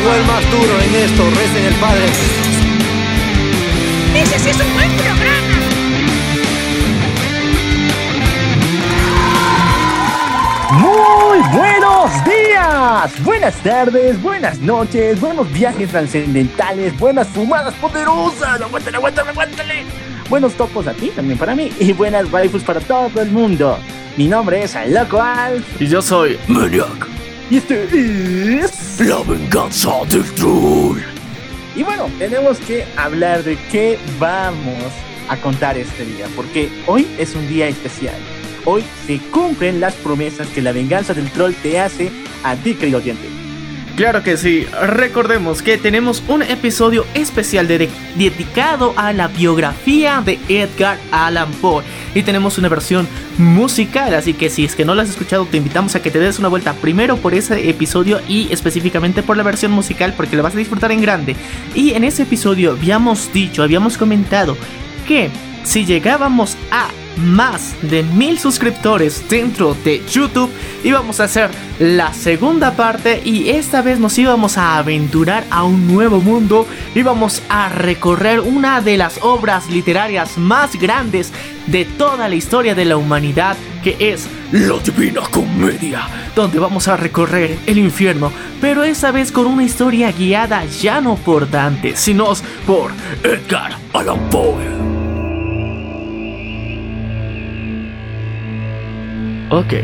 Llegó 0.00 0.14
el 0.14 0.24
más 0.24 0.50
duro 0.50 0.80
en 0.80 0.94
esto, 0.94 1.28
recen 1.28 1.64
el 1.66 1.74
padre. 1.74 2.06
¡Ese 4.14 4.38
sí 4.38 4.48
es 4.48 4.56
un 4.58 4.72
buen 4.72 4.90
programa! 4.92 5.60
Muy 10.72 11.38
buenos 11.52 12.10
días, 12.24 13.24
buenas 13.24 13.54
tardes, 13.56 14.22
buenas 14.22 14.58
noches, 14.60 15.20
buenos 15.20 15.52
viajes 15.52 15.90
trascendentales, 15.90 16.98
buenas 16.98 17.28
fumadas 17.28 17.74
poderosas. 17.74 18.62
Aguántale, 18.62 18.96
aguántale, 18.96 19.30
aguántale. 19.30 19.84
Buenos 20.30 20.54
topos 20.54 20.86
a 20.86 20.94
ti, 20.94 21.10
también 21.14 21.38
para 21.38 21.54
mí, 21.54 21.70
y 21.78 21.92
buenas 21.92 22.32
waifus 22.32 22.62
para 22.62 22.80
todo 22.80 23.20
el 23.20 23.30
mundo. 23.30 23.78
Mi 24.16 24.28
nombre 24.28 24.62
es 24.62 24.74
Loco 24.88 25.20
Alf, 25.20 25.62
Y 25.78 25.88
yo 25.88 26.00
soy 26.00 26.38
Maniac. 26.48 27.06
y 27.50 27.58
este 27.58 28.60
es... 28.64 28.89
La 29.00 29.22
venganza 29.22 30.04
del 30.10 30.30
troll. 30.34 31.00
Y 31.74 31.82
bueno, 31.82 32.10
tenemos 32.18 32.58
que 32.58 32.84
hablar 32.98 33.42
de 33.42 33.56
qué 33.72 33.98
vamos 34.18 34.92
a 35.30 35.38
contar 35.38 35.78
este 35.78 36.04
día, 36.04 36.26
porque 36.36 36.68
hoy 36.86 37.06
es 37.18 37.34
un 37.34 37.48
día 37.48 37.66
especial. 37.66 38.16
Hoy 38.66 38.84
se 39.06 39.16
cumplen 39.30 39.80
las 39.80 39.94
promesas 39.94 40.48
que 40.48 40.60
la 40.60 40.72
venganza 40.72 41.14
del 41.14 41.30
troll 41.30 41.54
te 41.62 41.80
hace 41.80 42.10
a 42.44 42.56
ti, 42.56 42.74
querido 42.74 42.98
oyente. 42.98 43.39
Claro 44.00 44.22
que 44.22 44.38
sí, 44.38 44.64
recordemos 44.80 45.60
que 45.60 45.76
tenemos 45.76 46.22
un 46.26 46.40
episodio 46.40 47.04
especial 47.12 47.68
de- 47.68 47.90
dedicado 48.16 48.94
a 48.96 49.12
la 49.12 49.28
biografía 49.28 50.22
de 50.24 50.38
Edgar 50.48 50.96
Allan 51.12 51.52
Poe 51.60 51.84
y 52.14 52.22
tenemos 52.22 52.56
una 52.56 52.70
versión 52.70 53.06
musical, 53.36 54.14
así 54.14 54.32
que 54.32 54.48
si 54.48 54.64
es 54.64 54.74
que 54.74 54.86
no 54.86 54.94
la 54.94 55.02
has 55.02 55.10
escuchado 55.10 55.44
te 55.44 55.58
invitamos 55.58 55.96
a 55.96 56.00
que 56.00 56.10
te 56.10 56.18
des 56.18 56.38
una 56.38 56.48
vuelta 56.48 56.72
primero 56.72 57.18
por 57.18 57.34
ese 57.34 57.68
episodio 57.68 58.22
y 58.26 58.50
específicamente 58.50 59.22
por 59.22 59.36
la 59.36 59.42
versión 59.42 59.72
musical 59.72 60.14
porque 60.16 60.34
lo 60.34 60.42
vas 60.42 60.54
a 60.54 60.58
disfrutar 60.58 60.92
en 60.92 61.02
grande. 61.02 61.36
Y 61.74 61.90
en 61.92 62.02
ese 62.02 62.22
episodio 62.22 62.70
habíamos 62.70 63.30
dicho, 63.34 63.62
habíamos 63.62 63.98
comentado 63.98 64.56
que 65.06 65.28
si 65.62 65.84
llegábamos 65.84 66.56
a 66.70 66.88
más 67.20 67.74
de 67.82 68.02
mil 68.02 68.38
suscriptores 68.38 69.28
dentro 69.28 69.76
de 69.84 70.02
YouTube 70.10 70.50
íbamos 70.84 71.20
a 71.20 71.24
hacer 71.24 71.50
la 71.78 72.12
segunda 72.12 72.76
parte 72.76 73.22
y 73.24 73.50
esta 73.50 73.82
vez 73.82 73.98
nos 73.98 74.18
íbamos 74.18 74.58
a 74.58 74.78
aventurar 74.78 75.44
a 75.50 75.64
un 75.64 75.86
nuevo 75.86 76.20
mundo 76.20 76.66
íbamos 76.94 77.42
a 77.48 77.68
recorrer 77.68 78.40
una 78.40 78.80
de 78.80 78.96
las 78.96 79.18
obras 79.22 79.68
literarias 79.68 80.38
más 80.38 80.76
grandes 80.76 81.32
de 81.66 81.84
toda 81.84 82.28
la 82.28 82.34
historia 82.34 82.74
de 82.74 82.84
la 82.84 82.96
humanidad 82.96 83.56
que 83.82 83.96
es 83.98 84.28
La 84.52 84.78
divina 84.78 85.22
comedia. 85.30 86.02
donde 86.34 86.58
vamos 86.58 86.88
a 86.88 86.96
recorrer 86.96 87.58
el 87.66 87.78
infierno, 87.78 88.32
pero 88.60 88.84
esta 88.84 89.10
vez 89.10 89.32
con 89.32 89.46
una 89.46 89.64
historia 89.64 90.12
guiada 90.12 90.64
ya 90.64 91.00
no 91.00 91.16
por 91.16 91.50
Dante, 91.50 91.96
sino 91.96 92.32
por 92.66 92.92
Edgar 93.22 93.76
Allan 93.92 94.28
Poe. 94.30 94.99
Ok. 99.52 99.74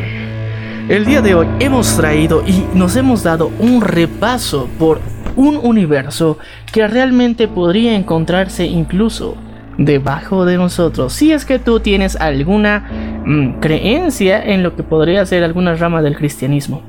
El 0.88 1.04
día 1.04 1.22
de 1.22 1.34
hoy 1.34 1.48
hemos 1.58 1.96
traído 1.96 2.44
y 2.46 2.64
nos 2.72 2.94
hemos 2.94 3.24
dado 3.24 3.50
un 3.58 3.80
repaso 3.80 4.68
por 4.78 5.00
un 5.34 5.56
universo 5.56 6.38
que 6.72 6.86
realmente 6.86 7.48
podría 7.48 7.96
encontrarse 7.96 8.64
incluso 8.64 9.36
debajo 9.76 10.44
de 10.44 10.56
nosotros. 10.56 11.14
Si 11.14 11.32
es 11.32 11.44
que 11.44 11.58
tú 11.58 11.80
tienes 11.80 12.14
alguna 12.14 12.88
mm, 13.24 13.58
creencia 13.58 14.40
en 14.40 14.62
lo 14.62 14.76
que 14.76 14.84
podría 14.84 15.26
ser 15.26 15.42
alguna 15.42 15.74
rama 15.74 16.00
del 16.00 16.16
cristianismo. 16.16 16.82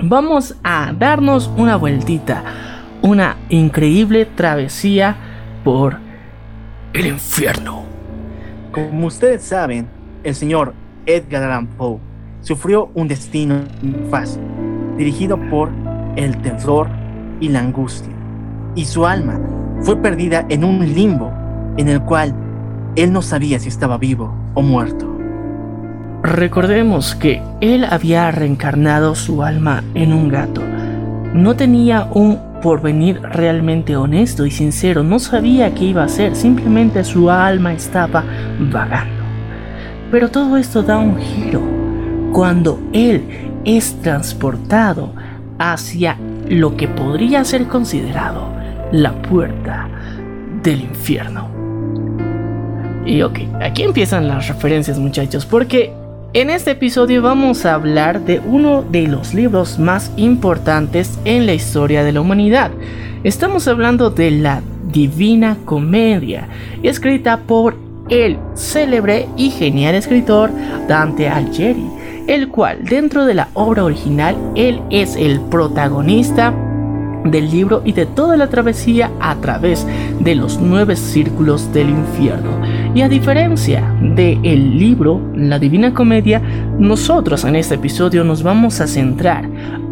Vamos 0.00 0.56
a 0.64 0.92
darnos 0.98 1.48
una 1.56 1.76
vueltita, 1.76 2.42
una 3.00 3.36
increíble 3.48 4.26
travesía 4.26 5.16
por 5.62 5.98
El 6.94 7.06
infierno. 7.06 7.84
Como 8.72 9.06
ustedes 9.06 9.44
saben, 9.44 9.86
el 10.24 10.34
señor 10.34 10.74
Edgar 11.06 11.44
Allan 11.44 11.68
Poe 11.68 12.07
sufrió 12.48 12.88
un 12.94 13.08
destino 13.08 13.56
fácil, 14.10 14.40
dirigido 14.96 15.38
por 15.50 15.68
el 16.16 16.34
terror 16.38 16.88
y 17.40 17.50
la 17.50 17.60
angustia, 17.60 18.14
y 18.74 18.86
su 18.86 19.04
alma 19.04 19.38
fue 19.82 19.96
perdida 19.96 20.46
en 20.48 20.64
un 20.64 20.78
limbo 20.94 21.30
en 21.76 21.90
el 21.90 22.00
cual 22.00 22.34
él 22.96 23.12
no 23.12 23.20
sabía 23.20 23.58
si 23.58 23.68
estaba 23.68 23.98
vivo 23.98 24.34
o 24.54 24.62
muerto. 24.62 25.14
Recordemos 26.22 27.14
que 27.14 27.42
él 27.60 27.84
había 27.84 28.30
reencarnado 28.30 29.14
su 29.14 29.42
alma 29.42 29.84
en 29.92 30.14
un 30.14 30.30
gato. 30.30 30.62
No 31.34 31.54
tenía 31.54 32.08
un 32.14 32.38
porvenir 32.62 33.20
realmente 33.20 33.94
honesto 33.94 34.46
y 34.46 34.50
sincero, 34.50 35.02
no 35.02 35.18
sabía 35.18 35.74
qué 35.74 35.84
iba 35.84 36.00
a 36.00 36.06
hacer, 36.06 36.34
simplemente 36.34 37.04
su 37.04 37.28
alma 37.28 37.74
estaba 37.74 38.24
vagando. 38.58 39.22
Pero 40.10 40.30
todo 40.30 40.56
esto 40.56 40.82
da 40.82 40.96
un 40.96 41.18
giro 41.18 41.77
cuando 42.32 42.80
él 42.92 43.22
es 43.64 44.00
transportado 44.02 45.12
hacia 45.58 46.16
lo 46.48 46.76
que 46.76 46.88
podría 46.88 47.44
ser 47.44 47.66
considerado 47.66 48.52
la 48.92 49.20
puerta 49.22 49.88
del 50.62 50.82
infierno. 50.82 51.48
Y 53.04 53.22
ok, 53.22 53.38
aquí 53.60 53.82
empiezan 53.82 54.28
las 54.28 54.48
referencias 54.48 54.98
muchachos, 54.98 55.46
porque 55.46 55.92
en 56.34 56.50
este 56.50 56.72
episodio 56.72 57.22
vamos 57.22 57.64
a 57.64 57.74
hablar 57.74 58.20
de 58.20 58.38
uno 58.40 58.82
de 58.82 59.08
los 59.08 59.32
libros 59.32 59.78
más 59.78 60.12
importantes 60.16 61.18
en 61.24 61.46
la 61.46 61.54
historia 61.54 62.04
de 62.04 62.12
la 62.12 62.20
humanidad. 62.20 62.70
Estamos 63.24 63.66
hablando 63.66 64.10
de 64.10 64.30
la 64.30 64.62
Divina 64.92 65.56
Comedia, 65.64 66.48
escrita 66.82 67.38
por 67.38 67.76
el 68.10 68.38
célebre 68.54 69.26
y 69.36 69.50
genial 69.50 69.94
escritor 69.94 70.50
Dante 70.86 71.28
Alighieri, 71.28 71.86
el 72.28 72.48
cual 72.48 72.84
dentro 72.84 73.24
de 73.26 73.34
la 73.34 73.48
obra 73.54 73.84
original 73.84 74.36
él 74.54 74.80
es 74.90 75.16
el 75.16 75.40
protagonista 75.40 76.54
del 77.24 77.50
libro 77.50 77.82
y 77.84 77.92
de 77.92 78.06
toda 78.06 78.36
la 78.36 78.48
travesía 78.48 79.10
a 79.18 79.34
través 79.36 79.86
de 80.20 80.34
los 80.34 80.60
nueve 80.60 80.94
círculos 80.94 81.72
del 81.72 81.90
infierno. 81.90 82.50
Y 82.94 83.02
a 83.02 83.08
diferencia 83.08 83.92
del 84.00 84.78
libro 84.78 85.20
La 85.34 85.58
Divina 85.58 85.92
Comedia, 85.92 86.40
nosotros 86.78 87.44
en 87.44 87.56
este 87.56 87.74
episodio 87.74 88.24
nos 88.24 88.42
vamos 88.42 88.80
a 88.80 88.86
centrar 88.86 89.48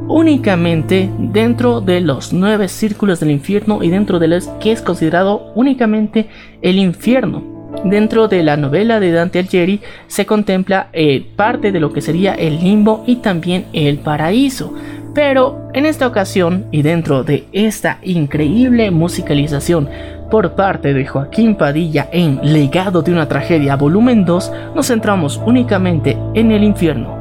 únicamente 0.08 1.10
dentro 1.18 1.80
de 1.80 2.00
los 2.00 2.32
nueve 2.32 2.68
círculos 2.68 3.18
del 3.18 3.32
infierno 3.32 3.82
y 3.82 3.88
dentro 3.90 4.18
de 4.18 4.28
los 4.28 4.46
que 4.60 4.72
es 4.72 4.82
considerado 4.82 5.52
únicamente 5.54 6.28
el 6.62 6.78
infierno. 6.78 7.55
Dentro 7.84 8.28
de 8.28 8.42
la 8.42 8.56
novela 8.56 9.00
de 9.00 9.12
Dante 9.12 9.38
Alighieri 9.38 9.80
se 10.06 10.26
contempla 10.26 10.88
eh, 10.92 11.24
parte 11.36 11.72
de 11.72 11.80
lo 11.80 11.92
que 11.92 12.00
sería 12.00 12.34
el 12.34 12.58
limbo 12.62 13.04
y 13.06 13.16
también 13.16 13.66
el 13.72 13.98
paraíso. 13.98 14.74
Pero 15.14 15.68
en 15.72 15.86
esta 15.86 16.06
ocasión 16.06 16.66
y 16.72 16.82
dentro 16.82 17.24
de 17.24 17.46
esta 17.52 17.98
increíble 18.02 18.90
musicalización 18.90 19.88
por 20.30 20.52
parte 20.52 20.92
de 20.92 21.06
Joaquín 21.06 21.54
Padilla 21.56 22.08
en 22.12 22.40
Legado 22.42 23.02
de 23.02 23.12
una 23.12 23.28
tragedia 23.28 23.76
volumen 23.76 24.24
2, 24.24 24.52
nos 24.74 24.88
centramos 24.88 25.40
únicamente 25.46 26.18
en 26.34 26.50
el 26.50 26.64
infierno. 26.64 27.16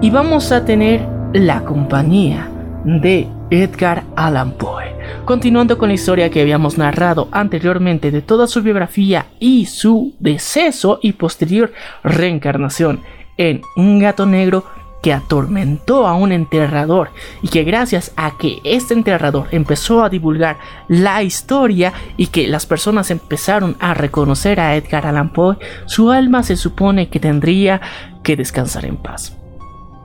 Y 0.00 0.10
vamos 0.10 0.52
a 0.52 0.64
tener 0.64 1.00
la 1.32 1.64
compañía 1.64 2.48
de 2.84 3.26
Edgar 3.50 4.04
Allan 4.16 4.52
Poe. 4.52 4.97
Continuando 5.24 5.78
con 5.78 5.88
la 5.88 5.94
historia 5.94 6.30
que 6.30 6.40
habíamos 6.40 6.78
narrado 6.78 7.28
anteriormente 7.32 8.10
de 8.10 8.22
toda 8.22 8.46
su 8.46 8.62
biografía 8.62 9.26
y 9.38 9.66
su 9.66 10.14
deceso 10.18 10.98
y 11.02 11.12
posterior 11.12 11.72
reencarnación 12.02 13.00
en 13.36 13.62
un 13.76 13.98
gato 13.98 14.26
negro 14.26 14.64
que 15.02 15.12
atormentó 15.12 16.06
a 16.06 16.14
un 16.14 16.32
enterrador 16.32 17.10
y 17.42 17.48
que 17.48 17.64
gracias 17.64 18.12
a 18.16 18.36
que 18.36 18.58
este 18.64 18.94
enterrador 18.94 19.46
empezó 19.52 20.02
a 20.02 20.08
divulgar 20.08 20.58
la 20.88 21.22
historia 21.22 21.92
y 22.16 22.28
que 22.28 22.48
las 22.48 22.66
personas 22.66 23.10
empezaron 23.10 23.76
a 23.78 23.94
reconocer 23.94 24.60
a 24.60 24.74
Edgar 24.76 25.06
Allan 25.06 25.32
Poe, 25.32 25.56
su 25.86 26.10
alma 26.10 26.42
se 26.42 26.56
supone 26.56 27.08
que 27.08 27.20
tendría 27.20 27.80
que 28.22 28.36
descansar 28.36 28.84
en 28.86 28.96
paz. 28.96 29.36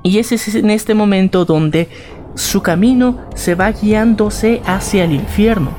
Y 0.03 0.19
ese 0.19 0.35
es 0.35 0.53
en 0.53 0.69
este 0.69 0.93
momento 0.93 1.45
donde 1.45 1.89
su 2.35 2.61
camino 2.61 3.17
se 3.35 3.55
va 3.55 3.71
guiándose 3.71 4.61
hacia 4.65 5.03
el 5.03 5.11
infierno 5.11 5.71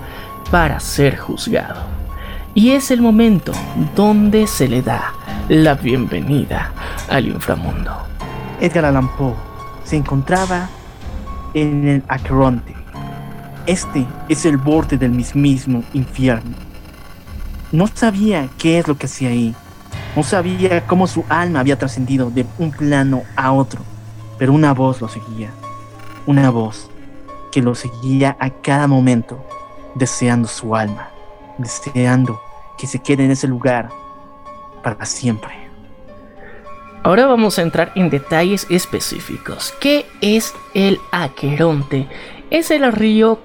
para 0.50 0.78
ser 0.80 1.16
juzgado. 1.16 1.82
Y 2.54 2.70
es 2.70 2.90
el 2.90 3.02
momento 3.02 3.52
donde 3.96 4.46
se 4.46 4.68
le 4.68 4.82
da 4.82 5.12
la 5.48 5.74
bienvenida 5.74 6.72
al 7.08 7.26
inframundo. 7.26 7.92
Edgar 8.60 8.84
Allan 8.84 9.08
Poe 9.16 9.34
se 9.82 9.96
encontraba 9.96 10.68
en 11.54 11.88
el 11.88 12.02
Aqueronte. 12.08 12.74
Este 13.66 14.06
es 14.28 14.44
el 14.46 14.56
borde 14.56 14.96
del 14.96 15.10
mismísimo 15.10 15.82
infierno. 15.92 16.54
No 17.72 17.88
sabía 17.88 18.48
qué 18.58 18.78
es 18.78 18.86
lo 18.86 18.96
que 18.96 19.06
hacía 19.06 19.30
ahí. 19.30 19.54
No 20.14 20.22
sabía 20.22 20.86
cómo 20.86 21.08
su 21.08 21.24
alma 21.28 21.58
había 21.58 21.78
trascendido 21.78 22.30
de 22.30 22.46
un 22.58 22.70
plano 22.70 23.22
a 23.34 23.50
otro. 23.50 23.80
Pero 24.38 24.52
una 24.52 24.72
voz 24.72 25.00
lo 25.00 25.08
seguía. 25.08 25.50
Una 26.26 26.50
voz 26.50 26.90
que 27.52 27.62
lo 27.62 27.74
seguía 27.74 28.36
a 28.40 28.50
cada 28.50 28.86
momento, 28.86 29.44
deseando 29.94 30.48
su 30.48 30.74
alma, 30.74 31.10
deseando 31.58 32.40
que 32.78 32.86
se 32.86 33.00
quede 33.00 33.24
en 33.24 33.30
ese 33.30 33.46
lugar 33.46 33.90
para 34.82 35.04
siempre. 35.04 35.52
Ahora 37.02 37.26
vamos 37.26 37.58
a 37.58 37.62
entrar 37.62 37.92
en 37.94 38.08
detalles 38.08 38.66
específicos. 38.70 39.74
¿Qué 39.80 40.06
es 40.22 40.54
el 40.72 40.98
Aqueronte? 41.12 42.08
Es 42.50 42.70
el 42.70 42.90
río 42.90 43.40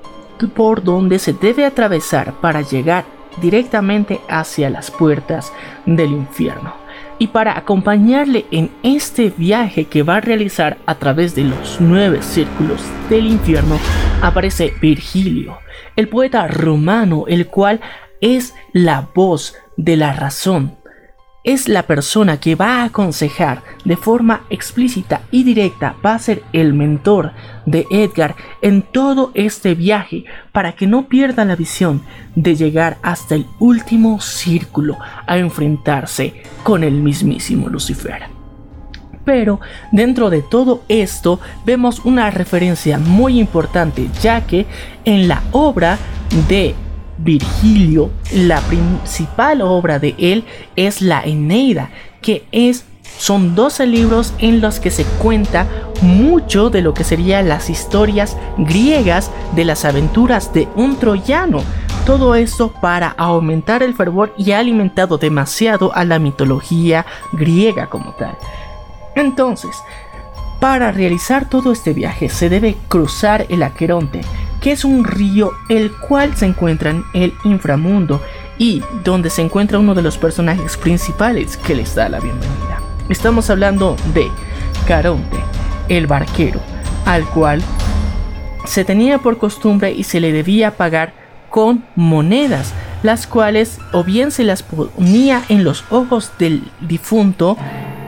por 0.56 0.82
donde 0.82 1.20
se 1.20 1.34
debe 1.34 1.66
atravesar 1.66 2.34
para 2.40 2.62
llegar 2.62 3.04
directamente 3.42 4.22
hacia 4.30 4.70
las 4.70 4.90
puertas 4.92 5.52
del 5.86 6.12
infierno. 6.12 6.74
Y 7.20 7.28
para 7.28 7.58
acompañarle 7.58 8.46
en 8.50 8.72
este 8.82 9.32
viaje 9.36 9.86
que 9.86 10.04
va 10.04 10.16
a 10.16 10.22
realizar 10.22 10.78
a 10.86 10.96
través 10.96 11.36
de 11.36 11.44
los 11.44 11.80
nueve 11.80 12.22
círculos 12.22 12.82
del 13.10 13.28
infierno, 13.28 13.78
aparece 14.22 14.74
Virgilio, 14.82 15.60
el 15.98 16.08
poeta 16.08 16.48
romano, 16.48 17.26
el 17.28 17.48
cual 17.48 17.82
es 18.22 18.56
la 18.74 19.10
voz 19.14 19.56
de 19.76 19.98
la 19.98 20.14
razón 20.14 20.79
es 21.44 21.68
la 21.68 21.84
persona 21.84 22.40
que 22.40 22.56
va 22.56 22.82
a 22.82 22.86
aconsejar 22.86 23.64
de 23.86 23.96
forma 23.96 24.42
explícita 24.50 25.22
y 25.32 25.44
directa, 25.44 25.96
va 26.06 26.16
a 26.16 26.20
ser 26.20 26.44
el 26.54 26.74
mentor 26.74 27.32
de 27.66 27.86
Edgar 27.90 28.36
en 28.62 28.82
todo 28.82 29.32
este 29.34 29.76
viaje 29.76 30.26
para 30.52 30.74
que 30.74 30.88
no 30.88 31.08
pierda 31.08 31.46
la 31.46 31.56
visión 31.56 32.02
de 32.36 32.56
llegar 32.56 32.98
hasta 33.02 33.36
el 33.36 33.46
último 33.60 34.20
círculo 34.22 34.98
a 35.26 35.38
enfrentarse 35.38 36.44
con 36.64 36.84
el 36.84 36.96
mismísimo 36.96 37.70
Lucifer. 37.70 38.24
Pero 39.24 39.60
dentro 39.92 40.30
de 40.30 40.42
todo 40.42 40.84
esto 40.88 41.40
vemos 41.66 42.00
una 42.04 42.32
referencia 42.32 42.98
muy 42.98 43.40
importante 43.40 44.10
ya 44.22 44.46
que 44.46 44.66
en 45.06 45.28
la 45.28 45.44
obra 45.52 45.98
de 46.48 46.76
Virgilio, 47.24 48.10
la 48.34 48.62
principal 48.62 49.62
obra 49.62 50.00
de 50.00 50.16
él 50.18 50.46
es 50.76 51.02
la 51.02 51.22
Eneida, 51.24 51.90
que 52.22 52.46
es 52.52 52.86
son 53.18 53.54
12 53.54 53.86
libros 53.86 54.34
en 54.40 54.62
los 54.62 54.80
que 54.80 54.92
se 54.92 55.04
cuenta 55.04 55.68
mucho 56.02 56.70
de 56.70 56.82
lo 56.82 56.94
que 56.94 57.04
serían 57.04 57.50
las 57.50 57.70
historias 57.70 58.38
griegas 58.58 59.30
de 59.56 59.66
las 59.66 59.84
aventuras 59.84 60.54
de 60.54 60.70
un 60.76 60.98
troyano. 60.98 61.62
Todo 62.06 62.36
esto 62.36 62.72
para 62.82 63.10
aumentar 63.10 63.84
el 63.84 63.94
fervor 63.94 64.34
y 64.38 64.52
ha 64.52 64.60
alimentado 64.60 65.18
demasiado 65.18 65.94
a 65.94 66.06
la 66.06 66.18
mitología 66.18 67.06
griega 67.34 67.88
como 67.88 68.14
tal. 68.14 68.38
Entonces, 69.16 69.76
para 70.62 70.92
realizar 70.92 71.50
todo 71.50 71.74
este 71.74 71.94
viaje 71.94 72.30
se 72.30 72.50
debe 72.50 72.78
cruzar 72.88 73.46
el 73.50 73.64
Aqueronte, 73.64 74.22
que 74.62 74.72
es 74.72 74.84
un 74.86 75.04
río 75.06 75.54
el 75.70 75.92
cual 75.92 76.36
se 76.36 76.46
encuentra 76.46 76.92
en 76.92 77.04
el 77.14 77.34
inframundo 77.44 78.22
y 78.58 78.84
donde 79.04 79.30
se 79.30 79.42
encuentra 79.42 79.80
uno 79.80 79.96
de 79.96 80.02
los 80.02 80.18
personajes 80.18 80.78
principales 80.78 81.58
que 81.58 81.76
les 81.76 81.96
da 81.96 82.10
la 82.10 82.20
bienvenida. 82.20 82.82
Estamos 83.08 83.50
hablando 83.50 83.96
de 84.14 84.28
Caronte, 84.88 85.38
el 85.88 86.08
barquero, 86.08 86.60
al 87.06 87.26
cual 87.26 87.62
se 88.66 88.84
tenía 88.84 89.20
por 89.20 89.38
costumbre 89.38 89.92
y 89.92 90.04
se 90.04 90.20
le 90.20 90.32
debía 90.32 90.72
pagar 90.72 91.14
con 91.50 91.86
monedas, 91.96 92.74
las 93.04 93.28
cuales 93.28 93.80
o 93.92 94.04
bien 94.04 94.32
se 94.32 94.44
las 94.44 94.64
ponía 94.64 95.44
en 95.50 95.64
los 95.64 95.84
ojos 95.90 96.32
del 96.38 96.64
difunto 96.82 97.58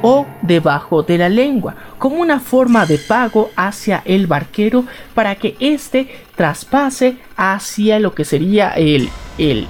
o 0.02 0.26
debajo 0.42 1.04
de 1.04 1.18
la 1.18 1.30
lengua, 1.30 1.76
como 1.98 2.18
una 2.18 2.40
forma 2.40 2.86
de 2.86 2.98
pago 2.98 3.52
hacia 3.56 4.02
el 4.06 4.28
barquero 4.28 4.86
para 5.14 5.36
que 5.36 5.56
éste 5.60 6.10
traspase 6.36 7.18
hacia 7.38 8.00
lo 8.00 8.14
que 8.14 8.26
sería 8.26 8.72
el, 8.72 9.10
el, 9.38 9.68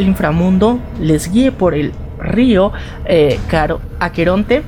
inframundo, 0.00 0.78
les 1.00 1.30
guíe 1.30 1.52
por 1.52 1.74
el 1.74 1.92
río 2.18 2.72
eh, 3.06 3.38
Aqueronte. 3.98 4.62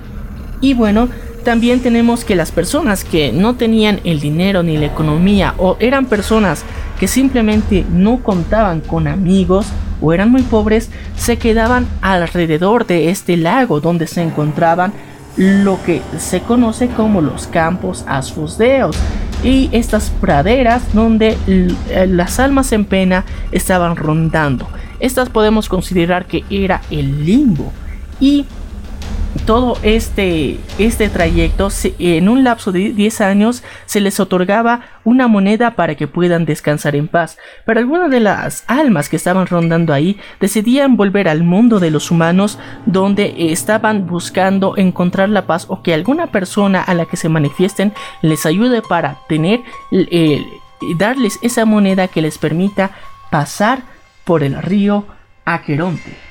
Y 0.60 0.74
bueno, 0.74 1.08
también 1.44 1.80
tenemos 1.80 2.24
que 2.24 2.34
las 2.34 2.50
personas 2.50 3.04
que 3.04 3.32
no 3.32 3.54
tenían 3.54 4.00
el 4.04 4.20
dinero 4.20 4.62
ni 4.62 4.76
la 4.76 4.86
economía 4.86 5.54
o 5.58 5.76
eran 5.78 6.06
personas 6.06 6.64
que 6.98 7.08
simplemente 7.08 7.84
no 7.90 8.22
contaban 8.22 8.80
con 8.80 9.08
amigos 9.08 9.66
o 10.00 10.12
eran 10.12 10.30
muy 10.30 10.42
pobres, 10.42 10.90
se 11.16 11.38
quedaban 11.38 11.86
alrededor 12.02 12.86
de 12.86 13.10
este 13.10 13.36
lago 13.36 13.80
donde 13.80 14.06
se 14.06 14.22
encontraban 14.22 14.92
lo 15.36 15.80
que 15.84 16.02
se 16.18 16.40
conoce 16.40 16.88
como 16.88 17.20
los 17.20 17.46
campos 17.46 18.04
asfosdeos 18.08 18.96
y 19.44 19.68
estas 19.72 20.10
praderas 20.10 20.92
donde 20.92 21.36
eh, 21.46 22.06
las 22.08 22.40
almas 22.40 22.72
en 22.72 22.84
pena 22.84 23.24
estaban 23.52 23.94
rondando. 23.94 24.68
Estas 24.98 25.28
podemos 25.30 25.68
considerar 25.68 26.26
que 26.26 26.44
era 26.50 26.80
el 26.90 27.24
limbo 27.24 27.72
y 28.20 28.46
todo 29.44 29.78
este, 29.82 30.58
este 30.78 31.08
trayecto, 31.08 31.68
en 31.98 32.28
un 32.28 32.44
lapso 32.44 32.72
de 32.72 32.92
10 32.92 33.20
años, 33.20 33.62
se 33.86 34.00
les 34.00 34.20
otorgaba 34.20 34.82
una 35.04 35.28
moneda 35.28 35.72
para 35.72 35.94
que 35.94 36.06
puedan 36.06 36.44
descansar 36.44 36.96
en 36.96 37.08
paz. 37.08 37.38
Pero 37.64 37.80
algunas 37.80 38.10
de 38.10 38.20
las 38.20 38.64
almas 38.66 39.08
que 39.08 39.16
estaban 39.16 39.46
rondando 39.46 39.92
ahí 39.92 40.18
decidían 40.40 40.96
volver 40.96 41.28
al 41.28 41.42
mundo 41.42 41.80
de 41.80 41.90
los 41.90 42.10
humanos, 42.10 42.58
donde 42.86 43.52
estaban 43.52 44.06
buscando 44.06 44.76
encontrar 44.76 45.28
la 45.28 45.46
paz 45.46 45.66
o 45.68 45.82
que 45.82 45.94
alguna 45.94 46.28
persona 46.28 46.82
a 46.82 46.94
la 46.94 47.06
que 47.06 47.16
se 47.16 47.28
manifiesten 47.28 47.92
les 48.22 48.46
ayude 48.46 48.82
para 48.82 49.18
tener, 49.28 49.60
eh, 49.90 50.44
darles 50.96 51.38
esa 51.42 51.64
moneda 51.64 52.08
que 52.08 52.22
les 52.22 52.38
permita 52.38 52.90
pasar 53.30 53.82
por 54.24 54.42
el 54.42 54.60
río 54.62 55.06
Aqueronte. 55.44 56.27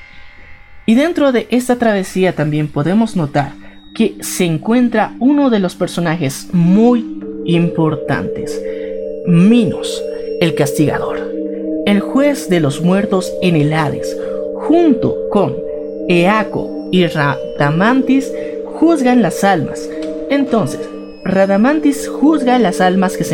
Y 0.87 0.95
dentro 0.95 1.33
de 1.33 1.47
esta 1.51 1.75
travesía 1.75 2.33
también 2.33 2.69
podemos 2.69 3.17
notar 3.17 3.51
que 3.93 4.15
se 4.21 4.45
encuentra 4.45 5.15
uno 5.19 5.49
de 5.49 5.59
los 5.59 5.75
personajes 5.75 6.47
muy 6.53 7.19
importantes, 7.45 8.61
Minos, 9.27 10.01
el 10.39 10.55
castigador, 10.55 11.29
el 11.85 11.99
juez 11.99 12.47
de 12.47 12.61
los 12.61 12.79
muertos 12.79 13.33
en 13.41 13.57
el 13.57 13.73
Hades, 13.73 14.15
junto 14.55 15.17
con 15.29 15.57
Eaco 16.07 16.87
y 16.93 17.05
Radamantis 17.05 18.31
juzgan 18.65 19.21
las 19.21 19.43
almas. 19.43 19.89
Entonces, 20.29 20.87
Radamantis 21.25 22.07
juzga 22.07 22.59
las 22.59 22.79
almas 22.79 23.17
que, 23.17 23.25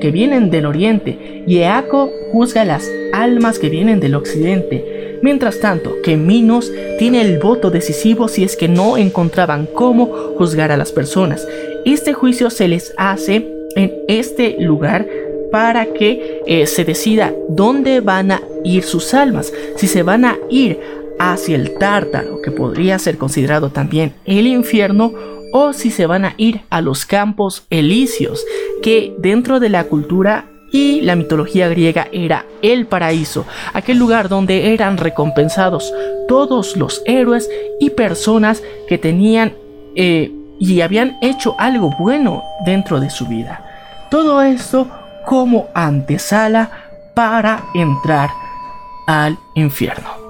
que 0.00 0.10
vienen 0.10 0.50
del 0.50 0.66
oriente 0.66 1.44
y 1.46 1.58
Eaco 1.58 2.10
juzga 2.32 2.64
las 2.64 2.90
almas 3.12 3.60
que 3.60 3.68
vienen 3.68 4.00
del 4.00 4.16
occidente. 4.16 4.95
Mientras 5.22 5.60
tanto, 5.60 5.96
que 6.02 6.16
Minos 6.16 6.72
tiene 6.98 7.20
el 7.20 7.38
voto 7.38 7.70
decisivo 7.70 8.28
si 8.28 8.44
es 8.44 8.56
que 8.56 8.68
no 8.68 8.96
encontraban 8.96 9.66
cómo 9.66 10.06
juzgar 10.36 10.72
a 10.72 10.76
las 10.76 10.92
personas. 10.92 11.46
Este 11.84 12.12
juicio 12.12 12.50
se 12.50 12.68
les 12.68 12.94
hace 12.96 13.48
en 13.76 13.92
este 14.08 14.56
lugar 14.58 15.06
para 15.50 15.86
que 15.86 16.42
eh, 16.46 16.66
se 16.66 16.84
decida 16.84 17.32
dónde 17.48 18.00
van 18.00 18.32
a 18.32 18.42
ir 18.64 18.82
sus 18.82 19.14
almas. 19.14 19.52
Si 19.76 19.86
se 19.86 20.02
van 20.02 20.24
a 20.24 20.38
ir 20.50 20.80
hacia 21.18 21.56
el 21.56 21.74
tártaro, 21.74 22.40
que 22.42 22.50
podría 22.50 22.98
ser 22.98 23.16
considerado 23.16 23.70
también 23.70 24.14
el 24.24 24.46
infierno, 24.46 25.12
o 25.52 25.72
si 25.72 25.90
se 25.90 26.06
van 26.06 26.24
a 26.24 26.34
ir 26.36 26.62
a 26.70 26.80
los 26.80 27.06
campos 27.06 27.64
elíseos, 27.70 28.44
que 28.82 29.14
dentro 29.18 29.60
de 29.60 29.68
la 29.68 29.84
cultura 29.84 30.50
y 30.72 31.00
la 31.02 31.16
mitología 31.16 31.68
griega 31.68 32.08
era 32.12 32.44
el 32.62 32.86
paraíso, 32.86 33.46
aquel 33.72 33.98
lugar 33.98 34.28
donde 34.28 34.72
eran 34.74 34.96
recompensados 34.96 35.92
todos 36.28 36.76
los 36.76 37.02
héroes 37.06 37.48
y 37.80 37.90
personas 37.90 38.62
que 38.88 38.98
tenían 38.98 39.54
eh, 39.94 40.32
y 40.58 40.80
habían 40.80 41.16
hecho 41.22 41.54
algo 41.58 41.90
bueno 41.98 42.42
dentro 42.64 43.00
de 43.00 43.10
su 43.10 43.26
vida. 43.26 43.64
Todo 44.10 44.42
esto 44.42 44.88
como 45.24 45.68
antesala 45.74 46.70
para 47.14 47.64
entrar 47.74 48.30
al 49.06 49.38
infierno. 49.54 50.25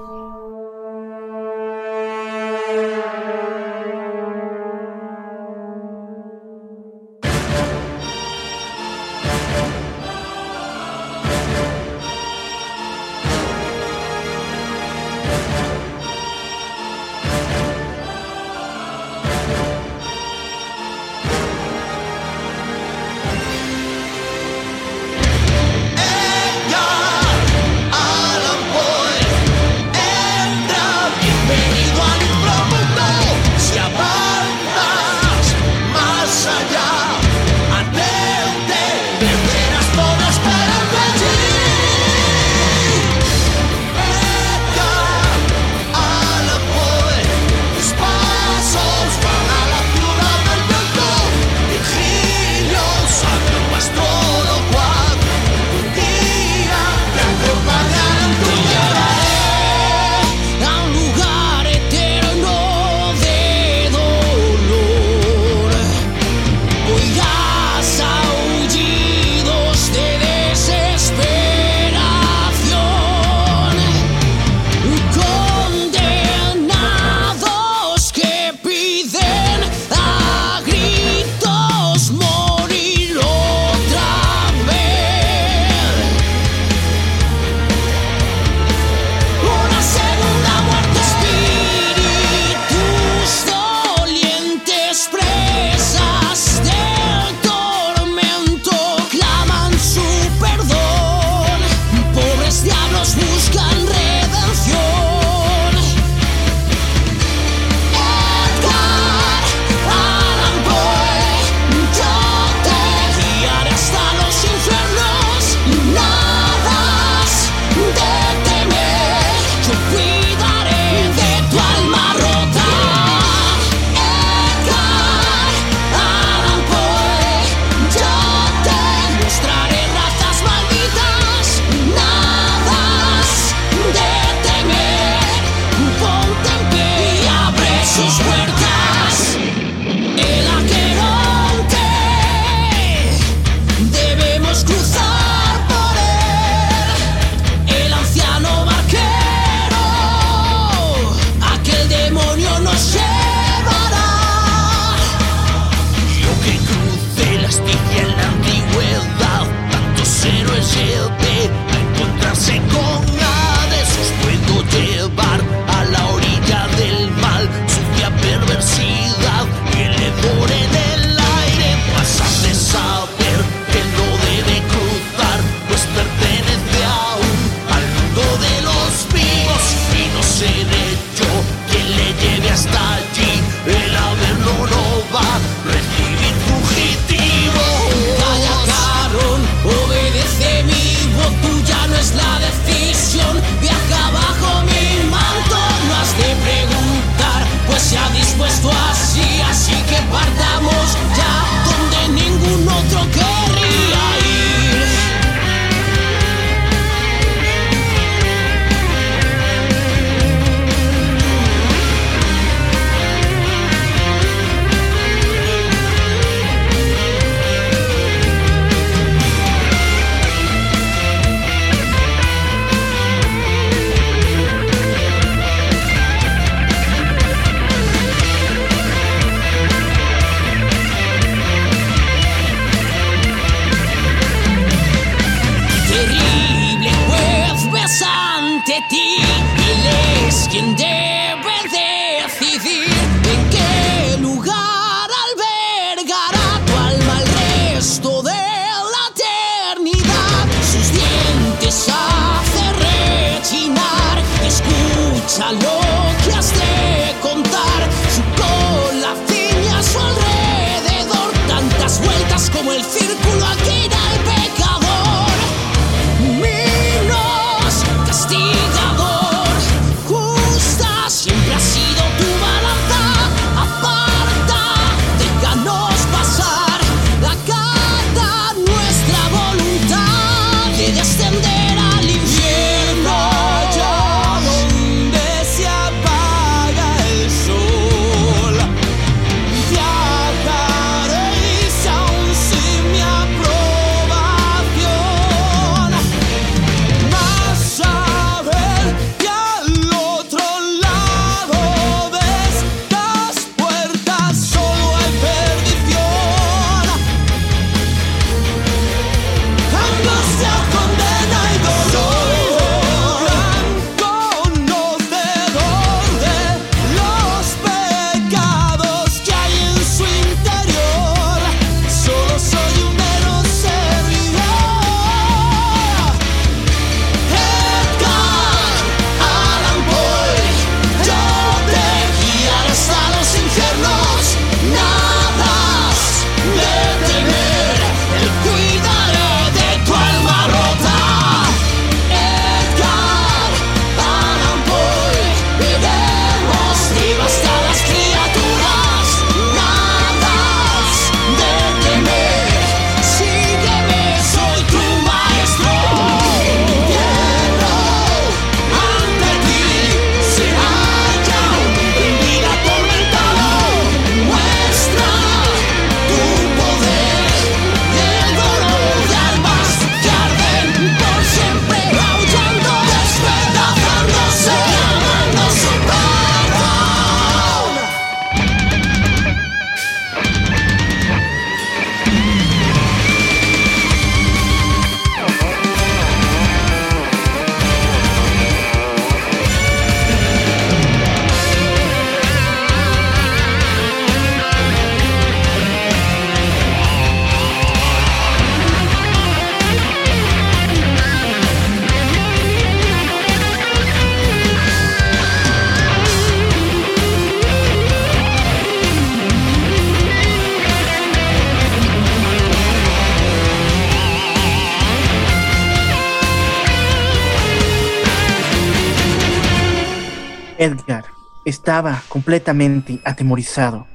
Estaba 421.67 422.01
completamente 422.07 423.01
atemorizado. 423.03 423.87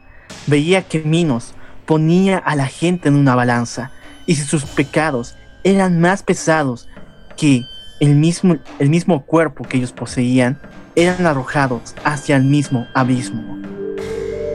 Veía 0.47 0.83
que 0.83 0.99
Minos 0.99 1.55
ponía 1.87 2.37
a 2.37 2.55
la 2.55 2.67
gente 2.67 3.09
en 3.09 3.14
una 3.14 3.35
balanza 3.35 3.93
y 4.26 4.35
si 4.35 4.43
sus 4.43 4.67
pecados 4.67 5.37
eran 5.64 5.99
más 5.99 6.23
pesados 6.23 6.87
que 7.35 7.62
el 7.99 8.14
mismo, 8.14 8.59
el 8.79 8.91
mismo 8.91 9.25
cuerpo 9.25 9.64
que 9.64 9.79
ellos 9.79 9.91
poseían, 9.91 10.61
eran 10.97 11.25
arrojados 11.25 11.94
hacia 12.05 12.37
el 12.37 12.44
mismo 12.44 12.87
abismo. 12.92 13.57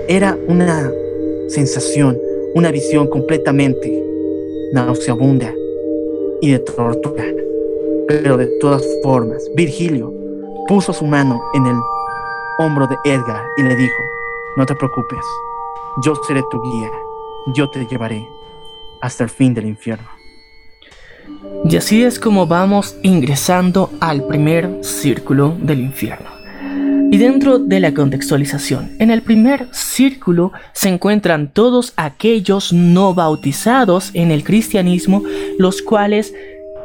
Era 0.07 0.37
una 0.47 0.91
sensación, 1.49 2.19
una 2.53 2.69
visión 2.69 3.07
completamente 3.07 3.99
nauseabunda 4.73 5.51
y 6.39 6.51
de 6.51 6.59
tortura. 6.59 7.25
Pero 8.07 8.37
de 8.37 8.45
todas 8.59 8.83
formas, 9.01 9.43
Virgilio 9.55 10.13
puso 10.67 10.93
su 10.93 11.07
mano 11.07 11.41
en 11.55 11.65
el 11.65 11.77
hombro 12.57 12.87
de 12.87 12.97
Edgar 13.03 13.45
y 13.57 13.63
le 13.63 13.75
dijo, 13.75 14.03
no 14.55 14.65
te 14.65 14.75
preocupes, 14.75 15.23
yo 16.03 16.15
seré 16.27 16.43
tu 16.49 16.61
guía, 16.61 16.91
yo 17.47 17.69
te 17.69 17.85
llevaré 17.85 18.27
hasta 19.01 19.23
el 19.23 19.29
fin 19.29 19.53
del 19.53 19.65
infierno. 19.65 20.07
Y 21.65 21.75
así 21.75 22.03
es 22.03 22.19
como 22.19 22.47
vamos 22.47 22.95
ingresando 23.03 23.91
al 23.99 24.23
primer 24.25 24.83
círculo 24.83 25.55
del 25.59 25.81
infierno. 25.81 26.29
Y 27.09 27.17
dentro 27.17 27.57
de 27.59 27.79
la 27.79 27.93
contextualización, 27.93 28.95
en 28.99 29.11
el 29.11 29.21
primer 29.21 29.67
círculo 29.71 30.51
se 30.73 30.89
encuentran 30.89 31.53
todos 31.53 31.93
aquellos 31.95 32.73
no 32.73 33.13
bautizados 33.13 34.11
en 34.13 34.31
el 34.31 34.43
cristianismo, 34.43 35.23
los 35.57 35.81
cuales 35.81 36.33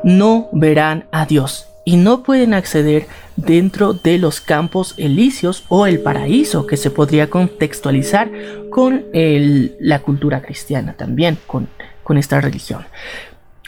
no 0.04 0.48
verán 0.52 1.06
a 1.10 1.26
Dios 1.26 1.66
y 1.84 1.96
no 1.96 2.22
pueden 2.22 2.54
acceder 2.54 3.06
dentro 3.36 3.92
de 3.92 4.18
los 4.18 4.40
campos 4.40 4.94
elíseos 4.96 5.64
o 5.68 5.86
el 5.86 6.00
paraíso 6.00 6.66
que 6.66 6.76
se 6.76 6.90
podría 6.90 7.30
contextualizar 7.30 8.30
con 8.70 9.04
la 9.12 9.98
cultura 10.00 10.42
cristiana 10.42 10.94
también, 10.94 11.38
con, 11.46 11.68
con 12.02 12.18
esta 12.18 12.40
religión. 12.40 12.84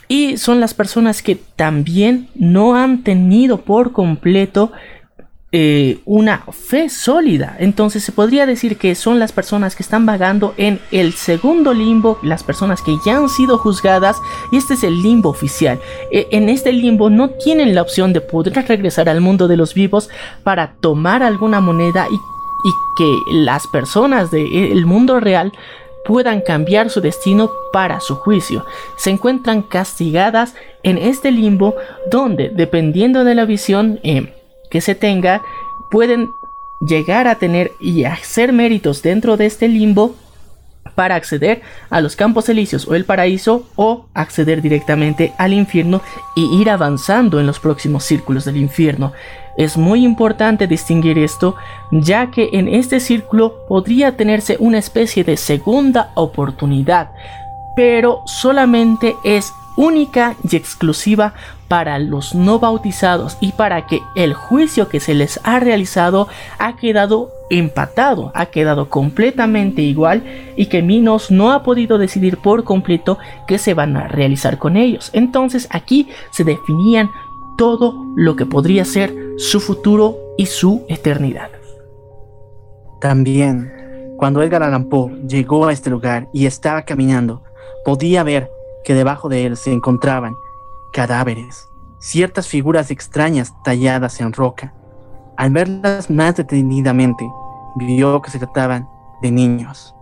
Y 0.09 0.37
son 0.37 0.61
las 0.61 0.75
personas 0.75 1.23
que 1.23 1.37
también 1.57 2.29
no 2.35 2.77
han 2.77 3.03
tenido 3.03 3.63
por 3.63 3.93
completo 3.93 4.73
eh, 5.57 6.01
una 6.05 6.45
fe 6.51 6.89
sólida. 6.89 7.55
Entonces 7.61 8.03
se 8.03 8.11
podría 8.11 8.45
decir 8.45 8.77
que 8.77 8.97
son 8.97 9.21
las 9.21 9.31
personas 9.31 9.77
que 9.77 9.85
están 9.85 10.05
vagando 10.05 10.53
en 10.57 10.81
el 10.91 11.13
segundo 11.13 11.73
limbo, 11.73 12.19
las 12.25 12.43
personas 12.43 12.83
que 12.83 12.97
ya 13.07 13.19
han 13.19 13.29
sido 13.29 13.57
juzgadas 13.57 14.17
y 14.51 14.57
este 14.57 14.75
es 14.75 14.83
el 14.83 15.01
limbo 15.01 15.29
oficial. 15.29 15.79
E, 16.11 16.27
en 16.33 16.49
este 16.49 16.73
limbo 16.73 17.09
no 17.09 17.31
tienen 17.31 17.73
la 17.77 17.83
opción 17.83 18.13
de 18.13 18.21
poder 18.21 18.53
regresar 18.67 19.09
al 19.09 19.21
mundo 19.21 19.47
de 19.47 19.57
los 19.57 19.75
vivos 19.75 20.11
para 20.43 20.73
tomar 20.81 21.23
alguna 21.23 21.61
moneda 21.61 22.09
y, 22.11 22.19
que 22.97 23.17
las 23.33 23.69
personas 23.69 24.33
del 24.33 24.87
mundo 24.87 25.21
real 25.21 25.53
puedan 26.05 26.41
cambiar 26.41 26.91
su 26.91 27.01
destino 27.01 27.51
para 27.73 28.01
su 28.01 28.17
juicio. 28.17 28.65
Se 28.97 29.11
encuentran 29.11 29.63
castigadas 29.63 30.55
en 30.83 30.99
este 30.99 31.31
limbo 31.31 31.77
donde, 32.11 32.49
dependiendo 32.49 33.23
de 33.23 33.35
la 33.37 33.45
visión, 33.45 34.01
eh, 34.03 34.34
que 34.75 34.81
se 34.81 34.97
tenga 34.97 35.41
pueden 35.89 36.35
llegar 36.81 37.29
a 37.29 37.37
tener 37.37 37.75
y 37.79 38.07
hacer 38.07 38.53
méritos 38.53 39.03
dentro 39.03 39.37
de 39.37 39.47
este 39.47 39.69
limbo 39.69 40.17
para 40.97 41.15
acceder 41.15 41.63
a 41.91 42.01
los 42.01 42.17
campos 42.17 42.49
elíseos 42.49 42.89
o 42.89 42.97
el 42.97 43.05
paraíso 43.05 43.69
o 43.77 44.07
acceder 44.15 44.63
directamente 44.63 45.33
al 45.39 45.53
infierno 45.53 46.03
y 46.35 46.61
ir 46.61 46.71
avanzando 46.71 47.39
en 47.39 47.47
los 47.47 47.61
próximos 47.61 48.03
círculos 48.03 48.47
del 48.47 48.57
infierno. 48.57 49.13
Es 49.57 49.77
muy 49.77 50.05
importante 50.05 50.67
distinguir 50.67 51.19
esto 51.19 51.55
ya 51.93 52.33
que 52.33 52.49
en 52.55 52.67
este 52.67 52.99
círculo 52.99 53.65
podría 53.69 54.17
tenerse 54.17 54.57
una 54.59 54.79
especie 54.79 55.23
de 55.23 55.37
segunda 55.37 56.11
oportunidad, 56.17 57.11
pero 57.77 58.23
solamente 58.27 59.15
es 59.23 59.53
única 59.77 60.35
y 60.43 60.57
exclusiva 60.57 61.35
para 61.69 61.99
los 61.99 62.35
no 62.35 62.59
bautizados 62.59 63.37
y 63.41 63.53
para 63.53 63.87
que 63.87 64.03
el 64.15 64.35
juicio 64.35 64.89
que 64.89 65.01
se 65.01 65.15
les 65.15 65.41
ha 65.45 65.61
realizado 65.61 66.29
ha 66.59 66.77
quedado 66.77 67.31
empatado, 67.51 68.33
ha 68.35 68.47
quedado 68.47 68.89
completamente 68.89 69.83
igual 69.83 70.25
y 70.57 70.67
que 70.67 70.83
Minos 70.83 71.31
no 71.31 71.53
ha 71.53 71.63
podido 71.63 71.99
decidir 71.99 72.39
por 72.39 72.65
completo 72.65 73.19
qué 73.47 73.59
se 73.59 73.75
van 73.75 73.97
a 73.97 74.09
realizar 74.09 74.59
con 74.59 74.77
ellos. 74.77 75.11
Entonces 75.13 75.69
aquí 75.71 76.09
se 76.31 76.45
definían 76.45 77.11
todo 77.57 78.05
lo 78.17 78.37
que 78.37 78.47
podría 78.47 78.85
ser 78.85 79.15
su 79.37 79.61
futuro 79.61 80.19
y 80.37 80.47
su 80.47 80.85
eternidad. 80.89 81.51
También, 83.01 83.71
cuando 84.17 84.43
Edgar 84.43 84.63
Allan 84.63 84.89
Poe 84.89 85.13
llegó 85.29 85.67
a 85.67 85.73
este 85.73 85.91
lugar 85.91 86.29
y 86.33 86.47
estaba 86.47 86.83
caminando, 86.83 87.43
podía 87.85 88.23
ver 88.23 88.51
que 88.85 88.95
debajo 88.95 89.29
de 89.29 89.47
él 89.47 89.57
se 89.57 89.73
encontraban 89.73 90.35
cadáveres 90.95 91.69
ciertas 91.99 92.47
figuras 92.47 92.91
extrañas 92.93 93.53
talladas 93.65 94.21
en 94.21 94.33
roca. 94.33 94.73
Al 95.37 95.51
verlas 95.51 96.09
más 96.09 96.37
detenidamente, 96.37 97.29
vio 97.75 98.23
que 98.23 98.31
se 98.31 98.39
trataban 98.39 98.89
de 99.21 99.33
niños. 99.33 99.95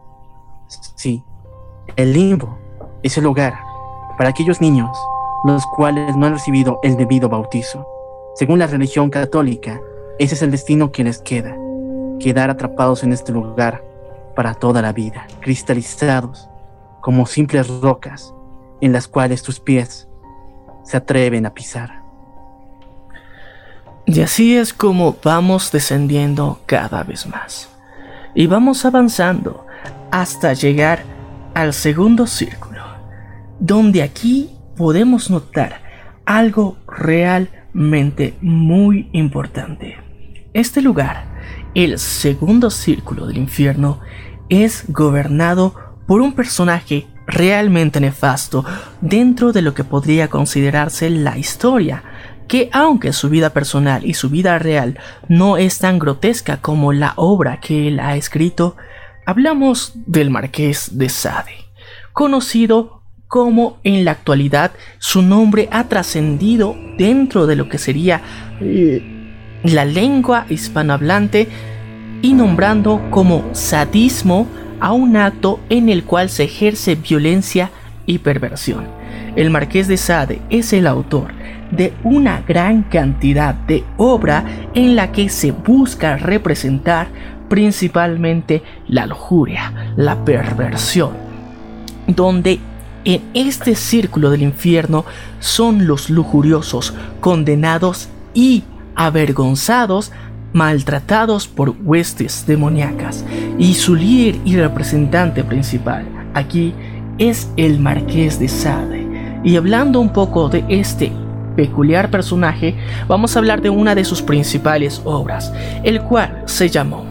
Sí, 0.97 1.25
el 1.97 2.13
limbo 2.13 2.59
es 3.03 3.17
el 3.17 3.25
hogar 3.25 3.55
para 4.19 4.31
aquellos 4.31 4.61
niños 4.61 4.91
los 5.45 5.65
cuales 5.67 6.15
no 6.15 6.27
han 6.27 6.35
recibido 6.35 6.79
el 6.83 6.97
debido 6.97 7.29
bautizo. 7.29 7.87
Según 8.35 8.59
la 8.59 8.67
religión 8.67 9.09
católica, 9.09 9.81
ese 10.19 10.35
es 10.35 10.43
el 10.43 10.51
destino 10.51 10.93
que 10.93 11.05
les 11.05 11.21
queda, 11.21 11.57
quedar 12.21 12.51
atrapados 12.51 13.03
en 13.03 13.13
este 13.13 13.33
lugar 13.33 13.83
para 14.37 14.55
toda 14.55 14.83
la 14.83 14.93
vida, 14.93 15.27
cristalizados 15.41 16.49
como 17.01 17.27
simples 17.27 17.69
rocas 17.81 18.35
en 18.81 18.93
las 18.93 19.09
cuales 19.09 19.43
tus 19.43 19.59
pies 19.59 20.09
se 20.85 20.97
atreven 20.97 21.47
a 21.47 21.55
pisar. 21.55 22.03
Y 24.05 24.21
así 24.21 24.57
es 24.57 24.73
como 24.73 25.17
vamos 25.23 25.71
descendiendo 25.71 26.61
cada 26.67 27.03
vez 27.05 27.27
más. 27.27 27.69
Y 28.35 28.47
vamos 28.47 28.85
avanzando 28.85 29.67
hasta 30.11 30.53
llegar 30.53 31.05
al 31.55 31.73
segundo 31.73 32.27
círculo, 32.27 32.83
donde 33.61 34.03
aquí 34.03 34.51
podemos 34.77 35.31
notar 35.31 35.81
algo 36.25 36.77
realmente 36.87 38.37
muy 38.41 39.09
importante. 39.13 39.97
Este 40.53 40.83
lugar, 40.83 41.25
el 41.75 41.99
segundo 41.99 42.71
círculo 42.71 43.27
del 43.27 43.39
infierno, 43.39 44.01
es 44.49 44.85
gobernado 44.89 45.75
por 46.07 46.21
un 46.21 46.35
personaje 46.35 47.07
realmente 47.27 48.01
nefasto 48.01 48.65
dentro 49.01 49.53
de 49.53 49.63
lo 49.63 49.75
que 49.75 49.85
podría 49.85 50.29
considerarse 50.29 51.11
la 51.11 51.39
historia, 51.39 52.03
que 52.49 52.69
aunque 52.73 53.13
su 53.13 53.29
vida 53.29 53.51
personal 53.51 54.05
y 54.05 54.15
su 54.15 54.29
vida 54.29 54.59
real 54.59 54.99
no 55.29 55.57
es 55.57 55.79
tan 55.79 55.99
grotesca 55.99 56.59
como 56.59 56.93
la 56.93 57.15
obra 57.17 57.61
que 57.61 57.89
él 57.89 58.01
ha 58.01 58.17
escrito, 58.17 58.77
hablamos 59.27 59.93
del 60.07 60.31
marqués 60.31 60.99
de 60.99 61.09
Sade, 61.09 61.67
conocido 62.13 63.03
como 63.29 63.79
en 63.83 64.05
la 64.05 64.11
actualidad 64.11 64.73
su 64.99 65.23
nombre 65.23 65.69
ha 65.73 65.85
trascendido 65.85 66.77
dentro 66.99 67.47
de 67.47 67.57
lo 67.57 67.71
que 67.71 67.79
sería 67.79 68.21
eh, 68.61 69.03
la 69.65 69.87
lengua 69.87 70.45
hispanohablante 70.51 71.49
y 72.21 72.35
nombrando 72.35 73.09
como 73.11 73.49
sadismo 73.53 74.47
a 74.83 74.93
un 74.93 75.17
acto 75.17 75.61
en 75.69 75.89
el 75.89 76.03
cual 76.03 76.29
se 76.29 76.43
ejerce 76.43 76.97
violencia 76.97 77.71
y 78.05 78.19
perversión. 78.19 78.85
El 79.37 79.49
marqués 79.49 79.87
de 79.87 79.97
Sade 79.97 80.43
es 80.51 80.73
el 80.73 80.89
autor 80.89 81.33
de 81.71 81.95
una 82.03 82.43
gran 82.43 82.83
cantidad 82.83 83.55
de 83.55 83.85
obra 83.97 84.45
en 84.75 84.97
la 84.97 85.13
que 85.13 85.29
se 85.29 85.53
busca 85.53 86.17
representar 86.17 87.07
principalmente 87.49 88.65
la 88.89 89.07
lujuria, 89.07 89.93
la 89.97 90.25
perversión, 90.25 91.13
donde 92.09 92.59
en 93.05 93.23
este 93.35 93.77
círculo 93.77 94.31
del 94.31 94.43
infierno 94.43 95.05
son 95.39 95.87
los 95.87 96.11
lujuriosos, 96.11 96.93
condenados 97.21 98.09
y 98.35 98.65
avergonzados, 98.97 100.11
maltratados 100.53 101.49
por 101.49 101.75
huestes 101.83 102.45
demoníacas. 102.47 103.25
Y 103.59 103.75
su 103.75 103.95
líder 103.95 104.37
y 104.45 104.57
representante 104.57 105.45
principal 105.45 106.07
aquí 106.35 106.75
es 107.19 107.51
el 107.57 107.79
Marqués 107.79 108.39
de 108.39 108.49
Sade. 108.49 109.41
Y 109.45 109.57
hablando 109.57 110.01
un 110.01 110.13
poco 110.13 110.49
de 110.49 110.65
este 110.69 111.13
peculiar 111.57 112.11
personaje, 112.11 112.77
vamos 113.09 113.35
a 113.35 113.39
hablar 113.39 113.61
de 113.61 113.71
una 113.71 113.95
de 113.95 114.05
sus 114.05 114.23
principales 114.23 115.03
obras, 115.05 115.53
el 115.83 116.01
cual 116.03 116.43
se 116.47 116.69
llamó 116.69 117.05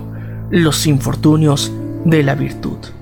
Los 0.49 0.87
Infortunios 0.87 1.71
de 2.05 2.23
la 2.23 2.35
Virtud. 2.35 3.00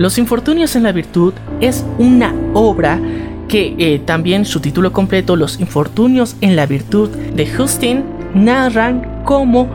Los 0.00 0.16
infortunios 0.16 0.76
en 0.76 0.84
la 0.84 0.92
virtud 0.92 1.34
es 1.60 1.84
una 1.98 2.34
obra 2.54 2.98
que 3.48 3.74
eh, 3.76 3.98
también 3.98 4.46
su 4.46 4.58
título 4.60 4.94
completo, 4.94 5.36
Los 5.36 5.60
infortunios 5.60 6.36
en 6.40 6.56
la 6.56 6.64
virtud 6.64 7.10
de 7.10 7.46
Justin, 7.46 8.04
narran 8.32 9.24
cómo 9.26 9.68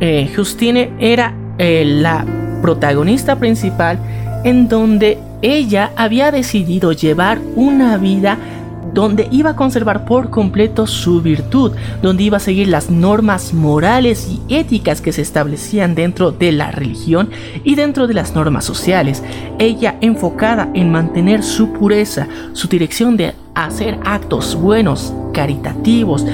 eh, 0.00 0.28
Justine 0.34 0.90
era 0.98 1.34
eh, 1.56 1.84
la 1.86 2.26
protagonista 2.62 3.38
principal 3.38 4.00
en 4.42 4.68
donde 4.68 5.18
ella 5.40 5.92
había 5.94 6.32
decidido 6.32 6.90
llevar 6.90 7.38
una 7.54 7.96
vida 7.96 8.38
donde 8.92 9.28
iba 9.30 9.50
a 9.50 9.56
conservar 9.56 10.04
por 10.04 10.30
completo 10.30 10.86
su 10.86 11.20
virtud, 11.20 11.72
donde 12.02 12.22
iba 12.22 12.38
a 12.38 12.40
seguir 12.40 12.68
las 12.68 12.90
normas 12.90 13.52
morales 13.54 14.28
y 14.28 14.54
éticas 14.54 15.00
que 15.00 15.12
se 15.12 15.22
establecían 15.22 15.94
dentro 15.94 16.32
de 16.32 16.52
la 16.52 16.70
religión 16.70 17.30
y 17.64 17.74
dentro 17.74 18.06
de 18.06 18.14
las 18.14 18.34
normas 18.34 18.64
sociales. 18.64 19.22
Ella 19.58 19.96
enfocada 20.00 20.68
en 20.74 20.90
mantener 20.90 21.42
su 21.42 21.72
pureza, 21.72 22.26
su 22.52 22.68
dirección 22.68 23.16
de 23.16 23.34
hacer 23.54 23.98
actos 24.04 24.54
buenos, 24.54 25.12
caritativos, 25.32 26.24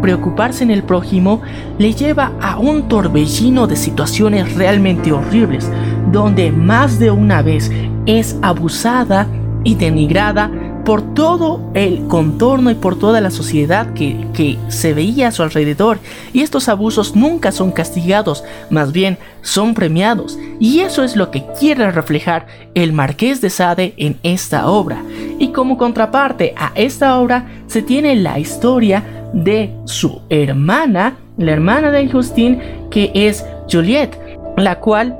preocuparse 0.00 0.64
en 0.64 0.70
el 0.70 0.82
prójimo, 0.82 1.40
le 1.78 1.92
lleva 1.92 2.32
a 2.40 2.58
un 2.58 2.88
torbellino 2.88 3.66
de 3.66 3.76
situaciones 3.76 4.54
realmente 4.54 5.12
horribles, 5.12 5.68
donde 6.12 6.52
más 6.52 6.98
de 6.98 7.10
una 7.10 7.42
vez 7.42 7.70
es 8.06 8.36
abusada 8.42 9.26
y 9.64 9.74
denigrada 9.74 10.50
por 10.88 11.02
todo 11.12 11.60
el 11.74 12.06
contorno 12.08 12.70
y 12.70 12.74
por 12.74 12.98
toda 12.98 13.20
la 13.20 13.30
sociedad 13.30 13.92
que, 13.92 14.56
se 14.68 14.94
veía 14.94 15.28
a 15.28 15.32
su 15.32 15.42
alrededor. 15.42 15.98
Y 16.32 16.40
estos 16.40 16.70
abusos 16.70 17.14
nunca 17.14 17.52
son 17.52 17.72
castigados, 17.72 18.42
más 18.70 18.90
bien 18.90 19.18
son 19.42 19.74
premiados. 19.74 20.38
Y 20.58 20.80
eso 20.80 21.04
es 21.04 21.14
lo 21.14 21.30
que 21.30 21.44
quiere 21.60 21.90
reflejar 21.90 22.46
el 22.74 22.94
Marqués 22.94 23.42
de 23.42 23.50
Sade 23.50 23.92
en 23.98 24.16
esta 24.22 24.70
obra. 24.70 25.02
Y 25.38 25.48
como 25.48 25.76
contraparte 25.76 26.54
a 26.56 26.72
esta 26.74 27.20
obra 27.20 27.46
se 27.66 27.82
tiene 27.82 28.16
la 28.16 28.38
historia 28.38 29.04
de 29.34 29.74
su 29.84 30.22
hermana, 30.30 31.18
la 31.36 31.52
hermana 31.52 31.90
de 31.90 32.08
Justin, 32.08 32.62
que 32.90 33.12
es 33.14 33.44
Juliette, 33.70 34.18
la 34.56 34.80
cual 34.80 35.18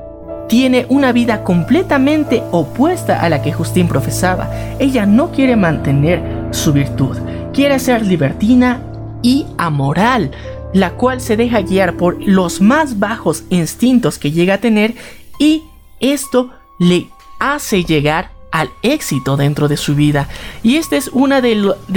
tiene 0.49 0.87
una 0.89 1.11
vida 1.11 1.43
completamente 1.43 2.43
opuesta 2.51 3.21
a 3.21 3.29
la 3.29 3.41
que 3.41 3.53
Justin 3.53 3.87
profesaba. 3.87 4.49
Ella 4.79 5.05
no 5.05 5.31
quiere 5.31 5.55
mantener 5.55 6.21
su 6.51 6.73
virtud, 6.73 7.17
quiere 7.53 7.79
ser 7.79 8.05
libertina 8.05 8.81
y 9.21 9.45
amoral, 9.57 10.31
la 10.73 10.91
cual 10.91 11.21
se 11.21 11.37
deja 11.37 11.61
guiar 11.61 11.93
por 11.93 12.21
los 12.21 12.61
más 12.61 12.99
bajos 12.99 13.43
instintos 13.49 14.17
que 14.17 14.31
llega 14.31 14.55
a 14.55 14.57
tener 14.59 14.95
y 15.37 15.63
esto 15.99 16.49
le 16.79 17.07
hace 17.39 17.83
llegar 17.83 18.31
al 18.51 18.69
éxito 18.81 19.37
dentro 19.37 19.67
de 19.67 19.77
su 19.77 19.95
vida. 19.95 20.27
Y 20.63 20.77
esta 20.77 20.95
es 20.95 21.09
una 21.09 21.41
de, 21.41 21.55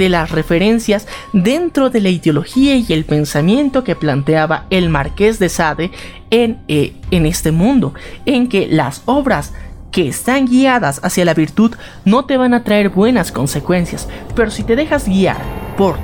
las 0.09 0.31
referencias 0.31 1.07
dentro 1.31 1.89
de 1.89 2.01
la 2.01 2.09
ideología 2.09 2.75
y 2.75 2.85
el 2.89 3.05
pensamiento 3.05 3.83
que 3.83 3.95
planteaba 3.95 4.65
el 4.69 4.89
marqués 4.89 5.39
de 5.39 5.49
Sade 5.49 5.91
en, 6.29 6.59
eh, 6.67 6.95
en 7.11 7.25
este 7.25 7.51
mundo, 7.51 7.93
en 8.25 8.47
que 8.47 8.67
las 8.67 9.01
obras 9.05 9.53
que 9.91 10.07
están 10.07 10.47
guiadas 10.47 10.99
hacia 11.03 11.25
la 11.25 11.35
virtud 11.35 11.75
no 12.03 12.25
te 12.25 12.37
van 12.37 12.53
a 12.53 12.63
traer 12.63 12.89
buenas 12.89 13.31
consecuencias, 13.31 14.07
pero 14.35 14.49
si 14.49 14.63
te 14.63 14.75
dejas 14.75 15.07
guiar 15.07 15.37
por 15.77 15.97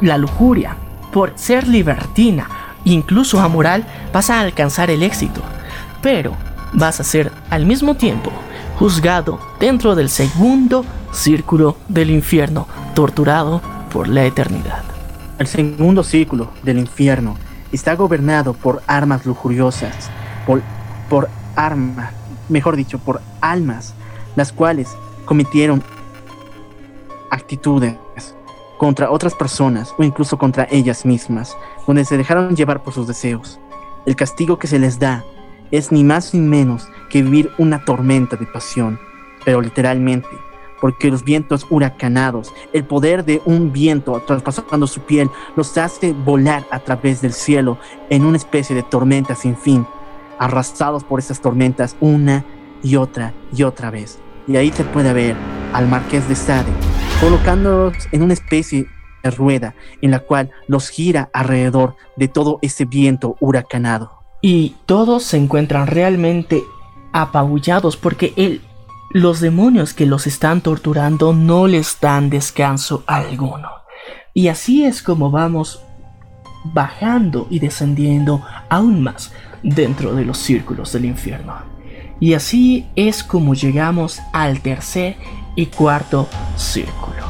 la 0.00 0.16
lujuria, 0.16 0.76
por 1.12 1.32
ser 1.34 1.66
libertina, 1.66 2.48
incluso 2.84 3.40
amoral, 3.40 3.84
vas 4.12 4.30
a 4.30 4.40
alcanzar 4.40 4.90
el 4.90 5.02
éxito. 5.02 5.42
Pero 6.02 6.36
vas 6.72 7.00
a 7.00 7.04
ser 7.04 7.32
al 7.50 7.66
mismo 7.66 7.96
tiempo 7.96 8.30
juzgado 8.78 9.38
dentro 9.58 9.94
del 9.94 10.08
segundo 10.08 10.84
círculo 11.12 11.76
del 11.88 12.10
infierno, 12.10 12.66
torturado 12.94 13.62
por 13.90 14.08
la 14.08 14.24
eternidad. 14.24 14.84
El 15.38 15.46
segundo 15.46 16.02
círculo 16.02 16.50
del 16.62 16.78
infierno 16.78 17.36
está 17.72 17.94
gobernado 17.94 18.52
por 18.52 18.82
armas 18.86 19.24
lujuriosas, 19.26 20.10
por, 20.46 20.62
por 21.08 21.28
armas, 21.56 22.12
mejor 22.48 22.76
dicho, 22.76 22.98
por 22.98 23.20
almas, 23.40 23.94
las 24.34 24.52
cuales 24.52 24.94
cometieron 25.24 25.82
actitudes 27.30 27.96
contra 28.78 29.10
otras 29.10 29.34
personas 29.34 29.94
o 29.98 30.02
incluso 30.04 30.36
contra 30.36 30.68
ellas 30.70 31.06
mismas, 31.06 31.56
donde 31.86 32.04
se 32.04 32.16
dejaron 32.18 32.54
llevar 32.54 32.82
por 32.82 32.92
sus 32.92 33.06
deseos. 33.06 33.58
El 34.04 34.16
castigo 34.16 34.58
que 34.58 34.66
se 34.66 34.78
les 34.78 34.98
da 34.98 35.24
es 35.70 35.92
ni 35.92 36.04
más 36.04 36.34
ni 36.34 36.40
menos 36.40 36.88
que 37.10 37.22
vivir 37.22 37.50
una 37.58 37.84
tormenta 37.84 38.36
de 38.36 38.46
pasión, 38.46 38.98
pero 39.44 39.60
literalmente, 39.60 40.28
porque 40.80 41.10
los 41.10 41.24
vientos 41.24 41.66
huracanados, 41.70 42.52
el 42.72 42.84
poder 42.84 43.24
de 43.24 43.40
un 43.44 43.72
viento 43.72 44.20
traspasando 44.26 44.86
su 44.86 45.00
piel, 45.00 45.30
los 45.56 45.76
hace 45.78 46.12
volar 46.12 46.64
a 46.70 46.80
través 46.80 47.20
del 47.20 47.32
cielo 47.32 47.78
en 48.10 48.24
una 48.24 48.36
especie 48.36 48.76
de 48.76 48.82
tormenta 48.82 49.34
sin 49.34 49.56
fin, 49.56 49.86
arrastrados 50.38 51.04
por 51.04 51.18
esas 51.18 51.40
tormentas 51.40 51.96
una 52.00 52.44
y 52.82 52.96
otra 52.96 53.32
y 53.54 53.62
otra 53.62 53.90
vez. 53.90 54.18
Y 54.46 54.56
ahí 54.56 54.70
se 54.70 54.84
puede 54.84 55.12
ver 55.12 55.36
al 55.72 55.88
marqués 55.88 56.28
de 56.28 56.36
Sade, 56.36 56.72
colocándolos 57.20 58.08
en 58.12 58.22
una 58.22 58.34
especie 58.34 58.86
de 59.22 59.30
rueda 59.30 59.74
en 60.02 60.10
la 60.12 60.20
cual 60.20 60.50
los 60.68 60.88
gira 60.88 61.30
alrededor 61.32 61.96
de 62.16 62.28
todo 62.28 62.58
ese 62.62 62.84
viento 62.84 63.36
huracanado. 63.40 64.15
Y 64.46 64.76
todos 64.86 65.24
se 65.24 65.38
encuentran 65.38 65.88
realmente 65.88 66.62
apabullados 67.12 67.96
porque 67.96 68.32
el, 68.36 68.60
los 69.10 69.40
demonios 69.40 69.92
que 69.92 70.06
los 70.06 70.28
están 70.28 70.60
torturando 70.60 71.32
no 71.32 71.66
les 71.66 71.98
dan 72.00 72.30
descanso 72.30 73.02
alguno. 73.08 73.68
Y 74.34 74.46
así 74.46 74.84
es 74.84 75.02
como 75.02 75.32
vamos 75.32 75.80
bajando 76.62 77.48
y 77.50 77.58
descendiendo 77.58 78.40
aún 78.68 79.02
más 79.02 79.32
dentro 79.64 80.14
de 80.14 80.24
los 80.24 80.38
círculos 80.38 80.92
del 80.92 81.06
infierno. 81.06 81.56
Y 82.20 82.34
así 82.34 82.86
es 82.94 83.24
como 83.24 83.54
llegamos 83.54 84.20
al 84.32 84.60
tercer 84.60 85.16
y 85.56 85.66
cuarto 85.66 86.28
círculo. 86.54 87.24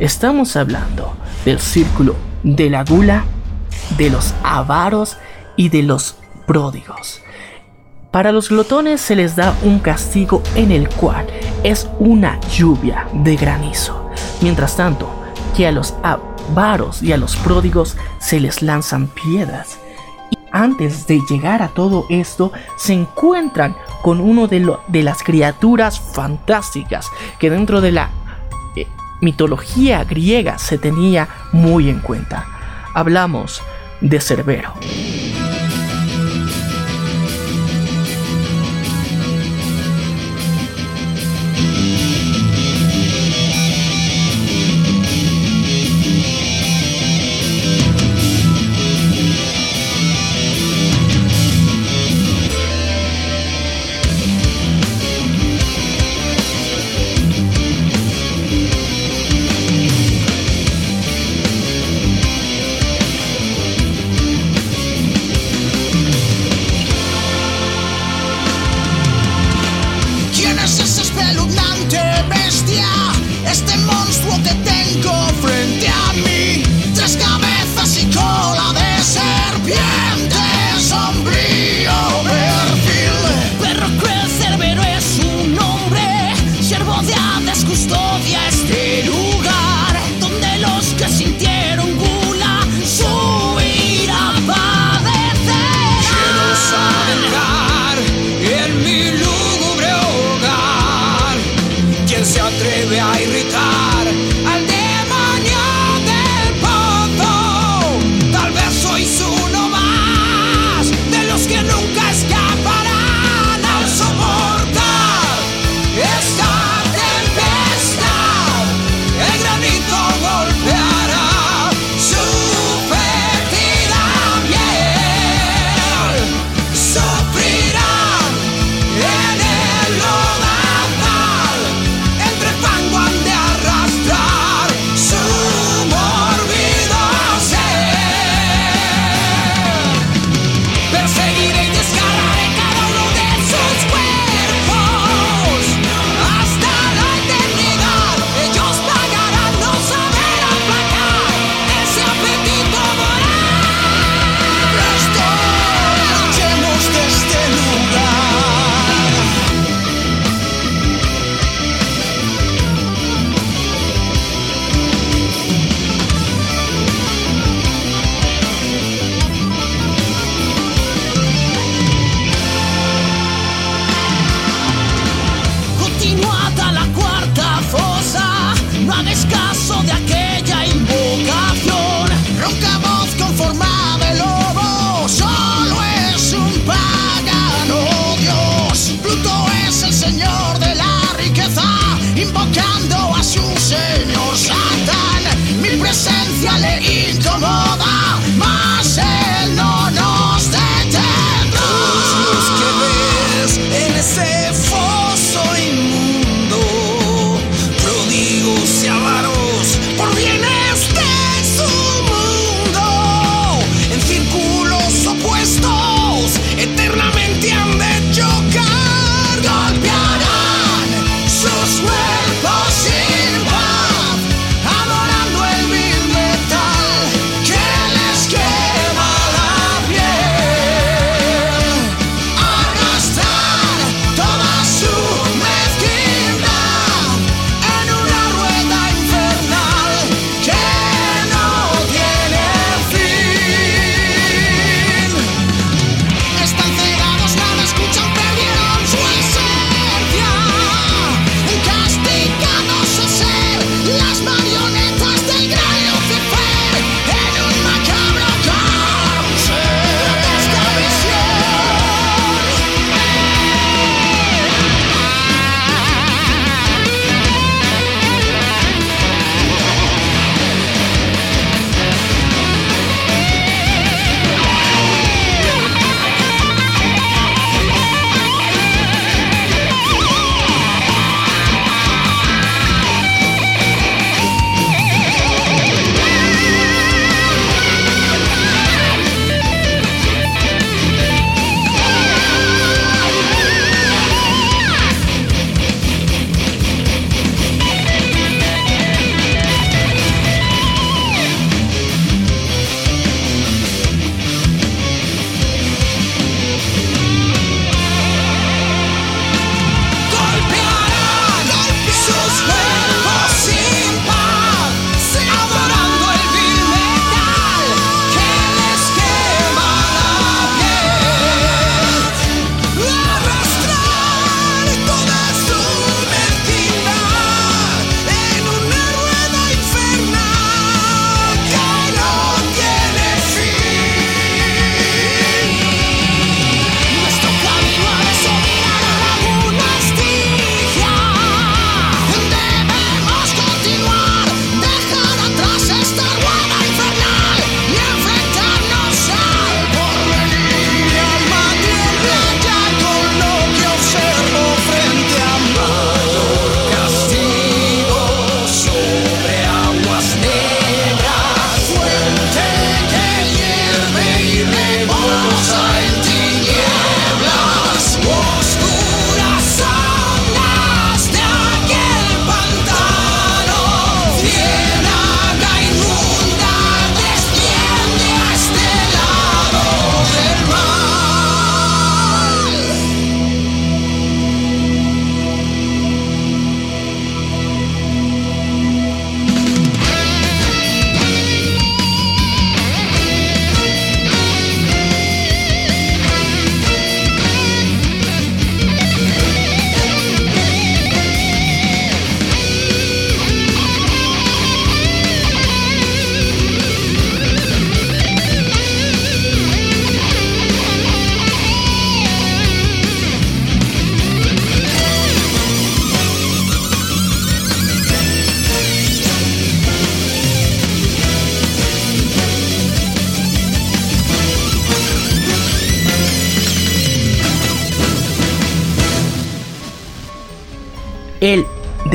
Estamos 0.00 0.56
hablando 0.56 1.14
del 1.44 1.60
círculo 1.60 2.16
de 2.42 2.70
la 2.70 2.82
gula, 2.82 3.24
de 3.96 4.10
los 4.10 4.34
avaros 4.42 5.16
y 5.54 5.68
de 5.68 5.84
los 5.84 6.16
pródigos. 6.46 7.22
Para 8.10 8.32
los 8.32 8.48
glotones 8.48 9.00
se 9.00 9.14
les 9.14 9.36
da 9.36 9.54
un 9.62 9.78
castigo 9.78 10.42
en 10.54 10.72
el 10.72 10.88
cual 10.88 11.26
es 11.62 11.88
una 11.98 12.40
lluvia 12.48 13.06
de 13.12 13.36
granizo. 13.36 14.10
Mientras 14.40 14.76
tanto, 14.76 15.10
que 15.54 15.66
a 15.66 15.72
los 15.72 15.94
avaros 16.02 17.02
y 17.02 17.12
a 17.12 17.16
los 17.16 17.36
pródigos 17.36 17.96
se 18.18 18.40
les 18.40 18.62
lanzan 18.62 19.08
piedras. 19.08 19.78
Y 20.30 20.38
antes 20.50 21.06
de 21.06 21.20
llegar 21.28 21.62
a 21.62 21.68
todo 21.68 22.06
esto, 22.08 22.52
se 22.78 22.94
encuentran 22.94 23.76
con 24.02 24.20
uno 24.20 24.46
de, 24.46 24.60
las 25.02 25.22
criaturas 25.22 26.00
fantásticas 26.00 27.10
que 27.38 27.50
dentro 27.50 27.80
de 27.80 27.92
la 27.92 28.10
eh, 28.76 28.86
mitología 29.20 30.04
griega 30.04 30.58
se 30.58 30.78
tenía 30.78 31.28
muy 31.52 31.90
en 31.90 32.00
cuenta. 32.00 32.46
Hablamos 32.94 33.60
de 34.00 34.20
Cerbero. 34.20 34.72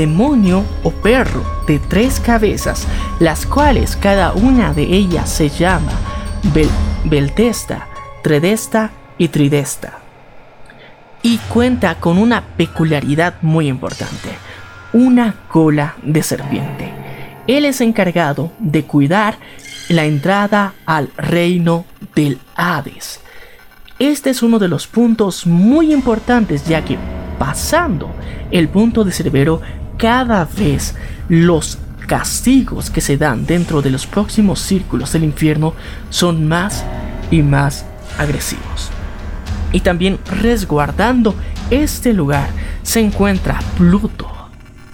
Demonio 0.02 0.66
o 0.82 0.89
perro 0.89 1.43
de 1.68 1.78
tres 1.78 2.20
cabezas, 2.20 2.88
las 3.20 3.45
cuales 3.45 3.95
cada 3.95 4.34
una 4.34 4.74
de 4.74 4.82
ellas 4.82 5.30
se 5.30 5.47
llama 5.47 5.91
Bel 6.56 6.70
Beltesta, 7.04 7.88
Tredesta 8.24 8.89
y 9.20 9.28
Tridesta. 9.28 9.99
Y 11.22 11.38
cuenta 11.38 11.99
con 11.99 12.18
una 12.18 12.41
peculiaridad 12.41 13.36
muy 13.43 13.68
importante, 13.68 14.30
una 14.91 15.36
cola 15.47 15.93
de 16.02 16.24
serpiente. 16.24 16.91
Él 17.45 17.66
es 17.66 17.80
encargado 17.80 18.52
de 18.58 18.84
cuidar 18.86 19.38
la 19.88 20.06
entrada 20.06 20.74
al 20.88 21.12
reino 21.16 21.86
del 22.16 22.39
Hades. 22.56 23.20
Este 23.99 24.32
es 24.32 24.41
uno 24.41 24.58
de 24.58 24.68
los 24.68 24.88
puntos 24.88 25.45
muy 25.45 25.93
importantes 25.93 26.66
ya 26.66 26.84
que 26.84 26.97
pasando 27.38 28.10
el 28.52 28.68
punto 28.68 29.04
de 29.04 29.12
Cerbero 29.12 29.62
cada 29.97 30.45
vez 30.45 30.95
los 31.29 31.77
castigos 32.07 32.89
que 32.89 33.01
se 33.01 33.17
dan 33.17 33.45
dentro 33.45 33.81
de 33.81 33.89
los 33.89 34.05
próximos 34.05 34.59
círculos 34.59 35.13
del 35.13 35.23
infierno 35.23 35.73
son 36.09 36.47
más 36.47 36.83
y 37.29 37.41
más 37.41 37.85
agresivos. 38.17 38.89
Y 39.71 39.79
también 39.79 40.19
resguardando 40.41 41.35
este 41.69 42.13
lugar 42.13 42.49
se 42.83 42.99
encuentra 42.99 43.59
Pluto, 43.77 44.27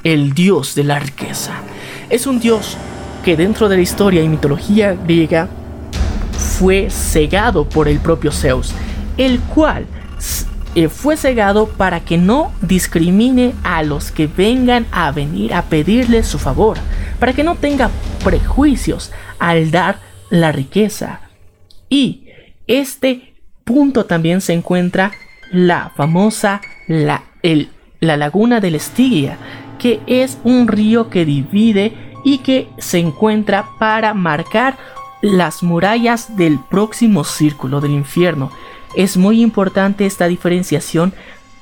el 0.03 0.33
dios 0.33 0.75
de 0.75 0.83
la 0.83 0.99
riqueza. 0.99 1.53
Es 2.09 2.27
un 2.27 2.39
dios 2.39 2.77
que 3.25 3.35
dentro 3.35 3.67
de 3.67 3.77
la 3.77 3.81
historia 3.81 4.21
y 4.21 4.29
mitología 4.29 4.93
griega 4.93 5.49
fue 6.59 6.89
cegado 6.89 7.67
por 7.67 7.87
el 7.87 7.99
propio 7.99 8.31
Zeus, 8.31 8.73
el 9.17 9.39
cual 9.39 9.85
eh, 10.77 10.89
fue 10.89 11.17
cegado 11.17 11.69
para 11.69 12.01
que 12.01 12.19
no 12.19 12.51
discrimine 12.61 13.55
a 13.63 13.81
los 13.81 14.11
que 14.11 14.27
vengan 14.27 14.85
a 14.91 15.11
venir 15.11 15.55
a 15.55 15.63
pedirle 15.63 16.21
su 16.21 16.37
favor, 16.37 16.77
para 17.19 17.33
que 17.33 17.43
no 17.43 17.55
tenga 17.55 17.89
prejuicios 18.23 19.11
al 19.39 19.71
dar 19.71 19.99
la 20.29 20.51
riqueza. 20.51 21.21
Y 21.89 22.27
este 22.67 23.33
punto 23.63 24.05
también 24.05 24.39
se 24.39 24.53
encuentra 24.53 25.13
la 25.51 25.93
famosa 25.95 26.61
la, 26.87 27.23
la 27.99 28.17
laguna 28.17 28.59
del 28.59 28.75
Estigia, 28.75 29.39
que 29.79 29.99
es 30.05 30.37
un 30.43 30.67
río 30.67 31.09
que 31.09 31.25
divide 31.25 31.91
y 32.23 32.37
que 32.37 32.69
se 32.77 32.99
encuentra 32.99 33.65
para 33.79 34.13
marcar 34.13 34.77
las 35.23 35.63
murallas 35.63 36.37
del 36.37 36.59
próximo 36.69 37.23
círculo 37.23 37.81
del 37.81 37.93
infierno. 37.93 38.51
Es 38.95 39.17
muy 39.17 39.41
importante 39.41 40.05
esta 40.05 40.27
diferenciación 40.27 41.13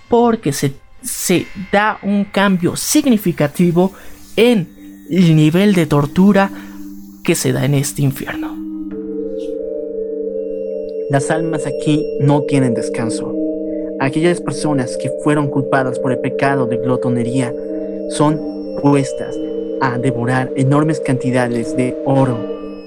porque 0.10 0.54
se, 0.54 0.74
se 1.02 1.48
da 1.72 2.00
un 2.02 2.26
cambio 2.26 2.76
significativo 2.76 3.92
en 4.36 5.06
el 5.10 5.36
nivel 5.36 5.74
de 5.74 5.86
tortura 5.86 6.50
que 7.24 7.36
se 7.36 7.52
da 7.52 7.66
en 7.66 7.74
este 7.74 8.02
infierno. 8.02 8.56
Las 11.10 11.30
almas 11.30 11.66
aquí 11.68 12.06
no 12.20 12.44
tienen 12.44 12.74
descanso. 12.74 13.34
Aquellas 14.00 14.42
personas 14.42 14.98
que 14.98 15.12
fueron 15.24 15.48
culpadas 15.50 16.00
por 16.00 16.12
el 16.12 16.20
pecado 16.20 16.66
de 16.66 16.78
glotonería 16.78 17.54
son 18.10 18.40
puestas 18.82 19.36
a 19.82 19.98
devorar 19.98 20.52
enormes 20.56 21.00
cantidades 21.00 21.76
de 21.78 21.96
oro 22.06 22.38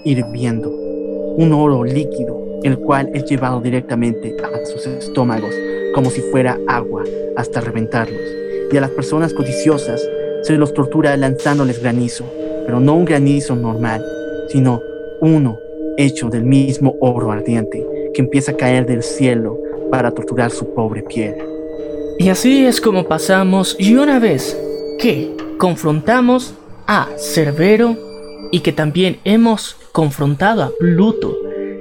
hirviendo, 0.05 0.71
un 0.71 1.53
oro 1.53 1.85
líquido 1.85 2.48
el 2.63 2.79
cual 2.79 3.11
es 3.15 3.25
llevado 3.25 3.61
directamente 3.61 4.37
a 4.43 4.67
sus 4.67 4.87
estómagos 4.87 5.55
como 5.95 6.11
si 6.11 6.21
fuera 6.21 6.59
agua 6.67 7.05
hasta 7.37 7.61
reventarlos. 7.61 8.21
Y 8.71 8.77
a 8.77 8.81
las 8.81 8.91
personas 8.91 9.33
codiciosas 9.33 10.07
se 10.43 10.55
los 10.55 10.75
tortura 10.75 11.17
lanzándoles 11.17 11.81
granizo, 11.81 12.25
pero 12.67 12.81
no 12.81 12.95
un 12.95 13.05
granizo 13.05 13.57
normal, 13.57 14.05
sino 14.49 14.81
uno 15.21 15.59
hecho 15.97 16.29
del 16.29 16.45
mismo 16.45 16.97
oro 17.01 17.33
ardiente 17.33 17.85
que 18.15 18.21
empieza 18.21 18.53
a 18.53 18.57
caer 18.57 18.87
del 18.87 19.03
cielo 19.03 19.59
para 19.91 20.13
torturar 20.13 20.51
su 20.51 20.73
pobre 20.75 21.03
piel. 21.03 21.37
Y 22.19 22.29
así 22.29 22.67
es 22.67 22.81
como 22.81 23.05
pasamos 23.07 23.77
y 23.79 23.95
una 23.95 24.19
vez 24.19 24.57
que 24.99 25.35
confrontamos 25.59 26.55
a 26.87 27.09
Cerbero 27.17 27.97
y 28.51 28.61
que 28.61 28.73
también 28.73 29.19
hemos 29.25 29.77
confrontado 29.93 30.63
a 30.63 30.71
Pluto 30.79 31.37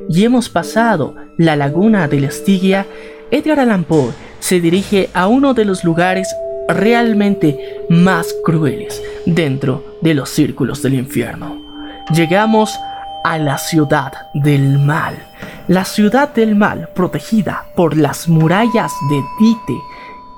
y 0.10 0.24
hemos 0.24 0.49
pasado 0.49 1.16
la 1.38 1.55
laguna 1.55 2.08
de 2.08 2.22
la 2.22 2.28
Estigia, 2.28 2.86
Edgar 3.32 3.60
Allan 3.60 3.84
Poe 3.84 4.12
se 4.39 4.60
dirige 4.60 5.10
a 5.14 5.28
uno 5.28 5.53
de 5.53 5.66
los 5.66 5.84
lugares 5.84 6.34
realmente 6.68 7.84
más 7.89 8.34
crueles 8.43 9.01
dentro 9.26 9.84
de 10.01 10.14
los 10.14 10.30
círculos 10.30 10.82
del 10.82 10.95
infierno. 10.95 11.58
Llegamos 12.14 12.78
a 13.24 13.38
la 13.38 13.58
ciudad 13.58 14.14
del 14.34 14.80
mal, 14.80 15.16
la 15.68 15.84
ciudad 15.84 16.34
del 16.34 16.55
mal 16.55 16.89
protegida 16.95 17.66
por 17.76 17.97
las 17.97 18.30
murallas 18.30 18.93
de 19.10 19.22
Dite. 19.39 19.82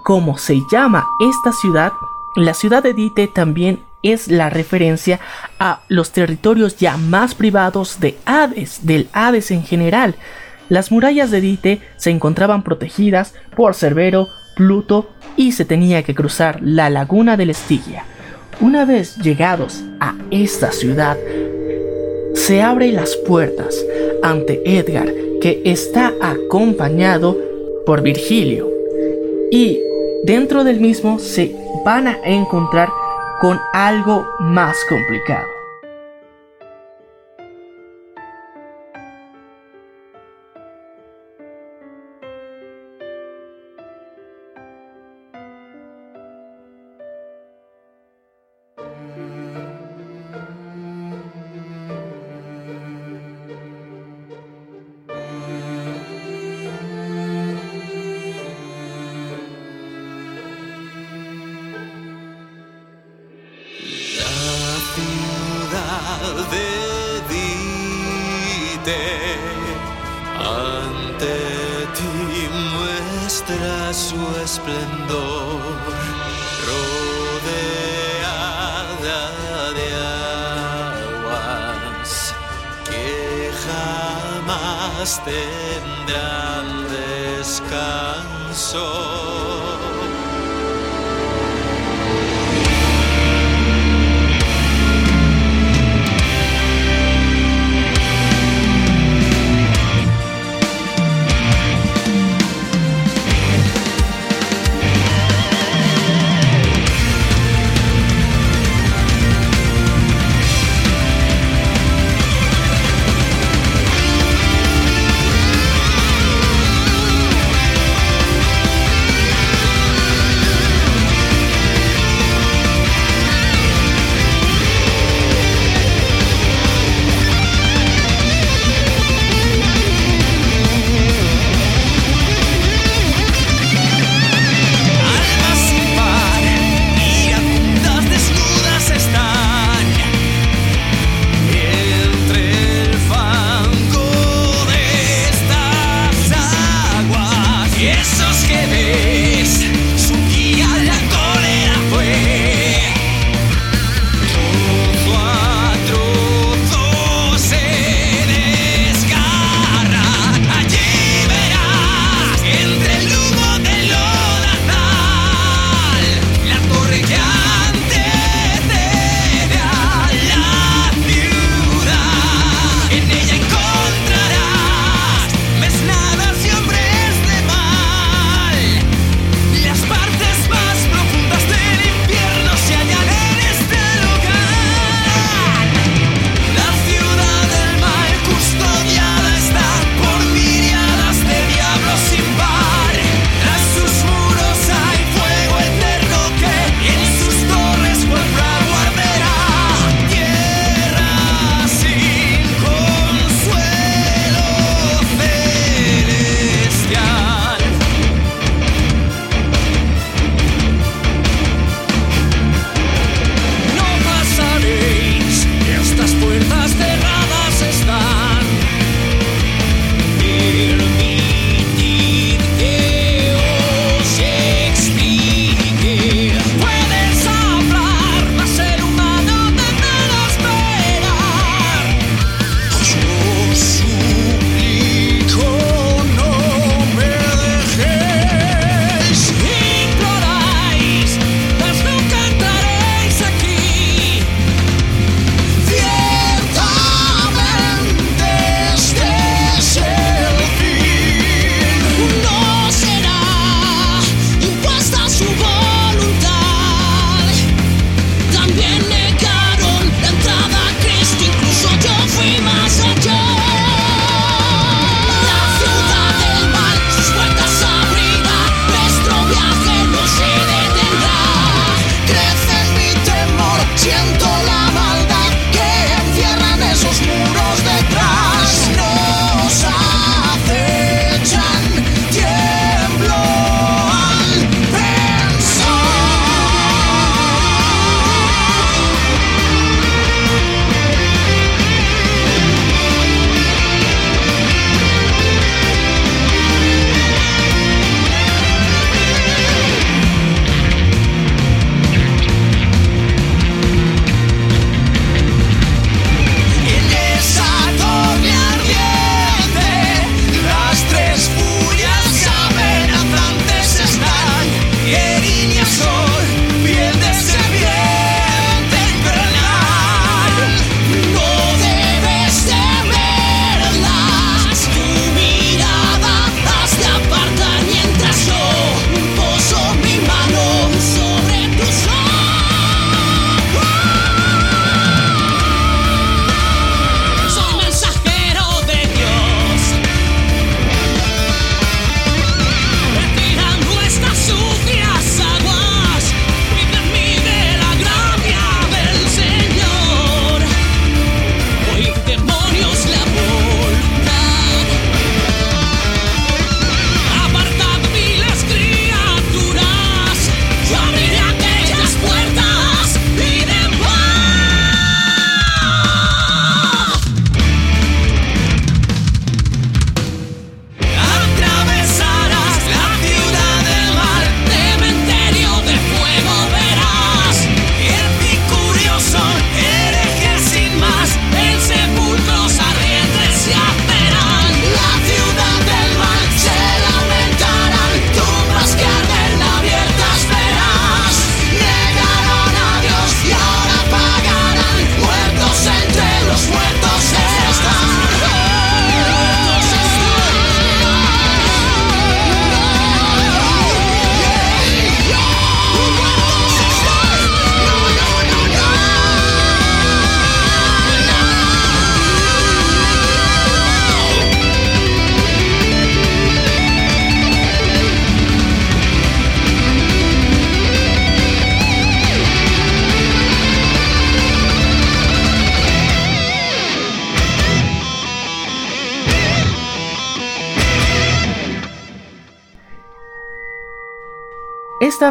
Como 0.03 0.37
se 0.37 0.59
llama 0.71 1.07
esta 1.19 1.51
ciudad, 1.51 1.91
la 2.35 2.53
ciudad 2.53 2.81
de 2.81 2.93
Dite 2.93 3.27
también 3.27 3.83
es 4.03 4.29
la 4.29 4.49
referencia 4.49 5.19
a 5.59 5.81
los 5.87 6.11
territorios 6.11 6.77
ya 6.77 6.97
más 6.97 7.35
privados 7.35 7.99
de 7.99 8.17
Hades, 8.25 8.85
del 8.85 9.09
Hades 9.13 9.51
en 9.51 9.63
general. 9.63 10.15
Las 10.69 10.91
murallas 10.91 11.31
de 11.31 11.41
Dite 11.41 11.81
se 11.97 12.11
encontraban 12.11 12.63
protegidas 12.63 13.33
por 13.55 13.75
Cerbero, 13.75 14.27
Pluto 14.55 15.09
y 15.35 15.53
se 15.53 15.65
tenía 15.65 16.03
que 16.03 16.15
cruzar 16.15 16.59
la 16.61 16.89
laguna 16.89 17.37
del 17.37 17.49
Estigia. 17.49 18.05
Una 18.61 18.85
vez 18.85 19.15
llegados 19.17 19.83
a 19.99 20.15
esta 20.31 20.71
ciudad, 20.71 21.17
se 22.35 22.61
abren 22.61 22.95
las 22.95 23.15
puertas 23.15 23.85
ante 24.21 24.61
Edgar, 24.65 25.11
que 25.41 25.61
está 25.65 26.13
acompañado 26.21 27.37
por 27.85 28.01
Virgilio. 28.01 28.69
Y 29.51 29.79
dentro 30.23 30.63
del 30.63 30.79
mismo 30.79 31.19
se 31.19 31.55
van 31.85 32.07
a 32.07 32.19
encontrar 32.25 32.89
con 33.39 33.59
algo 33.73 34.27
más 34.39 34.77
complicado. 34.85 35.58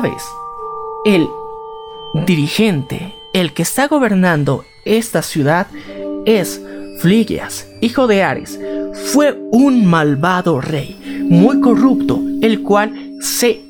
Vez, 0.01 0.23
el 1.05 1.29
dirigente, 2.27 3.15
el 3.33 3.53
que 3.53 3.63
está 3.63 3.89
gobernando 3.89 4.65
esta 4.85 5.23
ciudad, 5.23 5.67
es 6.25 6.63
Fligias, 7.01 7.69
hijo 7.81 8.07
de 8.07 8.23
Ares. 8.23 8.61
Fue 9.13 9.37
un 9.51 9.87
malvado 9.87 10.61
rey, 10.61 11.27
muy 11.29 11.61
corrupto, 11.61 12.21
el 12.43 12.63
cual 12.63 13.17
se 13.21 13.61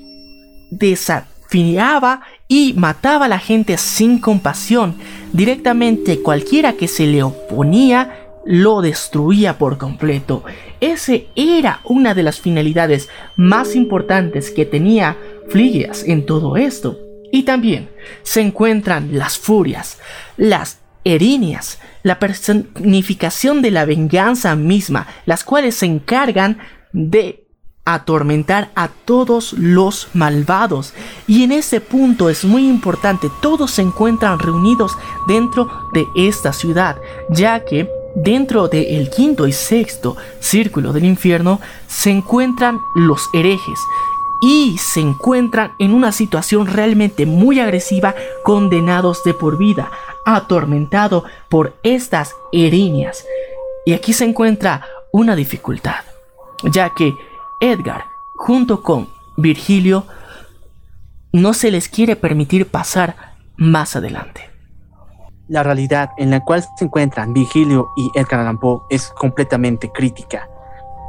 desafiaba 0.70 2.20
y 2.46 2.74
mataba 2.74 3.24
a 3.24 3.28
la 3.28 3.38
gente 3.38 3.78
sin 3.78 4.18
compasión. 4.18 4.96
Directamente 5.32 6.20
cualquiera 6.20 6.74
que 6.74 6.88
se 6.88 7.06
le 7.06 7.22
oponía 7.22 8.28
lo 8.44 8.80
destruía 8.80 9.58
por 9.58 9.76
completo. 9.76 10.42
Ese 10.80 11.26
era 11.36 11.80
una 11.84 12.14
de 12.14 12.22
las 12.22 12.40
finalidades 12.40 13.08
más 13.36 13.76
importantes 13.76 14.50
que 14.50 14.64
tenía 14.64 15.16
Fligias 15.50 16.04
en 16.04 16.26
todo 16.26 16.56
esto. 16.56 16.98
Y 17.30 17.42
también 17.42 17.90
se 18.22 18.40
encuentran 18.40 19.18
las 19.18 19.38
furias, 19.38 19.98
las 20.36 20.78
erinias, 21.04 21.78
la 22.02 22.18
personificación 22.18 23.62
de 23.62 23.70
la 23.70 23.84
venganza 23.84 24.54
misma, 24.56 25.06
las 25.26 25.44
cuales 25.44 25.74
se 25.76 25.86
encargan 25.86 26.58
de 26.92 27.48
atormentar 27.84 28.70
a 28.74 28.88
todos 28.88 29.54
los 29.54 30.08
malvados. 30.12 30.92
Y 31.26 31.44
en 31.44 31.52
ese 31.52 31.80
punto 31.80 32.28
es 32.28 32.44
muy 32.44 32.68
importante, 32.68 33.30
todos 33.40 33.70
se 33.70 33.82
encuentran 33.82 34.38
reunidos 34.38 34.92
dentro 35.26 35.70
de 35.94 36.06
esta 36.14 36.52
ciudad, 36.52 36.96
ya 37.30 37.64
que 37.64 37.88
dentro 38.14 38.68
del 38.68 39.08
quinto 39.10 39.46
y 39.46 39.52
sexto 39.52 40.16
círculo 40.40 40.92
del 40.92 41.04
infierno 41.04 41.60
se 41.86 42.10
encuentran 42.10 42.78
los 42.94 43.28
herejes, 43.32 43.78
y 44.40 44.78
se 44.78 45.00
encuentran 45.00 45.72
en 45.78 45.92
una 45.92 46.12
situación 46.12 46.66
realmente 46.66 47.26
muy 47.26 47.60
agresiva, 47.60 48.14
condenados 48.44 49.24
de 49.24 49.34
por 49.34 49.58
vida, 49.58 49.90
atormentado 50.24 51.24
por 51.48 51.76
estas 51.82 52.34
erinias. 52.52 53.24
Y 53.84 53.94
aquí 53.94 54.12
se 54.12 54.24
encuentra 54.24 54.84
una 55.12 55.34
dificultad, 55.34 56.04
ya 56.62 56.90
que 56.94 57.14
Edgar, 57.60 58.04
junto 58.36 58.82
con 58.82 59.08
Virgilio, 59.36 60.06
no 61.32 61.54
se 61.54 61.70
les 61.70 61.88
quiere 61.88 62.16
permitir 62.16 62.66
pasar 62.66 63.34
más 63.56 63.96
adelante. 63.96 64.50
La 65.48 65.62
realidad 65.62 66.10
en 66.18 66.30
la 66.30 66.44
cual 66.44 66.62
se 66.76 66.84
encuentran 66.84 67.32
Virgilio 67.32 67.88
y 67.96 68.10
Edgar 68.14 68.40
Allan 68.40 68.60
Poe 68.60 68.82
es 68.90 69.08
completamente 69.18 69.90
crítica. 69.90 70.48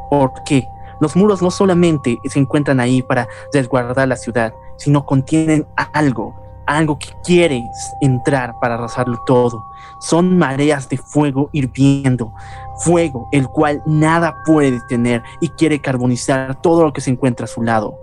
porque 0.10 0.66
Los 1.00 1.16
muros 1.16 1.42
no 1.42 1.52
solamente 1.52 2.20
se 2.26 2.40
encuentran 2.40 2.80
ahí 2.80 3.02
para 3.02 3.28
resguardar 3.54 4.08
la 4.08 4.16
ciudad, 4.16 4.54
sino 4.78 5.06
contienen 5.06 5.66
algo, 5.94 6.36
algo 6.66 7.00
que 7.00 7.10
quiere 7.24 7.64
entrar 8.02 8.60
para 8.60 8.76
arrasarlo 8.76 9.18
todo. 9.26 9.64
Son 10.00 10.38
mareas 10.38 10.88
de 10.90 10.98
fuego 10.98 11.50
hirviendo, 11.52 12.34
fuego 12.80 13.28
el 13.32 13.48
cual 13.48 13.82
nada 13.86 14.36
puede 14.46 14.72
detener 14.72 15.24
y 15.42 15.50
quiere 15.50 15.80
carbonizar 15.80 16.62
todo 16.62 16.84
lo 16.84 16.94
que 16.94 17.02
se 17.02 17.12
encuentra 17.12 17.46
a 17.46 17.48
su 17.48 17.64
lado. 17.64 17.98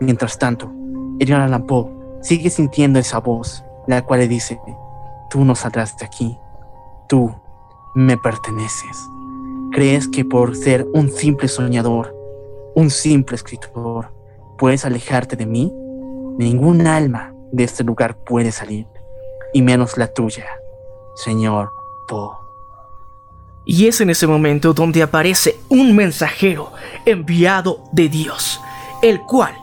Mientras 0.00 0.38
tanto, 0.38 0.70
Edgar 1.18 1.40
Allan 1.40 1.66
sigue 2.20 2.50
sintiendo 2.50 2.98
esa 2.98 3.20
voz, 3.20 3.64
la 3.86 4.02
cual 4.02 4.20
le 4.20 4.28
dice, 4.28 4.60
tú 5.30 5.44
no 5.44 5.54
saldrás 5.54 5.96
de 5.98 6.06
aquí, 6.06 6.38
tú 7.08 7.34
me 7.94 8.16
perteneces. 8.16 9.08
¿Crees 9.72 10.08
que 10.08 10.24
por 10.24 10.54
ser 10.54 10.86
un 10.94 11.10
simple 11.10 11.48
soñador, 11.48 12.13
un 12.74 12.90
simple 12.90 13.36
escritor, 13.36 14.12
puedes 14.58 14.84
alejarte 14.84 15.36
de 15.36 15.46
mí? 15.46 15.72
Ningún 16.38 16.86
alma 16.86 17.34
de 17.52 17.64
este 17.64 17.84
lugar 17.84 18.16
puede 18.24 18.52
salir, 18.52 18.86
y 19.52 19.62
menos 19.62 19.96
la 19.96 20.08
tuya, 20.08 20.46
señor 21.14 21.70
Poe. 22.08 22.36
Y 23.64 23.86
es 23.86 24.00
en 24.00 24.10
ese 24.10 24.26
momento 24.26 24.74
donde 24.74 25.02
aparece 25.02 25.58
un 25.68 25.96
mensajero 25.96 26.72
enviado 27.06 27.84
de 27.92 28.08
Dios, 28.08 28.60
el 29.00 29.20
cual 29.22 29.54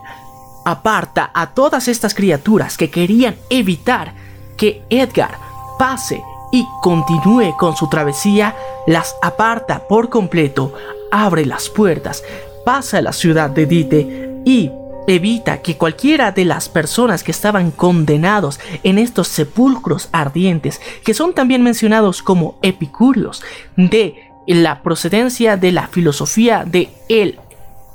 aparta 0.64 1.30
a 1.34 1.54
todas 1.54 1.88
estas 1.88 2.14
criaturas 2.14 2.76
que 2.76 2.90
querían 2.90 3.36
evitar 3.50 4.14
que 4.56 4.82
Edgar 4.90 5.38
pase 5.78 6.22
y 6.52 6.66
continúe 6.80 7.56
con 7.56 7.76
su 7.76 7.88
travesía, 7.88 8.56
las 8.86 9.16
aparta 9.22 9.86
por 9.88 10.08
completo, 10.08 10.72
abre 11.10 11.46
las 11.46 11.68
puertas, 11.68 12.22
pasa 12.64 12.98
a 12.98 13.02
la 13.02 13.12
ciudad 13.12 13.50
de 13.50 13.66
Dite 13.66 14.42
y 14.44 14.70
evita 15.06 15.62
que 15.62 15.76
cualquiera 15.76 16.32
de 16.32 16.44
las 16.44 16.68
personas 16.68 17.24
que 17.24 17.32
estaban 17.32 17.70
condenados 17.70 18.60
en 18.82 18.98
estos 18.98 19.28
sepulcros 19.28 20.08
ardientes, 20.12 20.80
que 21.04 21.14
son 21.14 21.34
también 21.34 21.62
mencionados 21.62 22.22
como 22.22 22.58
epicúreos, 22.62 23.42
de 23.76 24.30
la 24.46 24.82
procedencia 24.82 25.56
de 25.56 25.72
la 25.72 25.88
filosofía 25.88 26.64
de 26.64 26.90
el 27.08 27.38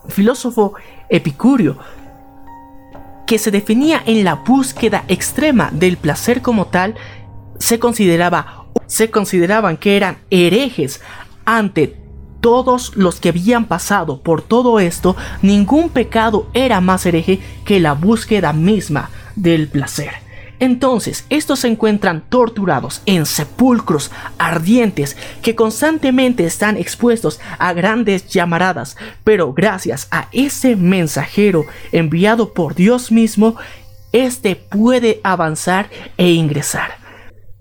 filósofo 0.07 0.73
epicúreo, 1.09 1.77
que 3.25 3.37
se 3.37 3.51
definía 3.51 4.01
en 4.05 4.23
la 4.23 4.35
búsqueda 4.35 5.03
extrema 5.07 5.69
del 5.73 5.97
placer 5.97 6.41
como 6.41 6.67
tal, 6.67 6.95
se 7.57 7.79
consideraba 7.79 8.63
se 8.85 9.11
consideraban 9.11 9.75
que 9.75 9.97
eran 9.97 10.19
herejes 10.29 11.01
ante 11.45 12.06
todos 12.41 12.95
los 12.95 13.19
que 13.19 13.29
habían 13.29 13.65
pasado 13.65 14.21
por 14.21 14.41
todo 14.41 14.79
esto, 14.79 15.15
ningún 15.41 15.89
pecado 15.89 16.47
era 16.53 16.81
más 16.81 17.05
hereje 17.05 17.39
que 17.65 17.79
la 17.79 17.93
búsqueda 17.93 18.53
misma 18.53 19.09
del 19.35 19.67
placer. 19.67 20.27
Entonces, 20.59 21.25
estos 21.29 21.59
se 21.59 21.67
encuentran 21.67 22.23
torturados 22.29 23.01
en 23.05 23.25
sepulcros 23.25 24.11
ardientes 24.39 25.15
que 25.43 25.55
constantemente 25.55 26.45
están 26.45 26.77
expuestos 26.77 27.39
a 27.59 27.73
grandes 27.73 28.27
llamaradas, 28.27 28.97
pero 29.23 29.53
gracias 29.53 30.07
a 30.09 30.29
ese 30.31 30.75
mensajero 30.75 31.65
enviado 31.91 32.53
por 32.53 32.73
Dios 32.73 33.11
mismo, 33.11 33.55
este 34.13 34.55
puede 34.55 35.21
avanzar 35.23 35.91
e 36.17 36.31
ingresar. 36.31 36.97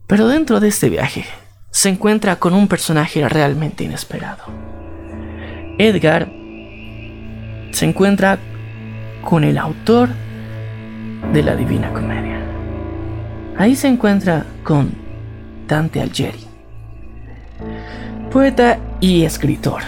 Pero 0.06 0.28
dentro 0.28 0.60
de 0.60 0.68
este 0.68 0.88
viaje, 0.88 1.26
se 1.70 1.88
encuentra 1.88 2.36
con 2.36 2.54
un 2.54 2.68
personaje 2.68 3.28
realmente 3.28 3.84
inesperado. 3.84 4.44
Edgar 5.78 6.28
se 7.72 7.84
encuentra 7.84 8.38
con 9.22 9.44
el 9.44 9.58
autor 9.58 10.08
de 11.32 11.42
la 11.42 11.54
Divina 11.54 11.92
Comedia. 11.92 12.40
Ahí 13.58 13.76
se 13.76 13.88
encuentra 13.88 14.46
con 14.62 14.92
Dante 15.66 16.00
Alighieri, 16.00 16.44
poeta 18.30 18.78
y 19.00 19.24
escritor, 19.24 19.82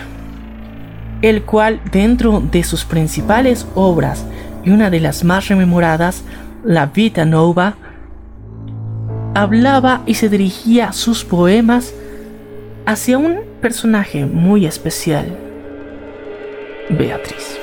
el 1.22 1.42
cual 1.42 1.80
dentro 1.90 2.40
de 2.40 2.64
sus 2.64 2.84
principales 2.84 3.66
obras 3.74 4.24
y 4.64 4.70
una 4.70 4.90
de 4.90 5.00
las 5.00 5.24
más 5.24 5.48
rememoradas, 5.48 6.24
La 6.64 6.86
Vita 6.86 7.24
Nova, 7.24 7.76
hablaba 9.34 10.02
y 10.06 10.14
se 10.14 10.28
dirigía 10.28 10.92
sus 10.92 11.24
poemas 11.24 11.94
hacia 12.86 13.18
un 13.18 13.40
personaje 13.60 14.24
muy 14.24 14.66
especial 14.66 15.36
Beatriz. 16.90 17.58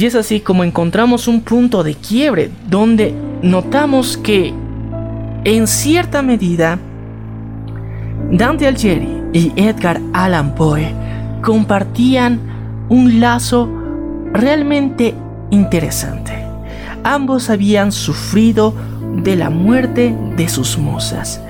Y 0.00 0.06
es 0.06 0.14
así 0.14 0.40
como 0.40 0.64
encontramos 0.64 1.28
un 1.28 1.42
punto 1.42 1.82
de 1.82 1.94
quiebre 1.94 2.50
donde 2.70 3.12
notamos 3.42 4.16
que 4.16 4.54
en 5.44 5.66
cierta 5.66 6.22
medida 6.22 6.78
Dante 8.32 8.66
Alighieri 8.66 9.24
y 9.34 9.52
Edgar 9.56 10.00
Allan 10.14 10.54
Poe 10.54 10.94
compartían 11.42 12.40
un 12.88 13.20
lazo 13.20 13.68
realmente 14.32 15.14
interesante. 15.50 16.32
Ambos 17.04 17.50
habían 17.50 17.92
sufrido 17.92 18.74
de 19.16 19.36
la 19.36 19.50
muerte 19.50 20.16
de 20.34 20.48
sus 20.48 20.78
musas. 20.78 21.42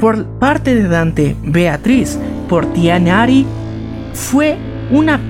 Por 0.00 0.24
parte 0.38 0.74
de 0.74 0.88
Dante, 0.88 1.36
Beatriz 1.42 2.18
Portianari 2.48 3.44
fue 4.14 4.56
una 4.90 5.20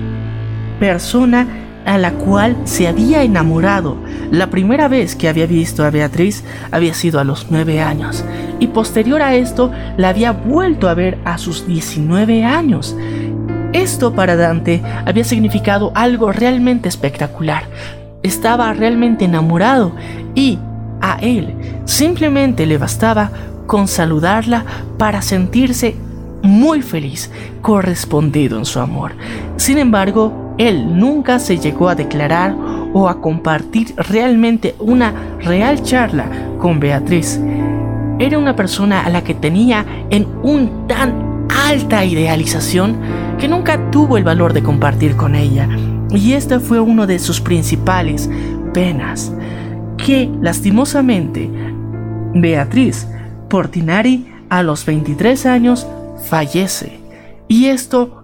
persona 0.79 1.59
a 1.93 1.99
la 1.99 2.13
cual 2.13 2.57
se 2.63 2.87
había 2.87 3.21
enamorado. 3.21 3.97
La 4.31 4.49
primera 4.49 4.87
vez 4.87 5.15
que 5.15 5.29
había 5.29 5.45
visto 5.45 5.85
a 5.85 5.91
Beatriz 5.91 6.43
había 6.71 6.95
sido 6.95 7.19
a 7.19 7.23
los 7.23 7.51
9 7.51 7.81
años 7.81 8.25
y 8.59 8.65
posterior 8.67 9.21
a 9.21 9.35
esto 9.35 9.71
la 9.95 10.09
había 10.09 10.31
vuelto 10.31 10.89
a 10.89 10.95
ver 10.95 11.19
a 11.23 11.37
sus 11.37 11.67
19 11.67 12.45
años. 12.45 12.95
Esto 13.73 14.13
para 14.13 14.35
Dante 14.35 14.81
había 15.05 15.23
significado 15.23 15.91
algo 15.93 16.31
realmente 16.31 16.89
espectacular. 16.89 17.65
Estaba 18.23 18.73
realmente 18.73 19.25
enamorado 19.25 19.95
y 20.33 20.57
a 20.99 21.19
él 21.21 21.53
simplemente 21.85 22.65
le 22.65 22.79
bastaba 22.79 23.29
con 23.67 23.87
saludarla 23.87 24.65
para 24.97 25.21
sentirse 25.21 25.95
muy 26.41 26.81
feliz, 26.81 27.29
correspondido 27.61 28.57
en 28.57 28.65
su 28.65 28.79
amor. 28.79 29.11
Sin 29.57 29.77
embargo, 29.77 30.42
él 30.57 30.99
nunca 30.99 31.39
se 31.39 31.57
llegó 31.57 31.89
a 31.89 31.95
declarar 31.95 32.55
o 32.93 33.09
a 33.09 33.21
compartir 33.21 33.93
realmente 33.97 34.75
una 34.79 35.13
real 35.39 35.81
charla 35.81 36.25
con 36.59 36.79
Beatriz. 36.79 37.39
Era 38.19 38.37
una 38.37 38.55
persona 38.55 39.01
a 39.01 39.09
la 39.09 39.23
que 39.23 39.33
tenía 39.33 39.85
en 40.09 40.27
un 40.43 40.87
tan 40.87 41.47
alta 41.67 42.05
idealización 42.05 42.97
que 43.39 43.47
nunca 43.47 43.89
tuvo 43.91 44.17
el 44.17 44.23
valor 44.23 44.53
de 44.53 44.63
compartir 44.63 45.15
con 45.15 45.35
ella. 45.35 45.67
Y 46.11 46.33
este 46.33 46.59
fue 46.59 46.79
uno 46.79 47.07
de 47.07 47.17
sus 47.17 47.41
principales 47.41 48.29
penas, 48.73 49.33
que 49.97 50.29
lastimosamente 50.41 51.49
Beatriz 52.35 53.07
Portinari 53.49 54.27
a 54.49 54.61
los 54.61 54.85
23 54.85 55.45
años 55.47 55.87
fallece. 56.29 56.99
Y 57.47 57.65
esto 57.65 58.23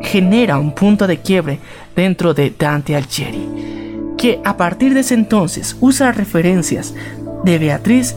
genera 0.00 0.58
un 0.58 0.72
punto 0.72 1.06
de 1.06 1.18
quiebre 1.18 1.58
dentro 1.94 2.34
de 2.34 2.52
Dante 2.56 2.96
Alighieri, 2.96 3.48
que 4.16 4.40
a 4.44 4.56
partir 4.56 4.94
de 4.94 5.00
ese 5.00 5.14
entonces 5.14 5.76
usa 5.80 6.12
referencias 6.12 6.94
de 7.44 7.58
Beatriz 7.58 8.16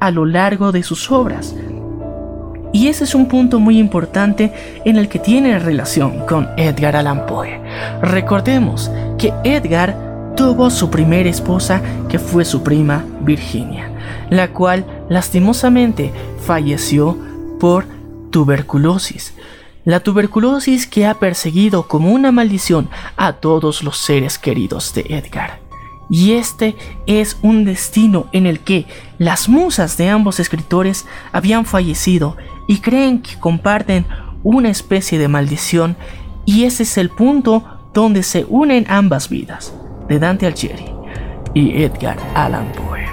a 0.00 0.10
lo 0.10 0.26
largo 0.26 0.72
de 0.72 0.82
sus 0.82 1.10
obras. 1.10 1.54
Y 2.72 2.88
ese 2.88 3.04
es 3.04 3.14
un 3.14 3.28
punto 3.28 3.60
muy 3.60 3.78
importante 3.78 4.52
en 4.84 4.96
el 4.96 5.08
que 5.08 5.18
tiene 5.18 5.58
relación 5.58 6.26
con 6.26 6.48
Edgar 6.56 6.96
Allan 6.96 7.26
Poe. 7.26 7.60
Recordemos 8.00 8.90
que 9.18 9.32
Edgar 9.44 10.34
tuvo 10.36 10.70
su 10.70 10.90
primera 10.90 11.28
esposa 11.28 11.82
que 12.08 12.18
fue 12.18 12.44
su 12.44 12.62
prima 12.62 13.04
Virginia, 13.20 13.90
la 14.30 14.48
cual 14.48 14.84
lastimosamente 15.08 16.10
falleció 16.44 17.16
por 17.60 17.84
tuberculosis. 18.30 19.34
La 19.84 19.98
tuberculosis 19.98 20.86
que 20.86 21.06
ha 21.06 21.14
perseguido 21.14 21.88
como 21.88 22.12
una 22.12 22.30
maldición 22.30 22.88
a 23.16 23.32
todos 23.34 23.82
los 23.82 23.98
seres 23.98 24.38
queridos 24.38 24.94
de 24.94 25.00
Edgar. 25.08 25.58
Y 26.08 26.32
este 26.32 26.76
es 27.06 27.36
un 27.42 27.64
destino 27.64 28.26
en 28.32 28.46
el 28.46 28.60
que 28.60 28.86
las 29.18 29.48
musas 29.48 29.96
de 29.96 30.08
ambos 30.08 30.38
escritores 30.38 31.04
habían 31.32 31.64
fallecido 31.64 32.36
y 32.68 32.78
creen 32.78 33.22
que 33.22 33.40
comparten 33.40 34.06
una 34.44 34.68
especie 34.68 35.18
de 35.18 35.26
maldición 35.26 35.96
y 36.44 36.64
ese 36.64 36.84
es 36.84 36.96
el 36.96 37.10
punto 37.10 37.64
donde 37.92 38.22
se 38.22 38.46
unen 38.48 38.86
ambas 38.88 39.28
vidas, 39.28 39.74
de 40.08 40.18
Dante 40.18 40.46
Alighieri 40.46 40.86
y 41.54 41.82
Edgar 41.82 42.18
Allan 42.34 42.70
Poe. 42.72 43.04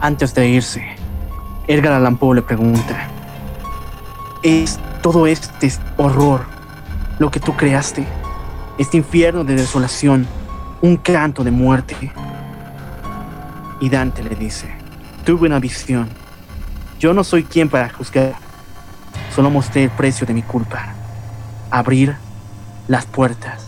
Antes 0.00 0.34
de 0.34 0.48
irse, 0.48 0.84
Edgar 1.68 1.92
Allan 1.92 2.16
Poe 2.16 2.36
le 2.36 2.42
pregunta, 2.42 3.08
¿es 4.42 4.80
todo 5.00 5.26
este 5.26 5.72
horror 5.96 6.44
lo 7.18 7.30
que 7.30 7.40
tú 7.40 7.56
creaste? 7.56 8.06
Este 8.78 8.96
infierno 8.96 9.44
de 9.44 9.54
desolación, 9.56 10.26
un 10.80 10.96
canto 10.96 11.44
de 11.44 11.50
muerte. 11.50 12.12
Y 13.80 13.88
Dante 13.88 14.22
le 14.22 14.34
dice, 14.34 14.68
tuve 15.24 15.46
una 15.46 15.58
visión. 15.58 16.08
Yo 16.98 17.14
no 17.14 17.24
soy 17.24 17.44
quien 17.44 17.68
para 17.68 17.88
juzgar. 17.88 18.34
Solo 19.34 19.50
mostré 19.50 19.84
el 19.84 19.90
precio 19.90 20.26
de 20.26 20.34
mi 20.34 20.42
culpa. 20.42 20.94
Abrir 21.70 22.16
las 22.88 23.06
puertas 23.06 23.66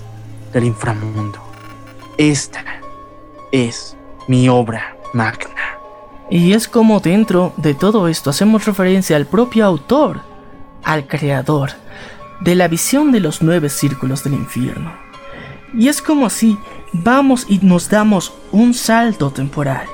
del 0.52 0.64
inframundo. 0.64 1.38
Esta 2.18 2.64
es 3.52 3.96
mi 4.28 4.48
obra 4.48 4.96
magna. 5.12 5.78
Y 6.30 6.54
es 6.54 6.66
como 6.66 7.00
dentro 7.00 7.52
de 7.56 7.74
todo 7.74 8.08
esto 8.08 8.30
hacemos 8.30 8.64
referencia 8.64 9.16
al 9.16 9.26
propio 9.26 9.66
autor, 9.66 10.20
al 10.84 11.06
creador, 11.06 11.70
de 12.40 12.54
la 12.54 12.68
visión 12.68 13.12
de 13.12 13.20
los 13.20 13.42
nueve 13.42 13.68
círculos 13.68 14.24
del 14.24 14.34
infierno. 14.34 14.92
Y 15.74 15.88
es 15.88 16.02
como 16.02 16.26
así 16.26 16.58
vamos 16.92 17.46
y 17.48 17.58
nos 17.58 17.88
damos 17.88 18.32
un 18.50 18.74
salto 18.74 19.30
temporal. 19.30 19.86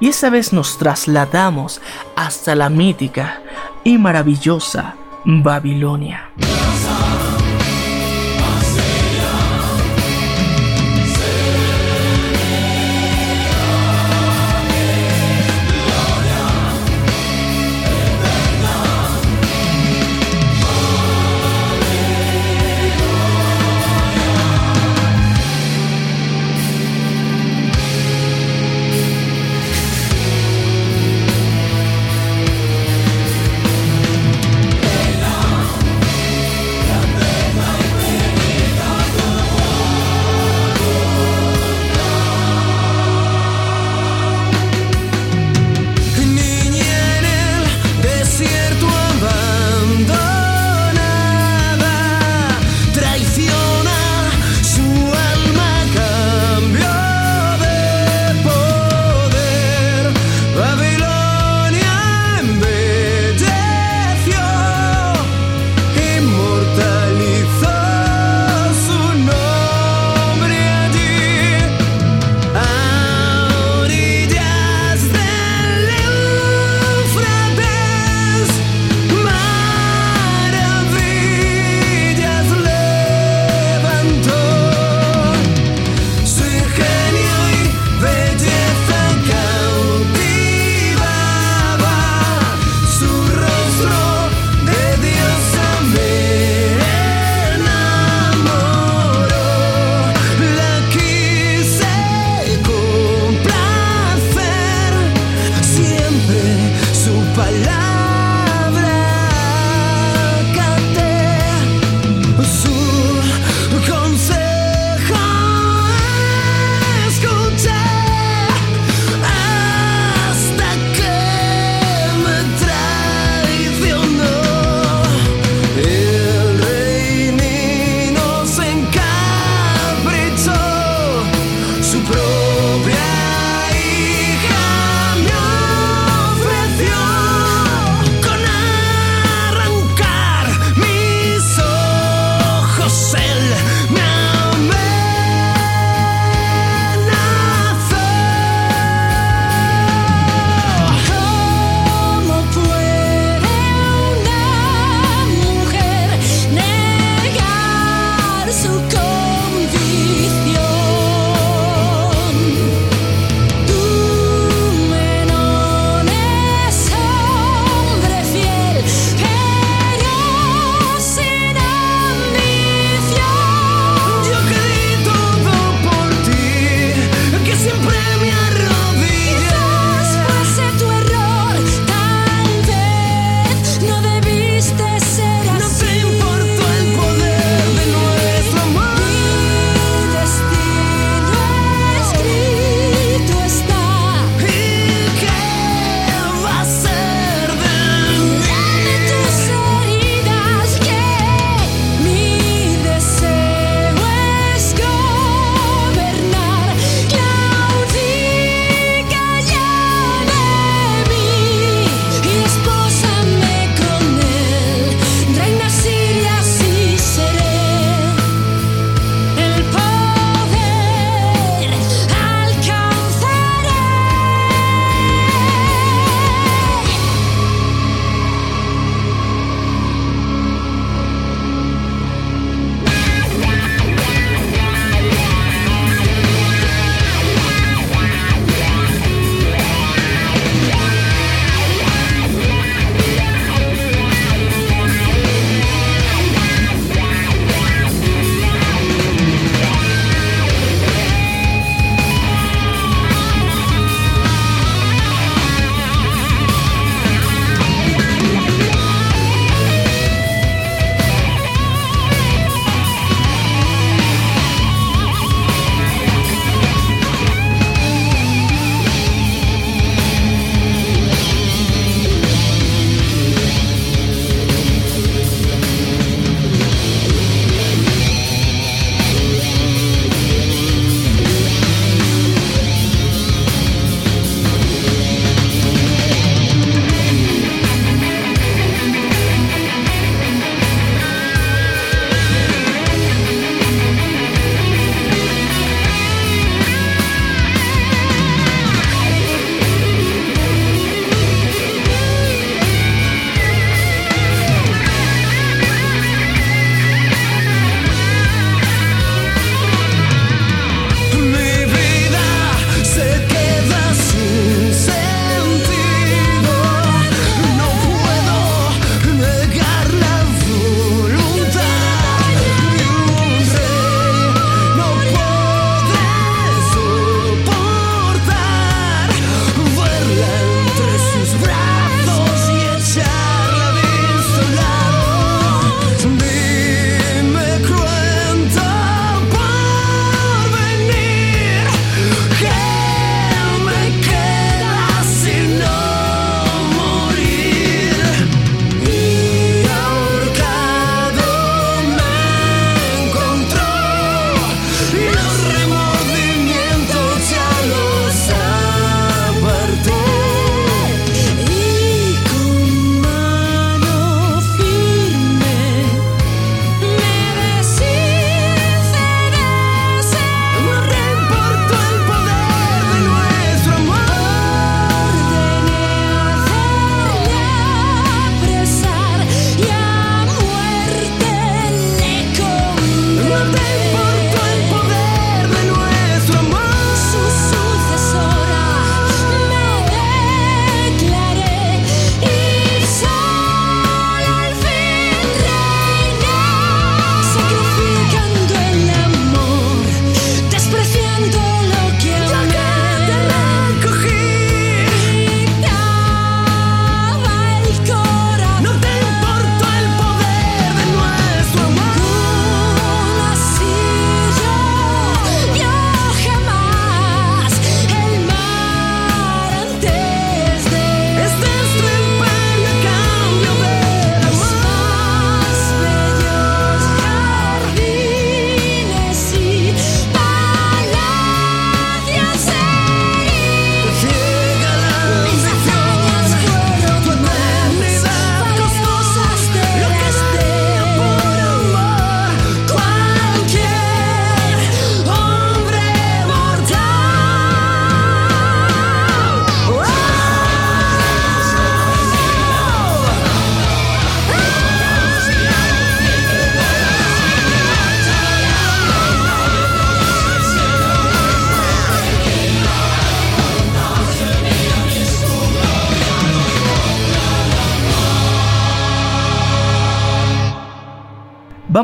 Y 0.00 0.08
esta 0.08 0.30
vez 0.30 0.52
nos 0.52 0.78
trasladamos 0.78 1.80
hasta 2.16 2.54
la 2.54 2.68
mítica 2.68 3.42
y 3.84 3.98
maravillosa 3.98 4.94
Babilonia. 5.24 6.30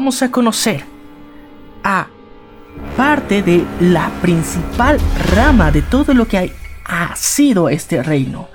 Vamos 0.03 0.21
a 0.21 0.33
conocer 0.33 0.83
a 1.85 2.09
parte 2.97 3.41
de 3.41 3.65
la 3.79 4.11
principal 4.21 4.99
rama 5.33 5.71
de 5.71 5.81
todo 5.81 6.13
lo 6.13 6.27
que 6.27 6.51
ha 6.85 7.15
sido 7.15 7.69
este 7.69 8.03
reino, 8.03 8.49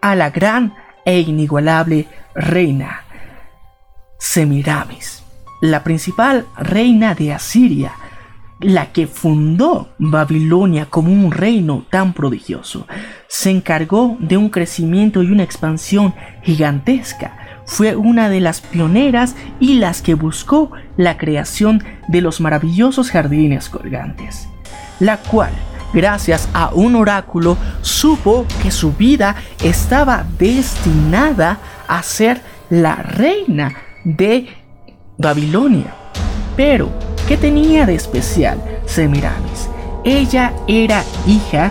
a 0.00 0.14
la 0.14 0.30
gran 0.30 0.72
e 1.04 1.18
inigualable 1.18 2.06
reina 2.32 3.02
Semiramis, 4.20 5.24
la 5.60 5.82
principal 5.82 6.46
reina 6.56 7.16
de 7.16 7.32
Asiria, 7.32 7.94
la 8.60 8.92
que 8.92 9.08
fundó 9.08 9.88
Babilonia 9.98 10.86
como 10.86 11.10
un 11.10 11.32
reino 11.32 11.86
tan 11.90 12.12
prodigioso, 12.12 12.86
se 13.26 13.50
encargó 13.50 14.16
de 14.20 14.36
un 14.36 14.48
crecimiento 14.48 15.24
y 15.24 15.32
una 15.32 15.42
expansión 15.42 16.14
gigantesca. 16.44 17.36
Fue 17.68 17.94
una 17.94 18.28
de 18.28 18.40
las 18.40 18.60
pioneras 18.60 19.36
y 19.60 19.74
las 19.74 20.02
que 20.02 20.14
buscó 20.14 20.72
la 20.96 21.16
creación 21.16 21.84
de 22.08 22.20
los 22.20 22.40
maravillosos 22.40 23.12
jardines 23.12 23.68
colgantes, 23.68 24.48
la 24.98 25.18
cual, 25.18 25.52
gracias 25.92 26.48
a 26.52 26.70
un 26.74 26.96
oráculo, 26.96 27.56
supo 27.82 28.44
que 28.62 28.72
su 28.72 28.92
vida 28.92 29.36
estaba 29.62 30.24
destinada 30.38 31.58
a 31.86 32.02
ser 32.02 32.40
la 32.68 32.96
reina 32.96 33.74
de 34.04 34.48
Babilonia. 35.18 35.94
Pero 36.56 36.90
¿Qué 37.28 37.36
tenía 37.36 37.84
de 37.84 37.94
especial 37.94 38.58
Semiramis? 38.86 39.68
Ella 40.02 40.54
era 40.66 41.04
hija 41.26 41.70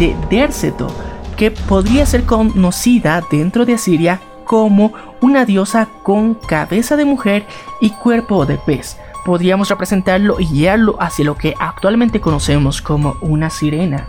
de 0.00 0.16
Derceto, 0.28 0.88
que 1.36 1.52
podría 1.52 2.04
ser 2.06 2.24
conocida 2.24 3.22
dentro 3.30 3.64
de 3.64 3.74
Asiria 3.74 4.20
como 4.44 4.92
una 5.20 5.44
diosa 5.44 5.88
con 6.02 6.34
cabeza 6.34 6.96
de 6.96 7.04
mujer 7.04 7.46
y 7.80 7.90
cuerpo 7.90 8.46
de 8.46 8.58
pez. 8.58 8.98
Podríamos 9.24 9.68
representarlo 9.68 10.38
y 10.38 10.46
guiarlo 10.46 10.96
hacia 11.00 11.24
lo 11.24 11.36
que 11.36 11.54
actualmente 11.58 12.20
conocemos 12.20 12.80
como 12.80 13.16
una 13.20 13.50
sirena. 13.50 14.06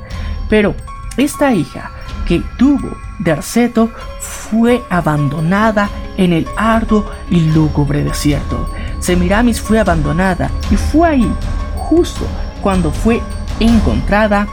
Pero 0.50 0.76
esta 1.18 1.54
hija 1.54 1.92
que 2.28 2.44
tuvo 2.58 2.96
Derceto 3.20 3.90
fue 4.20 4.84
abandonada 4.90 5.90
en 6.18 6.34
el 6.34 6.48
arduo 6.56 7.10
y 7.30 7.40
lúgubre 7.40 8.04
desierto. 8.04 8.70
Semiramis 9.00 9.62
fue 9.62 9.80
abandonada 9.80 10.52
y 10.70 10.76
fue 10.76 11.10
ahí, 11.10 11.34
justo 11.76 12.26
cuando 12.62 12.92
fue 12.92 13.22
encontrada 13.60 14.48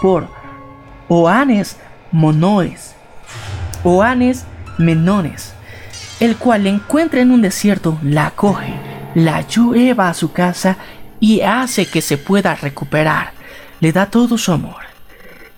por 0.00 0.28
Oanes 1.08 1.76
Monoes, 2.12 2.94
Oanes 3.84 4.44
Menones, 4.78 5.52
el 6.20 6.36
cual 6.36 6.64
la 6.64 6.70
encuentra 6.70 7.20
en 7.20 7.30
un 7.30 7.42
desierto, 7.42 7.98
la 8.02 8.26
acoge, 8.26 8.74
la 9.14 9.46
lleva 9.46 10.08
a 10.08 10.14
su 10.14 10.32
casa 10.32 10.76
y 11.20 11.42
hace 11.42 11.86
que 11.86 12.02
se 12.02 12.18
pueda 12.18 12.54
recuperar, 12.54 13.32
le 13.80 13.92
da 13.92 14.06
todo 14.06 14.38
su 14.38 14.52
amor. 14.52 14.84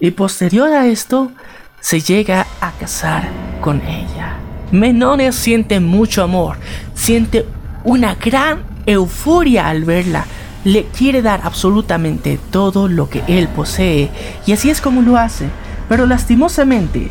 Y 0.01 0.13
posterior 0.13 0.73
a 0.73 0.87
esto, 0.87 1.33
se 1.81 2.01
llega 2.01 2.47
a 2.61 2.73
casar 2.73 3.29
con 3.61 3.81
ella. 3.83 4.37
Menones 4.71 5.35
siente 5.35 5.81
mucho 5.81 6.23
amor, 6.23 6.57
siente 6.95 7.47
una 7.85 8.15
gran 8.15 8.63
euforia 8.87 9.69
al 9.69 9.85
verla. 9.85 10.27
Le 10.65 10.85
quiere 10.85 11.23
dar 11.23 11.41
absolutamente 11.45 12.39
todo 12.51 12.89
lo 12.89 13.09
que 13.09 13.23
él 13.29 13.49
posee 13.49 14.11
y 14.45 14.53
así 14.53 14.71
es 14.71 14.81
como 14.81 15.03
lo 15.03 15.17
hace. 15.17 15.49
Pero 15.89 16.05
lastimosamente, 16.05 17.11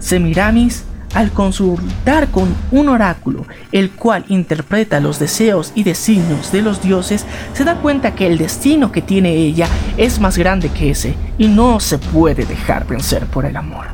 Semiramis, 0.00 0.84
al 1.14 1.32
consultar 1.32 2.28
con 2.28 2.54
un 2.70 2.88
oráculo, 2.88 3.46
el 3.72 3.90
cual 3.90 4.24
interpreta 4.28 5.00
los 5.00 5.18
deseos 5.18 5.72
y 5.74 5.82
designios 5.82 6.52
de 6.52 6.62
los 6.62 6.82
dioses, 6.82 7.26
se 7.52 7.64
da 7.64 7.76
cuenta 7.76 8.14
que 8.14 8.26
el 8.26 8.38
destino 8.38 8.92
que 8.92 9.02
tiene 9.02 9.34
ella 9.34 9.68
es 9.96 10.20
más 10.20 10.38
grande 10.38 10.68
que 10.68 10.90
ese 10.90 11.14
y 11.38 11.48
no 11.48 11.80
se 11.80 11.98
puede 11.98 12.44
dejar 12.44 12.86
vencer 12.86 13.26
por 13.26 13.44
el 13.44 13.56
amor. 13.56 13.86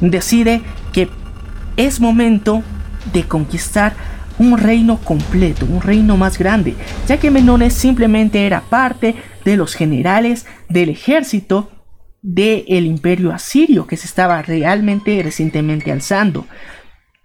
Decide 0.00 0.62
que 0.92 1.08
es 1.76 2.00
momento 2.00 2.62
de 3.12 3.24
conquistar 3.24 3.94
un 4.38 4.58
reino 4.58 4.98
completo, 4.98 5.66
un 5.66 5.80
reino 5.80 6.16
más 6.16 6.38
grande, 6.38 6.74
ya 7.08 7.18
que 7.18 7.30
Menones 7.30 7.74
simplemente 7.74 8.46
era 8.46 8.60
parte 8.60 9.14
de 9.44 9.56
los 9.56 9.74
generales 9.74 10.46
del 10.68 10.90
ejército 10.90 11.70
del 12.26 12.86
imperio 12.86 13.32
asirio 13.32 13.86
que 13.86 13.96
se 13.96 14.06
estaba 14.06 14.42
realmente 14.42 15.22
recientemente 15.22 15.92
alzando. 15.92 16.44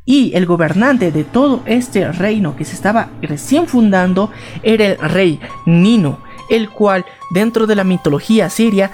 Y 0.06 0.32
el 0.36 0.45
gobernante 0.45 1.11
de 1.11 1.23
todo 1.23 1.64
este 1.65 2.11
reino 2.11 2.56
que 2.56 2.65
se 2.65 2.76
estaba 2.76 3.10
recién 3.22 3.68
fundando 3.68 4.32
era 4.61 4.86
el 4.86 4.98
rey 4.99 5.40
Nino, 5.65 6.19
el 6.52 6.69
cual 6.69 7.03
dentro 7.32 7.65
de 7.65 7.76
la 7.76 7.84
mitología 7.84 8.45
asiria 8.45 8.91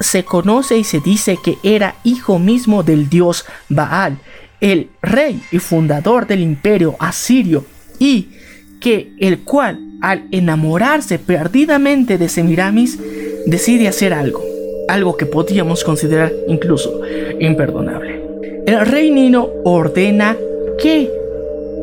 se 0.00 0.24
conoce 0.24 0.76
y 0.76 0.82
se 0.82 0.98
dice 0.98 1.38
que 1.42 1.56
era 1.62 1.94
hijo 2.02 2.40
mismo 2.40 2.82
del 2.82 3.08
dios 3.08 3.44
Baal, 3.68 4.18
el 4.60 4.90
rey 5.02 5.40
y 5.52 5.58
fundador 5.58 6.26
del 6.26 6.40
imperio 6.40 6.96
asirio, 6.98 7.64
y 8.00 8.30
que 8.80 9.12
el 9.20 9.40
cual, 9.40 9.78
al 10.00 10.26
enamorarse 10.32 11.20
perdidamente 11.20 12.18
de 12.18 12.28
Semiramis, 12.28 12.98
decide 13.46 13.86
hacer 13.86 14.12
algo, 14.12 14.42
algo 14.88 15.16
que 15.16 15.26
podríamos 15.26 15.84
considerar 15.84 16.32
incluso 16.48 17.00
imperdonable. 17.38 18.22
El 18.66 18.86
rey 18.86 19.10
Nino 19.10 19.48
ordena 19.64 20.36
que 20.78 21.10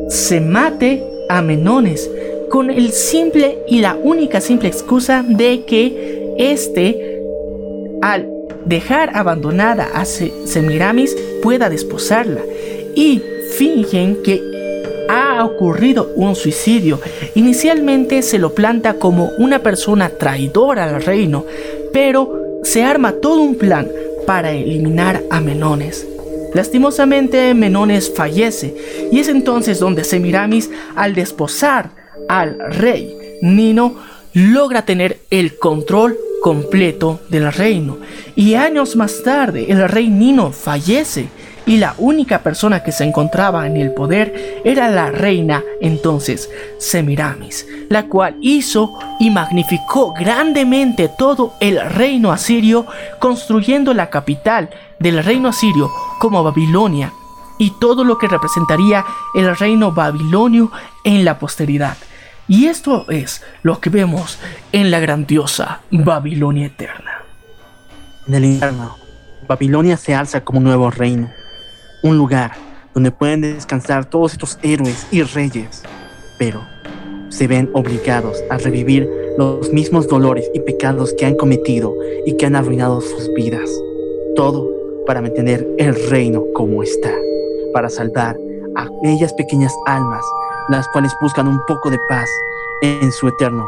se 0.08 0.40
mate 0.40 1.02
a 1.28 1.42
Menones 1.42 2.10
con 2.50 2.70
el 2.70 2.92
simple 2.92 3.58
y 3.66 3.80
la 3.80 3.94
única 3.94 4.40
simple 4.40 4.68
excusa 4.68 5.24
de 5.26 5.64
que 5.64 6.34
este, 6.38 7.20
al 8.02 8.28
dejar 8.64 9.10
abandonada 9.14 9.88
a 9.94 10.04
Semiramis, 10.04 11.16
pueda 11.42 11.68
desposarla 11.68 12.40
y 12.94 13.22
fingen 13.56 14.22
que 14.22 14.42
ha 15.08 15.44
ocurrido 15.44 16.10
un 16.16 16.34
suicidio. 16.34 17.00
Inicialmente 17.34 18.22
se 18.22 18.38
lo 18.38 18.54
planta 18.54 18.94
como 18.94 19.30
una 19.38 19.60
persona 19.60 20.10
traidora 20.10 20.84
al 20.84 21.02
reino, 21.02 21.44
pero 21.92 22.41
se 22.62 22.84
arma 22.84 23.12
todo 23.12 23.40
un 23.40 23.56
plan 23.56 23.88
para 24.26 24.52
eliminar 24.52 25.22
a 25.30 25.40
Menones. 25.40 26.06
Lastimosamente 26.54 27.54
Menones 27.54 28.12
fallece 28.14 28.74
y 29.10 29.18
es 29.18 29.28
entonces 29.28 29.78
donde 29.78 30.04
Semiramis 30.04 30.70
al 30.94 31.14
desposar 31.14 31.90
al 32.28 32.58
rey 32.72 33.16
Nino 33.40 33.96
logra 34.34 34.84
tener 34.84 35.18
el 35.30 35.58
control 35.58 36.16
completo 36.42 37.20
del 37.28 37.52
reino 37.52 37.98
y 38.36 38.54
años 38.54 38.96
más 38.96 39.22
tarde 39.22 39.66
el 39.70 39.88
rey 39.88 40.08
Nino 40.08 40.52
fallece 40.52 41.28
y 41.66 41.78
la 41.78 41.94
única 41.98 42.40
persona 42.40 42.82
que 42.82 42.92
se 42.92 43.04
encontraba 43.04 43.66
en 43.66 43.76
el 43.76 43.92
poder 43.92 44.62
era 44.64 44.88
la 44.88 45.10
reina 45.10 45.62
entonces 45.80 46.50
Semiramis, 46.78 47.66
la 47.88 48.06
cual 48.06 48.36
hizo 48.40 48.98
y 49.20 49.30
magnificó 49.30 50.12
grandemente 50.12 51.08
todo 51.08 51.54
el 51.60 51.80
reino 51.80 52.32
asirio, 52.32 52.86
construyendo 53.18 53.94
la 53.94 54.10
capital 54.10 54.70
del 54.98 55.22
reino 55.22 55.50
asirio 55.50 55.90
como 56.18 56.42
Babilonia 56.42 57.12
y 57.58 57.70
todo 57.78 58.02
lo 58.02 58.18
que 58.18 58.28
representaría 58.28 59.04
el 59.34 59.56
reino 59.56 59.92
babilonio 59.92 60.72
en 61.04 61.24
la 61.24 61.38
posteridad. 61.38 61.96
Y 62.48 62.66
esto 62.66 63.08
es 63.08 63.42
lo 63.62 63.78
que 63.78 63.88
vemos 63.88 64.38
en 64.72 64.90
la 64.90 64.98
grandiosa 64.98 65.80
Babilonia 65.90 66.66
eterna. 66.66 67.22
En 68.26 68.34
el 68.34 68.44
infierno, 68.46 68.96
Babilonia 69.46 69.96
se 69.96 70.14
alza 70.14 70.42
como 70.42 70.58
un 70.58 70.64
nuevo 70.64 70.90
reino 70.90 71.30
un 72.02 72.18
lugar 72.18 72.52
donde 72.94 73.10
pueden 73.10 73.40
descansar 73.40 74.04
todos 74.04 74.32
estos 74.32 74.58
héroes 74.62 75.06
y 75.10 75.22
reyes, 75.22 75.82
pero 76.38 76.62
se 77.30 77.46
ven 77.46 77.70
obligados 77.72 78.42
a 78.50 78.58
revivir 78.58 79.08
los 79.38 79.72
mismos 79.72 80.06
dolores 80.08 80.50
y 80.52 80.60
pecados 80.60 81.14
que 81.14 81.24
han 81.24 81.36
cometido 81.36 81.94
y 82.26 82.36
que 82.36 82.46
han 82.46 82.56
arruinado 82.56 83.00
sus 83.00 83.32
vidas. 83.34 83.70
Todo 84.36 84.68
para 85.06 85.22
mantener 85.22 85.66
el 85.78 85.94
reino 86.10 86.44
como 86.54 86.82
está, 86.82 87.12
para 87.72 87.88
salvar 87.88 88.36
a 88.76 88.82
aquellas 88.82 89.32
pequeñas 89.32 89.72
almas, 89.86 90.24
las 90.68 90.86
cuales 90.88 91.12
buscan 91.20 91.48
un 91.48 91.60
poco 91.66 91.90
de 91.90 91.98
paz 92.08 92.28
en 92.82 93.10
su 93.12 93.28
eterno, 93.28 93.66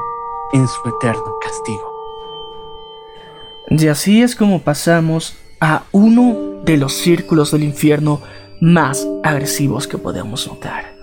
en 0.52 0.66
su 0.68 0.88
eterno 0.88 1.36
castigo. 1.40 1.94
Y 3.70 3.88
así 3.88 4.22
es 4.22 4.36
como 4.36 4.60
pasamos 4.60 5.36
a 5.60 5.84
uno 5.92 6.53
de 6.64 6.76
los 6.76 6.92
círculos 6.94 7.52
del 7.52 7.62
infierno 7.62 8.20
más 8.60 9.06
agresivos 9.22 9.86
que 9.86 9.98
podemos 9.98 10.46
notar. 10.46 10.94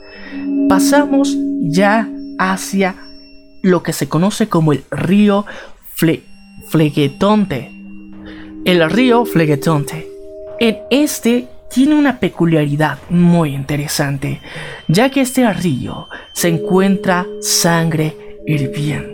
Pasamos 0.68 1.36
ya 1.62 2.10
hacia 2.40 2.96
lo 3.62 3.84
que 3.84 3.94
se 3.94 4.08
conoce 4.10 4.48
como 4.48 4.74
el 4.74 4.84
río 4.90 5.46
Flegetonte. 6.70 7.72
El 8.66 8.90
río 8.90 9.26
Flegetonte. 9.26 10.08
En 10.60 10.78
este 10.90 11.48
tiene 11.70 11.96
una 11.96 12.20
peculiaridad 12.20 13.00
muy 13.10 13.54
interesante, 13.54 14.42
ya 14.88 15.10
que 15.10 15.22
este 15.22 15.52
río 15.54 16.08
se 16.34 16.50
encuentra 16.50 17.26
sangre 17.42 18.40
hirviendo. 18.46 19.11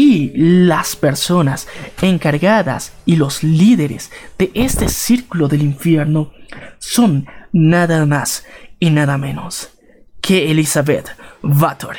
Y 0.00 0.30
las 0.36 0.94
personas 0.94 1.66
encargadas 2.00 2.92
y 3.04 3.16
los 3.16 3.42
líderes 3.42 4.12
de 4.38 4.52
este 4.54 4.88
círculo 4.88 5.48
del 5.48 5.62
infierno 5.62 6.30
son 6.78 7.26
nada 7.52 8.06
más 8.06 8.44
y 8.78 8.90
nada 8.90 9.18
menos 9.18 9.70
que 10.20 10.52
Elizabeth 10.52 11.08
Bathory, 11.42 11.98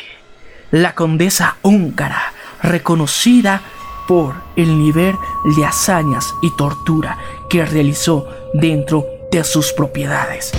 la 0.71 0.95
condesa 0.95 1.57
húngara 1.61 2.31
reconocida 2.63 3.61
por 4.07 4.33
el 4.55 4.79
nivel 4.79 5.17
de 5.57 5.65
hazañas 5.65 6.33
y 6.41 6.55
tortura 6.55 7.17
que 7.49 7.65
realizó 7.65 8.29
dentro 8.53 9.05
de 9.29 9.43
sus 9.43 9.73
propiedades. 9.73 10.53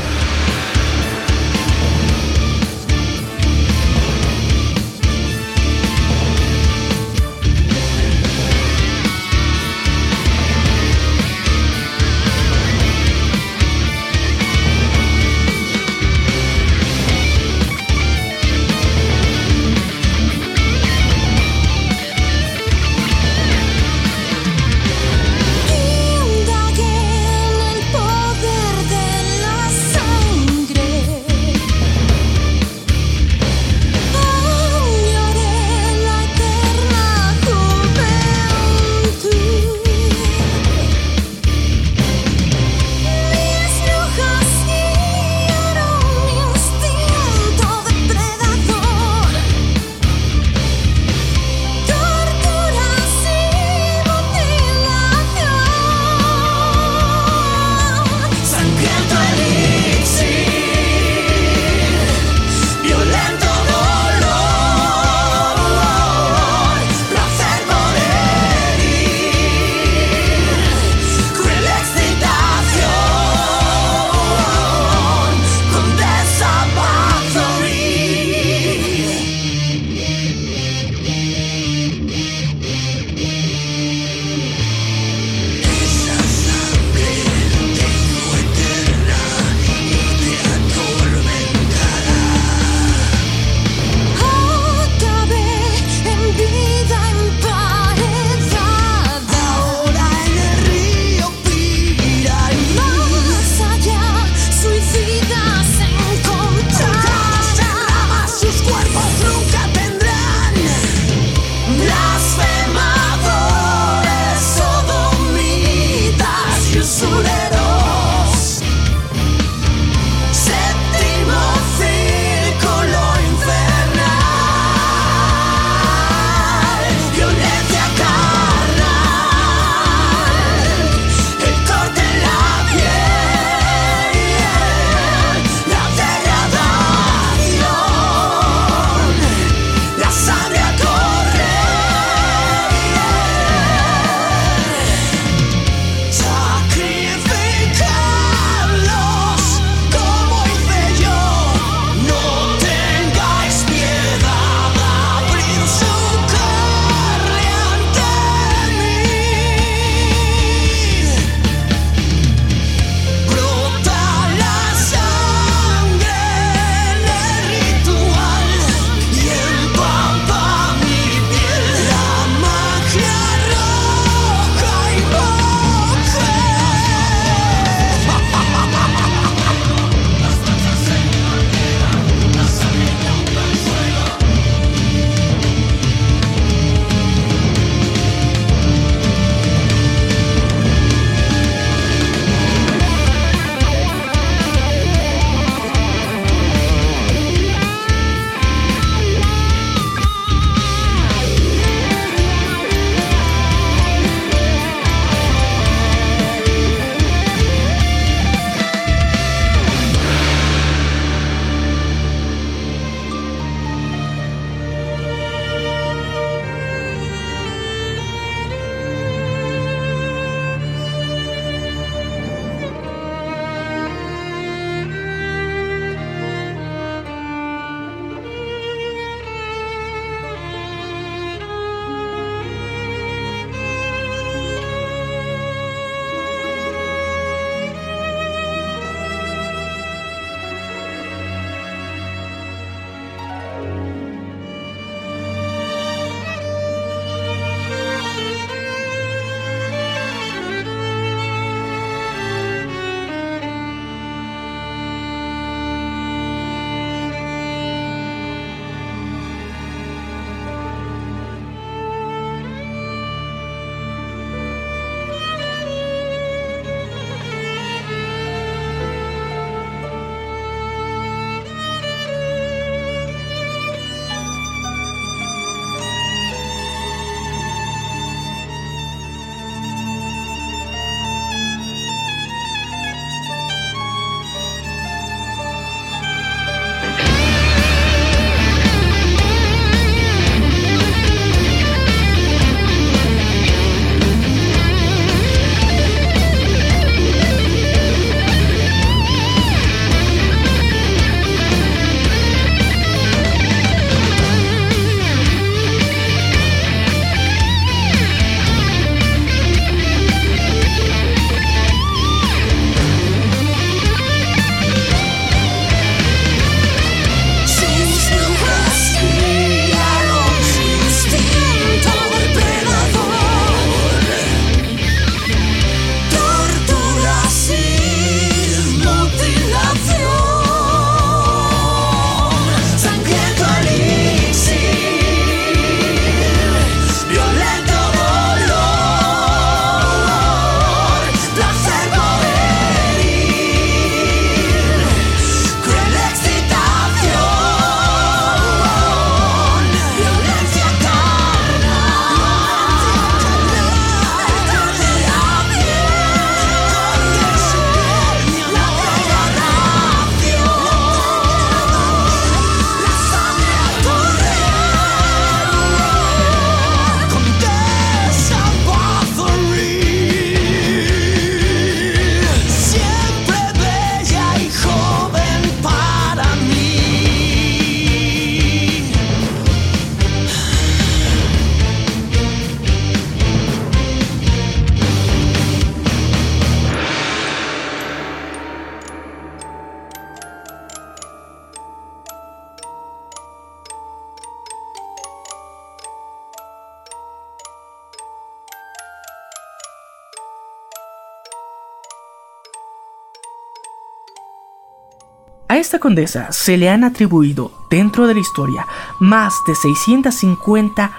Esta 405.71 405.79
condesa 405.79 406.33
se 406.33 406.57
le 406.57 406.69
han 406.69 406.83
atribuido 406.83 407.53
dentro 407.71 408.09
de 408.09 408.15
la 408.15 408.19
historia 408.19 408.67
más 408.99 409.33
de 409.47 409.55
650 409.55 410.91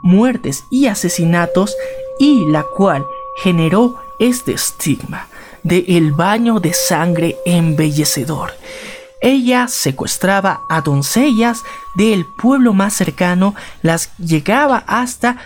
muertes 0.00 0.64
y 0.70 0.86
asesinatos 0.86 1.76
y 2.18 2.46
la 2.46 2.62
cual 2.62 3.04
generó 3.36 4.00
este 4.18 4.54
estigma 4.54 5.26
de 5.64 5.84
el 5.86 6.12
baño 6.12 6.60
de 6.60 6.72
sangre 6.72 7.36
embellecedor. 7.44 8.52
Ella 9.20 9.68
secuestraba 9.68 10.62
a 10.70 10.80
doncellas 10.80 11.62
del 11.94 12.24
pueblo 12.24 12.72
más 12.72 12.94
cercano, 12.94 13.54
las 13.82 14.16
llegaba 14.16 14.82
hasta 14.86 15.36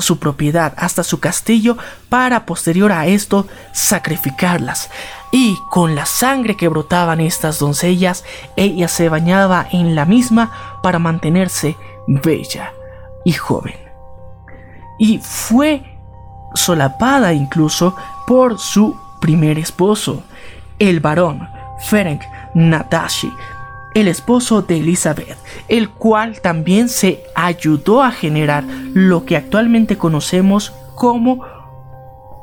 su 0.00 0.18
propiedad, 0.18 0.74
hasta 0.76 1.02
su 1.02 1.20
castillo, 1.20 1.76
para 2.08 2.46
posterior 2.46 2.92
a 2.92 3.06
esto 3.06 3.46
sacrificarlas. 3.72 4.90
Y 5.32 5.56
con 5.70 5.94
la 5.94 6.06
sangre 6.06 6.56
que 6.56 6.68
brotaban 6.68 7.20
estas 7.20 7.58
doncellas, 7.58 8.24
ella 8.56 8.88
se 8.88 9.08
bañaba 9.08 9.66
en 9.70 9.94
la 9.94 10.04
misma 10.04 10.78
para 10.82 10.98
mantenerse 10.98 11.76
bella 12.06 12.72
y 13.24 13.32
joven. 13.32 13.76
Y 14.98 15.18
fue 15.18 15.98
solapada 16.54 17.32
incluso 17.32 17.96
por 18.26 18.58
su 18.58 18.96
primer 19.20 19.58
esposo, 19.58 20.22
el 20.78 21.00
varón 21.00 21.48
Ferenc 21.80 22.22
Natashi, 22.54 23.32
el 23.94 24.08
esposo 24.08 24.62
de 24.62 24.78
Elizabeth, 24.78 25.36
el 25.68 25.90
cual 25.90 26.40
también 26.40 26.88
se 26.88 27.22
ayudó 27.34 28.02
a 28.02 28.10
generar 28.10 28.64
lo 28.94 29.24
que 29.24 29.36
actualmente 29.36 29.98
conocemos 29.98 30.72
como 30.94 31.44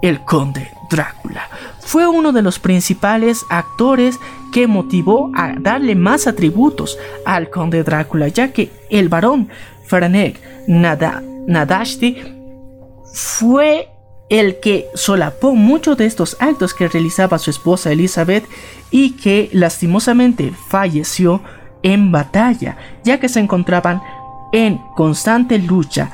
el 0.01 0.23
conde 0.23 0.69
Drácula. 0.89 1.49
Fue 1.79 2.07
uno 2.07 2.31
de 2.31 2.41
los 2.41 2.59
principales 2.59 3.45
actores 3.49 4.19
que 4.51 4.67
motivó 4.67 5.31
a 5.35 5.53
darle 5.59 5.95
más 5.95 6.27
atributos 6.27 6.97
al 7.25 7.49
conde 7.49 7.83
Drácula, 7.83 8.27
ya 8.27 8.51
que 8.51 8.71
el 8.89 9.09
varón 9.09 9.49
Ferenc 9.85 10.37
Nadashti 10.67 12.17
fue 13.13 13.89
el 14.29 14.59
que 14.59 14.87
solapó 14.93 15.55
muchos 15.55 15.97
de 15.97 16.05
estos 16.05 16.37
actos 16.39 16.73
que 16.73 16.87
realizaba 16.87 17.39
su 17.39 17.49
esposa 17.49 17.91
Elizabeth 17.91 18.45
y 18.91 19.11
que 19.11 19.49
lastimosamente 19.53 20.53
falleció 20.69 21.41
en 21.83 22.11
batalla, 22.11 22.77
ya 23.03 23.19
que 23.19 23.29
se 23.29 23.39
encontraban 23.39 24.01
en 24.51 24.79
constante 24.95 25.59
lucha 25.59 26.11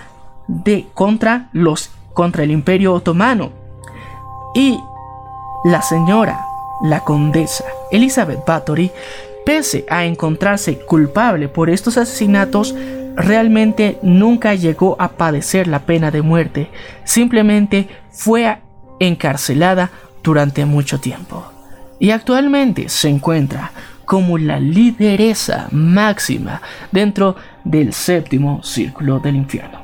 de 0.47 0.87
contra 0.93 1.49
los 1.53 1.89
contra 2.13 2.43
el 2.43 2.51
Imperio 2.51 2.93
Otomano. 2.93 3.51
Y 4.53 4.79
la 5.63 5.81
señora, 5.81 6.45
la 6.83 7.03
condesa 7.03 7.65
Elizabeth 7.91 8.45
Bathory, 8.45 8.91
pese 9.45 9.85
a 9.89 10.05
encontrarse 10.05 10.77
culpable 10.79 11.47
por 11.47 11.69
estos 11.69 11.97
asesinatos, 11.97 12.75
realmente 13.15 13.99
nunca 14.01 14.55
llegó 14.55 14.95
a 14.99 15.09
padecer 15.09 15.67
la 15.67 15.85
pena 15.85 16.11
de 16.11 16.21
muerte, 16.21 16.69
simplemente 17.03 17.87
fue 18.11 18.59
encarcelada 18.99 19.91
durante 20.23 20.65
mucho 20.65 20.99
tiempo 20.99 21.53
y 21.99 22.11
actualmente 22.11 22.89
se 22.89 23.07
encuentra 23.07 23.71
como 24.05 24.37
la 24.37 24.59
lideresa 24.59 25.67
máxima 25.71 26.61
dentro 26.91 27.37
del 27.63 27.93
séptimo 27.93 28.61
círculo 28.61 29.19
del 29.19 29.37
infierno. 29.37 29.79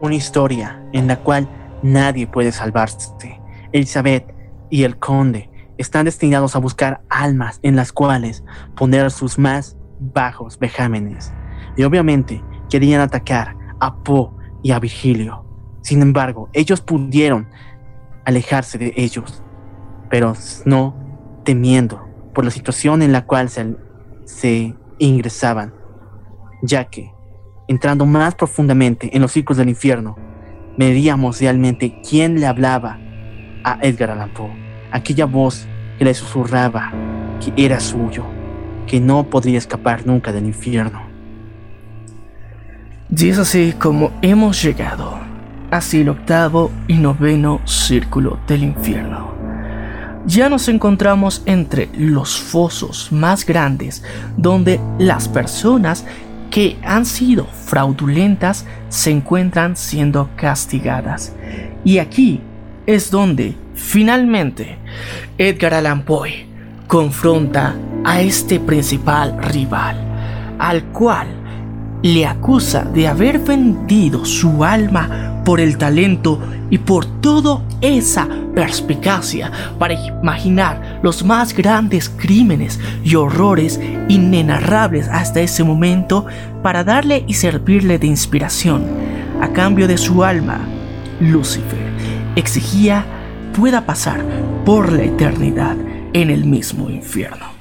Una 0.00 0.14
historia 0.14 0.82
en 0.92 1.06
la 1.06 1.16
cual 1.16 1.48
nadie 1.82 2.26
puede 2.26 2.52
salvarse. 2.52 3.40
Elizabeth 3.72 4.34
y 4.68 4.82
el 4.82 4.98
conde 4.98 5.48
están 5.78 6.04
destinados 6.04 6.54
a 6.56 6.58
buscar 6.58 7.00
almas 7.08 7.58
en 7.62 7.76
las 7.76 7.92
cuales 7.92 8.44
poner 8.74 9.10
sus 9.10 9.38
más 9.38 9.76
bajos 9.98 10.58
vejámenes. 10.58 11.32
Y 11.76 11.84
obviamente 11.84 12.42
querían 12.76 13.00
atacar 13.00 13.56
a 13.80 13.96
Poe 13.96 14.32
y 14.62 14.72
a 14.72 14.78
Virgilio. 14.78 15.46
Sin 15.80 16.02
embargo, 16.02 16.50
ellos 16.52 16.82
pudieron 16.82 17.48
alejarse 18.26 18.76
de 18.76 18.92
ellos, 18.96 19.42
pero 20.10 20.34
no 20.66 20.94
temiendo 21.42 22.06
por 22.34 22.44
la 22.44 22.50
situación 22.50 23.00
en 23.00 23.12
la 23.12 23.24
cual 23.24 23.48
se, 23.48 23.76
se 24.26 24.74
ingresaban, 24.98 25.72
ya 26.60 26.84
que, 26.84 27.14
entrando 27.66 28.04
más 28.04 28.34
profundamente 28.34 29.16
en 29.16 29.22
los 29.22 29.32
círculos 29.32 29.56
del 29.56 29.70
infierno, 29.70 30.16
veríamos 30.76 31.40
realmente 31.40 32.02
quién 32.06 32.38
le 32.40 32.46
hablaba 32.46 32.98
a 33.64 33.78
Edgar 33.80 34.10
Allan 34.10 34.34
Poe, 34.34 34.52
aquella 34.92 35.24
voz 35.24 35.66
que 35.96 36.04
le 36.04 36.12
susurraba 36.12 36.92
que 37.42 37.54
era 37.56 37.80
suyo, 37.80 38.26
que 38.86 39.00
no 39.00 39.30
podría 39.30 39.56
escapar 39.56 40.06
nunca 40.06 40.30
del 40.30 40.44
infierno. 40.44 41.05
Y 43.14 43.28
es 43.28 43.38
así 43.38 43.72
como 43.78 44.10
hemos 44.20 44.60
llegado 44.62 45.18
hacia 45.70 46.00
el 46.00 46.08
octavo 46.08 46.72
y 46.88 46.94
noveno 46.94 47.60
círculo 47.64 48.38
del 48.48 48.64
infierno. 48.64 49.34
Ya 50.26 50.48
nos 50.48 50.68
encontramos 50.68 51.42
entre 51.46 51.88
los 51.96 52.36
fosos 52.36 53.12
más 53.12 53.46
grandes 53.46 54.02
donde 54.36 54.80
las 54.98 55.28
personas 55.28 56.04
que 56.50 56.76
han 56.82 57.06
sido 57.06 57.46
fraudulentas 57.46 58.66
se 58.88 59.12
encuentran 59.12 59.76
siendo 59.76 60.28
castigadas. 60.34 61.32
Y 61.84 61.98
aquí 61.98 62.40
es 62.86 63.12
donde 63.12 63.54
finalmente 63.74 64.78
Edgar 65.38 65.74
Allan 65.74 66.02
Poe 66.02 66.46
confronta 66.88 67.76
a 68.04 68.20
este 68.20 68.58
principal 68.58 69.40
rival, 69.42 69.96
al 70.58 70.84
cual 70.86 71.45
le 72.02 72.26
acusa 72.26 72.84
de 72.84 73.08
haber 73.08 73.38
vendido 73.38 74.24
su 74.24 74.64
alma 74.64 75.42
por 75.44 75.60
el 75.60 75.78
talento 75.78 76.40
y 76.70 76.78
por 76.78 77.06
toda 77.20 77.62
esa 77.80 78.28
perspicacia 78.54 79.50
para 79.78 79.94
imaginar 79.94 81.00
los 81.02 81.24
más 81.24 81.54
grandes 81.54 82.08
crímenes 82.08 82.80
y 83.04 83.14
horrores 83.14 83.80
inenarrables 84.08 85.08
hasta 85.08 85.40
ese 85.40 85.62
momento 85.62 86.26
para 86.62 86.82
darle 86.82 87.24
y 87.26 87.34
servirle 87.34 87.98
de 87.98 88.08
inspiración. 88.08 88.84
A 89.40 89.48
cambio 89.48 89.86
de 89.86 89.98
su 89.98 90.24
alma, 90.24 90.60
Lucifer 91.20 91.86
exigía 92.34 93.04
pueda 93.56 93.86
pasar 93.86 94.24
por 94.64 94.92
la 94.92 95.04
eternidad 95.04 95.76
en 96.12 96.30
el 96.30 96.44
mismo 96.44 96.90
infierno. 96.90 97.55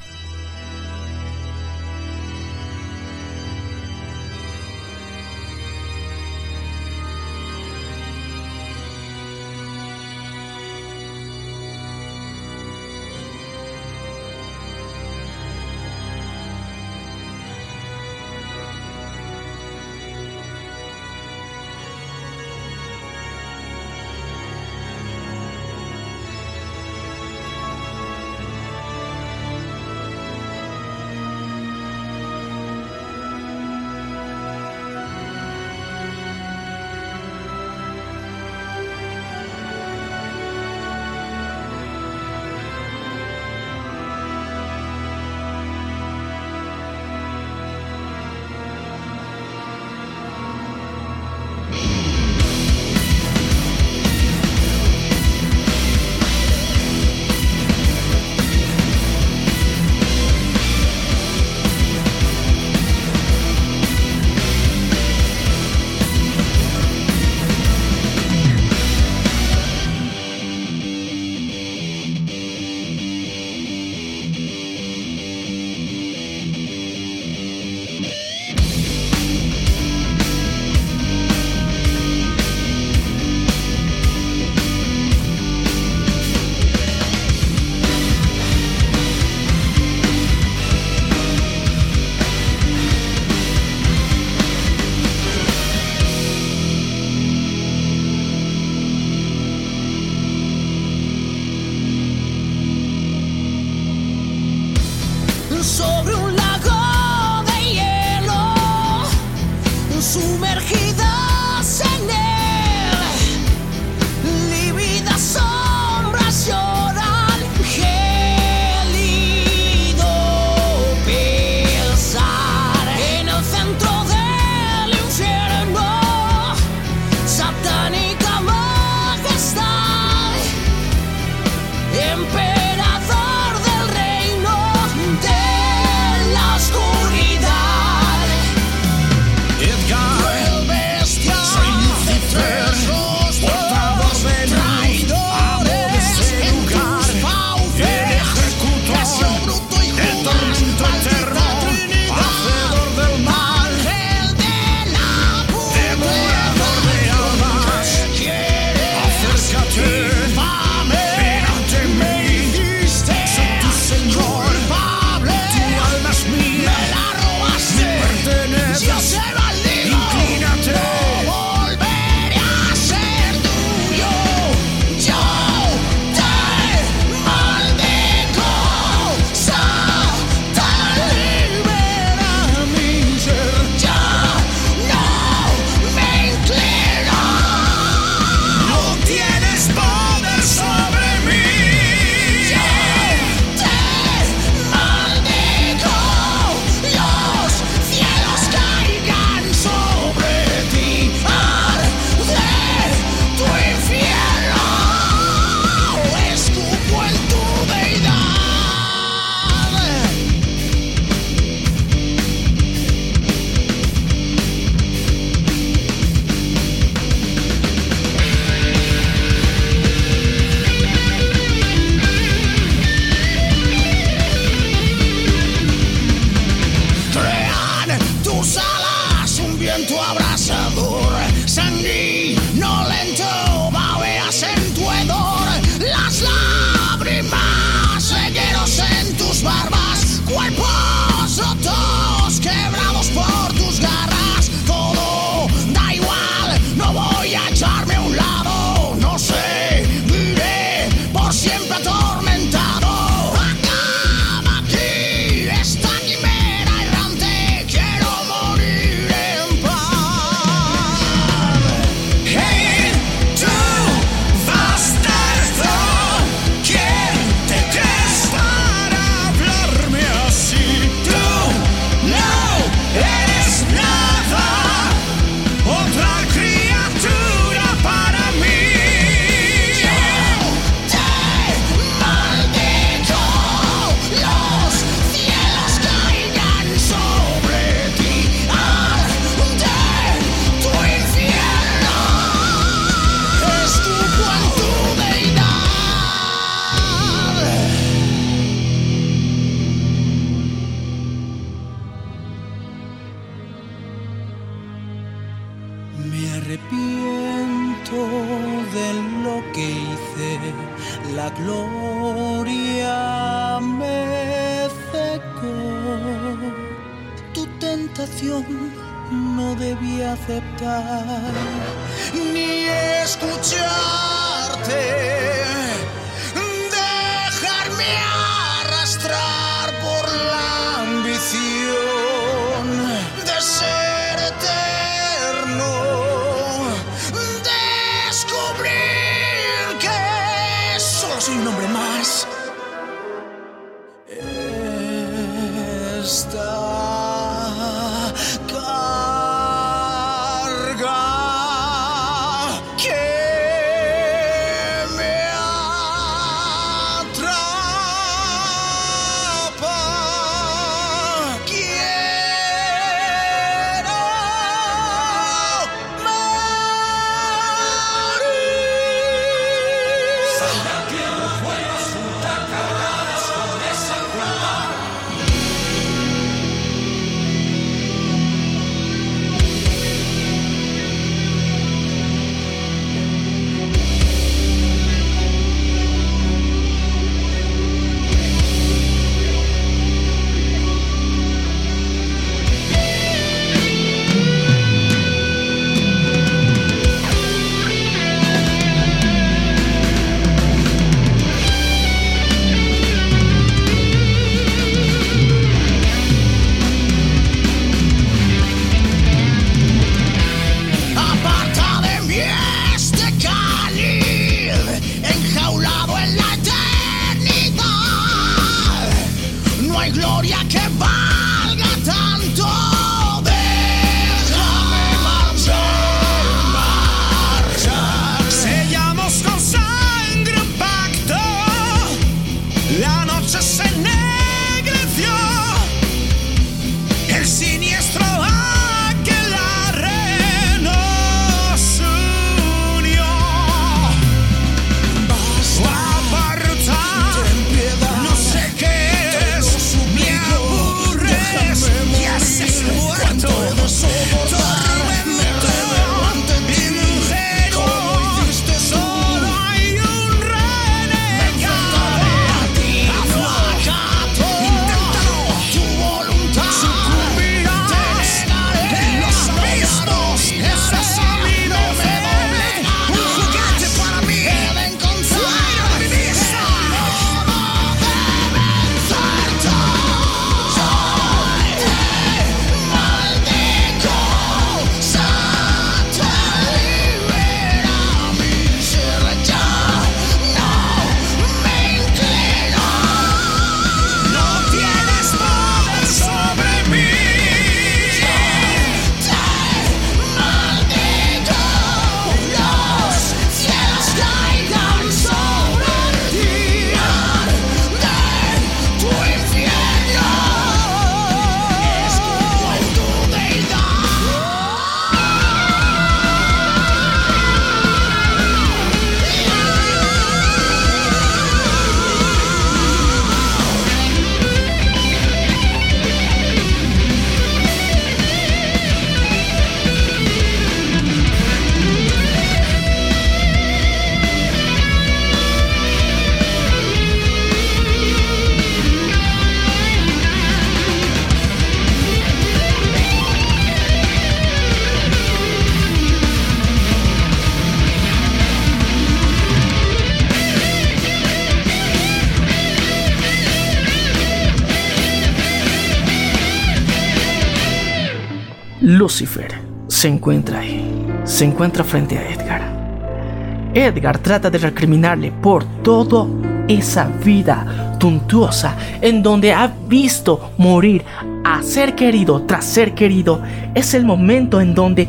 Se 559.86 559.90
encuentra 559.90 560.40
ahí, 560.40 560.66
se 561.04 561.26
encuentra 561.26 561.64
frente 561.64 561.96
a 561.96 562.10
Edgar. 562.10 563.52
Edgar 563.54 564.00
trata 564.00 564.32
de 564.32 564.40
recriminarle 564.40 565.12
por 565.12 565.44
toda 565.62 566.08
esa 566.48 566.86
vida 566.86 567.78
tuntuosa 567.80 568.58
en 568.82 569.04
donde 569.04 569.32
ha 569.32 569.46
visto 569.68 570.32
morir 570.40 570.84
a 571.24 571.44
ser 571.44 571.76
querido 571.76 572.24
tras 572.24 572.46
ser 572.46 572.74
querido. 572.74 573.22
Es 573.54 573.76
el 573.76 573.86
momento 573.86 574.42
en 574.42 574.56
donde 574.56 574.88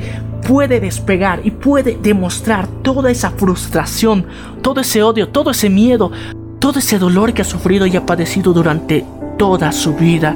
puede 0.49 0.81
despegar 0.81 1.41
y 1.45 1.51
puede 1.51 1.99
demostrar 2.03 2.67
toda 2.81 3.11
esa 3.11 3.33
frustración, 3.33 4.25
todo 4.63 4.81
ese 4.81 5.03
odio, 5.03 5.29
todo 5.29 5.51
ese 5.51 5.69
miedo, 5.69 6.11
todo 6.59 6.79
ese 6.79 6.99
dolor 6.99 7.35
que 7.35 7.43
ha 7.43 7.45
sufrido 7.45 7.87
y 7.87 7.97
ha 7.97 8.07
padecido 8.07 8.55
durante 8.55 9.05
toda 9.37 9.73
su 9.73 9.93
vida. 9.93 10.35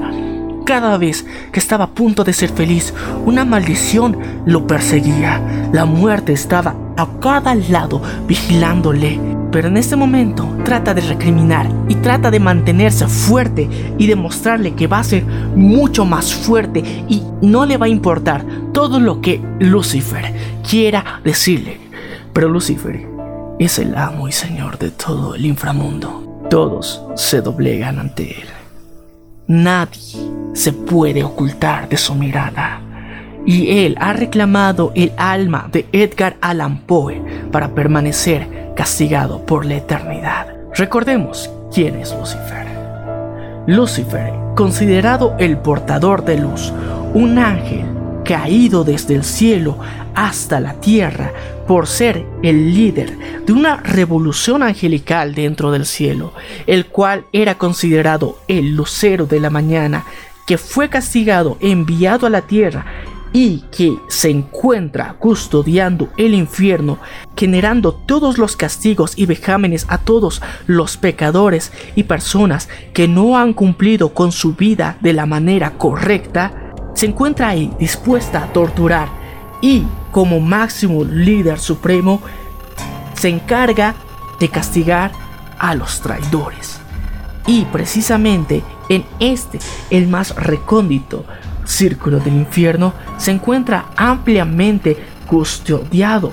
Cada 0.71 0.99
vez 0.99 1.27
que 1.51 1.59
estaba 1.59 1.87
a 1.87 1.91
punto 1.91 2.23
de 2.23 2.33
ser 2.33 2.51
feliz, 2.51 2.95
una 3.25 3.45
maldición 3.45 4.17
lo 4.47 4.69
perseguía. 4.69 5.43
La 5.73 5.85
muerte 5.85 6.33
estaba 6.33 6.77
a 6.97 7.09
cada 7.19 7.57
lado 7.57 8.01
vigilándole. 8.29 9.19
Pero 9.51 9.67
en 9.67 9.77
este 9.77 9.97
momento 9.97 10.49
trata 10.65 10.95
de 10.95 11.01
recriminar 11.01 11.69
y 11.89 11.97
trata 11.97 12.31
de 12.31 12.39
mantenerse 12.39 13.09
fuerte 13.09 13.69
y 13.99 14.07
demostrarle 14.07 14.77
que 14.77 14.87
va 14.87 15.01
a 15.01 15.03
ser 15.03 15.25
mucho 15.25 16.05
más 16.05 16.33
fuerte 16.33 16.85
y 17.09 17.25
no 17.43 17.67
le 17.67 17.77
va 17.77 17.87
a 17.87 17.89
importar 17.89 18.45
todo 18.73 19.01
lo 19.01 19.21
que 19.21 19.43
Lucifer 19.59 20.33
quiera 20.63 21.21
decirle. 21.25 21.81
Pero 22.33 22.49
Lucifer 22.49 23.09
es 23.59 23.77
el 23.81 23.97
amo 23.97 24.29
y 24.29 24.33
señor 24.33 24.79
de 24.79 24.93
todo 24.93 25.35
el 25.35 25.47
inframundo. 25.47 26.47
Todos 26.49 27.03
se 27.17 27.41
doblegan 27.41 27.99
ante 27.99 28.41
él. 28.41 28.60
Nadie 29.51 30.31
se 30.53 30.73
puede 30.73 31.25
ocultar 31.25 31.89
de 31.89 31.97
su 31.97 32.15
mirada. 32.15 32.81
Y 33.45 33.85
él 33.85 33.97
ha 33.99 34.13
reclamado 34.13 34.93
el 34.95 35.11
alma 35.17 35.69
de 35.73 35.89
Edgar 35.91 36.37
Allan 36.41 36.83
Poe 36.83 37.21
para 37.51 37.75
permanecer 37.75 38.73
castigado 38.77 39.45
por 39.45 39.67
la 39.67 39.75
eternidad. 39.75 40.47
Recordemos 40.77 41.51
quién 41.75 41.97
es 41.97 42.15
Lucifer. 42.15 42.65
Lucifer, 43.67 44.33
considerado 44.55 45.35
el 45.41 45.59
portador 45.59 46.25
de 46.25 46.39
luz, 46.39 46.73
un 47.13 47.37
ángel 47.41 47.87
caído 48.25 48.85
desde 48.85 49.17
el 49.17 49.25
cielo 49.25 49.79
hasta 50.15 50.61
la 50.61 50.75
tierra 50.75 51.33
por 51.71 51.87
ser 51.87 52.27
el 52.43 52.75
líder 52.75 53.17
de 53.47 53.53
una 53.53 53.77
revolución 53.77 54.65
angelical 54.65 55.37
dentro 55.37 55.71
del 55.71 55.87
cielo, 55.87 56.33
el 56.67 56.87
cual 56.87 57.27
era 57.33 57.59
considerado 57.59 58.39
el 58.49 58.75
lucero 58.75 59.27
de 59.27 59.39
la 59.39 59.51
mañana, 59.51 60.05
que 60.49 60.59
fue 60.59 60.89
castigado, 60.89 61.59
enviado 61.61 62.27
a 62.27 62.31
la 62.31 62.43
tierra 62.43 62.87
y 63.33 63.63
que 63.71 63.97
se 64.09 64.31
encuentra 64.31 65.15
custodiando 65.21 66.09
el 66.17 66.35
infierno, 66.35 66.99
generando 67.37 67.95
todos 67.95 68.37
los 68.37 68.57
castigos 68.57 69.13
y 69.15 69.27
vejámenes 69.27 69.87
a 69.89 69.99
todos 69.99 70.43
los 70.67 70.97
pecadores 70.97 71.71
y 71.95 72.03
personas 72.03 72.69
que 72.93 73.07
no 73.07 73.39
han 73.39 73.53
cumplido 73.53 74.13
con 74.13 74.33
su 74.33 74.55
vida 74.55 74.99
de 75.03 75.13
la 75.13 75.25
manera 75.25 75.79
correcta, 75.79 76.73
se 76.97 77.07
encuentra 77.07 77.51
ahí 77.51 77.71
dispuesta 77.79 78.43
a 78.43 78.53
torturar 78.53 79.09
y 79.63 79.85
como 80.11 80.41
máximo 80.41 81.05
líder 81.05 81.59
supremo 81.59 82.21
se 83.15 83.29
encarga 83.29 83.95
de 84.39 84.49
castigar 84.49 85.13
a 85.59 85.75
los 85.75 86.01
traidores. 86.01 86.81
Y 87.47 87.65
precisamente 87.67 88.63
en 88.89 89.05
este, 89.19 89.59
el 89.91 90.09
más 90.09 90.35
recóndito 90.35 91.25
círculo 91.65 92.19
del 92.19 92.35
infierno, 92.35 92.93
se 93.17 93.31
encuentra 93.31 93.87
ampliamente 93.97 94.97
custodiado. 95.27 96.33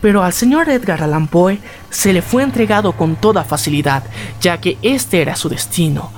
Pero 0.00 0.22
al 0.22 0.32
señor 0.32 0.68
Edgar 0.68 1.02
Allan 1.02 1.28
Poe 1.28 1.60
se 1.90 2.12
le 2.12 2.22
fue 2.22 2.42
entregado 2.42 2.92
con 2.92 3.16
toda 3.16 3.44
facilidad, 3.44 4.02
ya 4.40 4.60
que 4.60 4.78
este 4.82 5.22
era 5.22 5.36
su 5.36 5.48
destino. 5.48 6.10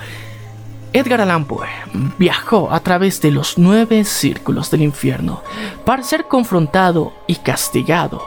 Edgar 0.92 1.20
Allan 1.20 1.44
Poe 1.44 1.68
viajó 2.18 2.72
a 2.72 2.80
través 2.80 3.20
de 3.20 3.30
los 3.30 3.58
nueve 3.58 4.04
círculos 4.04 4.72
del 4.72 4.82
infierno 4.82 5.42
para 5.84 6.02
ser 6.02 6.24
confrontado 6.26 7.12
y 7.28 7.36
castigado 7.36 8.26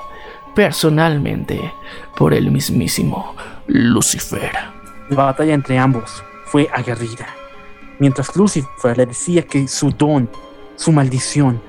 personalmente 0.56 1.74
por 2.16 2.34
el 2.34 2.52
mismísimo 2.52 3.36
Lucifer. 3.68 4.52
La 5.10 5.26
batalla 5.26 5.54
entre 5.54 5.78
ambos 5.78 6.24
fue 6.46 6.70
aguerrida. 6.74 7.28
Mientras 8.00 8.34
Lucifer 8.36 8.98
le 8.98 9.08
decía 9.08 9.42
que 9.42 9.68
su 9.68 9.92
don, 9.92 10.30
su 10.78 10.94
maldición, 10.94 11.62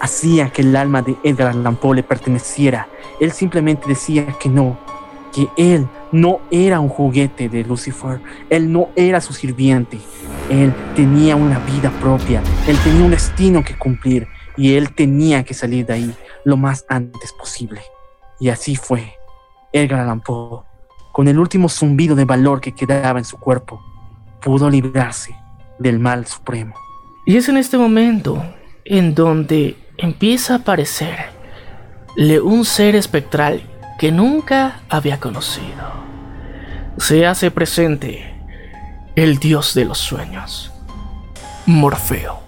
hacía 0.00 0.50
que 0.50 0.62
el 0.62 0.74
alma 0.74 1.02
de 1.02 1.16
Edgar 1.22 1.48
Allan 1.48 1.76
Poe 1.76 1.96
le 1.96 2.02
perteneciera, 2.02 2.88
él 3.20 3.32
simplemente 3.32 3.86
decía 3.86 4.34
que 4.40 4.48
no, 4.48 4.78
que 5.34 5.48
él 5.58 5.86
no 6.12 6.40
era 6.50 6.80
un 6.80 6.88
juguete 6.88 7.48
de 7.48 7.64
Lucifer, 7.64 8.20
él 8.48 8.72
no 8.72 8.88
era 8.96 9.20
su 9.20 9.32
sirviente, 9.32 9.98
él 10.48 10.74
tenía 10.94 11.36
una 11.36 11.58
vida 11.60 11.90
propia, 12.00 12.42
él 12.66 12.76
tenía 12.82 13.04
un 13.04 13.10
destino 13.10 13.64
que 13.64 13.76
cumplir 13.76 14.26
y 14.56 14.74
él 14.74 14.92
tenía 14.94 15.44
que 15.44 15.54
salir 15.54 15.86
de 15.86 15.94
ahí 15.94 16.14
lo 16.44 16.56
más 16.56 16.84
antes 16.88 17.32
posible. 17.32 17.80
Y 18.38 18.48
así 18.48 18.76
fue. 18.76 19.14
Edgar 19.72 20.00
Allan 20.00 20.20
Poe, 20.20 20.64
con 21.12 21.28
el 21.28 21.38
último 21.38 21.68
zumbido 21.68 22.16
de 22.16 22.24
valor 22.24 22.60
que 22.60 22.72
quedaba 22.72 23.18
en 23.18 23.24
su 23.24 23.38
cuerpo, 23.38 23.80
pudo 24.42 24.68
librarse 24.68 25.36
del 25.78 26.00
mal 26.00 26.26
supremo. 26.26 26.74
Y 27.24 27.36
es 27.36 27.48
en 27.48 27.56
este 27.56 27.78
momento 27.78 28.42
en 28.84 29.14
donde 29.14 29.76
empieza 29.96 30.54
a 30.54 30.56
aparecerle 30.58 32.40
un 32.42 32.64
ser 32.64 32.96
espectral 32.96 33.62
que 34.00 34.10
nunca 34.10 34.80
había 34.88 35.20
conocido. 35.20 35.92
Se 36.96 37.26
hace 37.26 37.50
presente 37.50 38.34
el 39.14 39.36
dios 39.36 39.74
de 39.74 39.84
los 39.84 39.98
sueños, 39.98 40.72
Morfeo. 41.66 42.40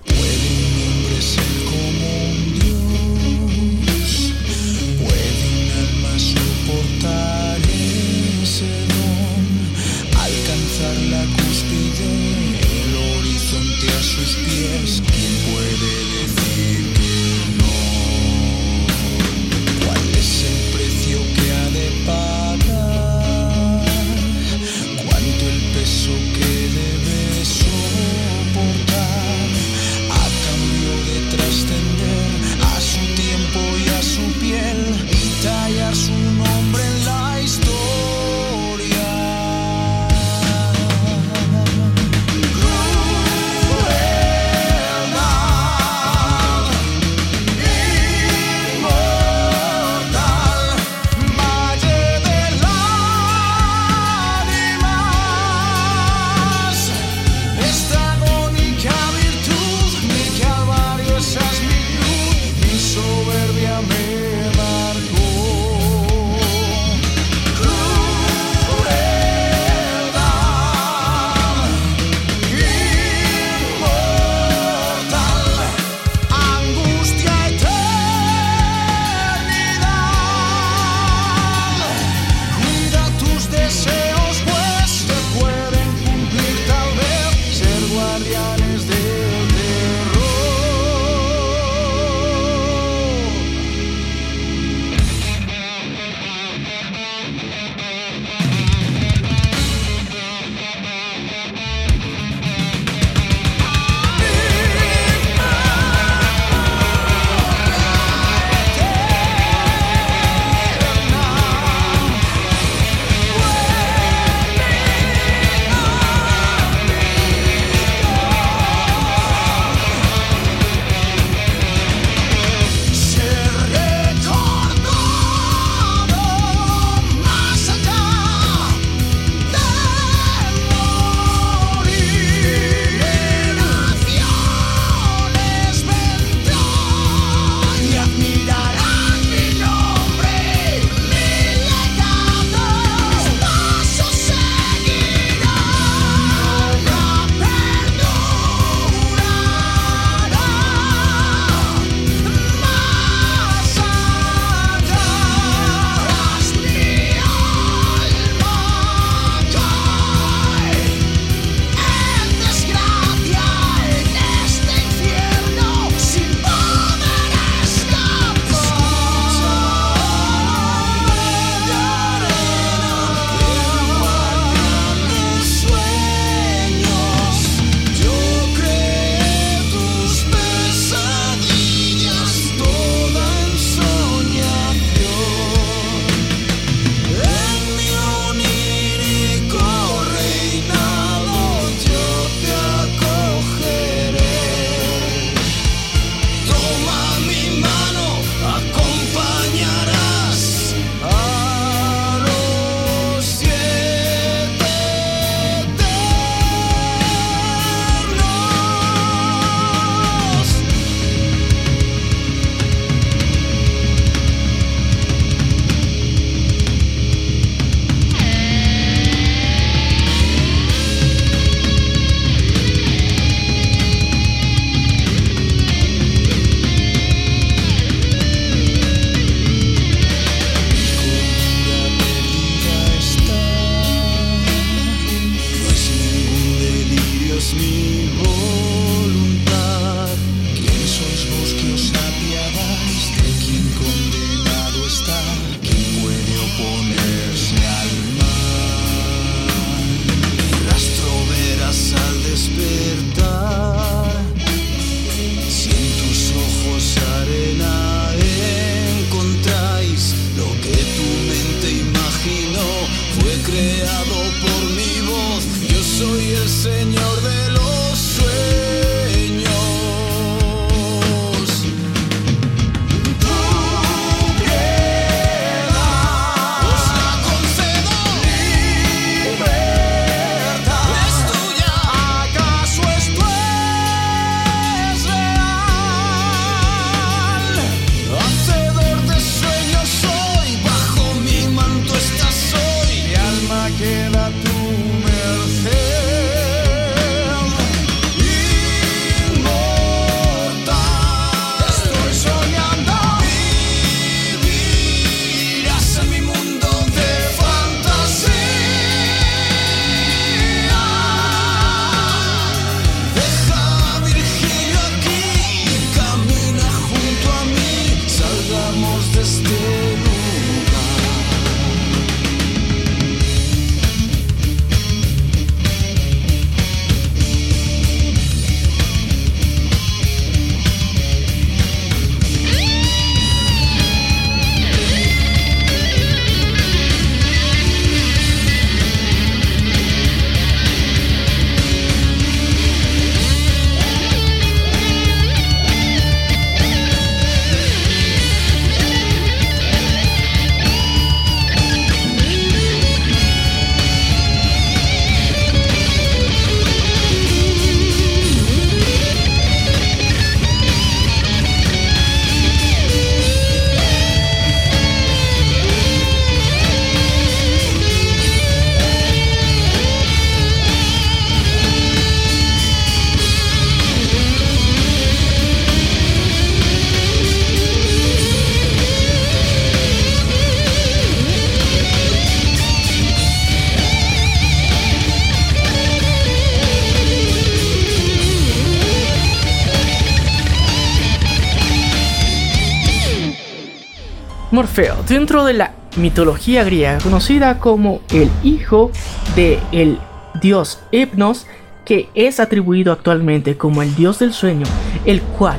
Dentro 395.06 395.44
de 395.44 395.52
la 395.52 395.72
mitología 395.96 396.64
griega 396.64 396.96
conocida 396.96 397.58
como 397.58 398.00
el 398.10 398.30
hijo 398.42 398.90
de 399.36 399.60
el 399.70 399.98
dios 400.40 400.80
Hypnos, 400.90 401.46
que 401.84 402.08
es 402.14 402.40
atribuido 402.40 402.90
actualmente 402.90 403.58
como 403.58 403.82
el 403.82 403.94
dios 403.94 404.18
del 404.18 404.32
sueño, 404.32 404.64
el 405.04 405.20
cual 405.20 405.58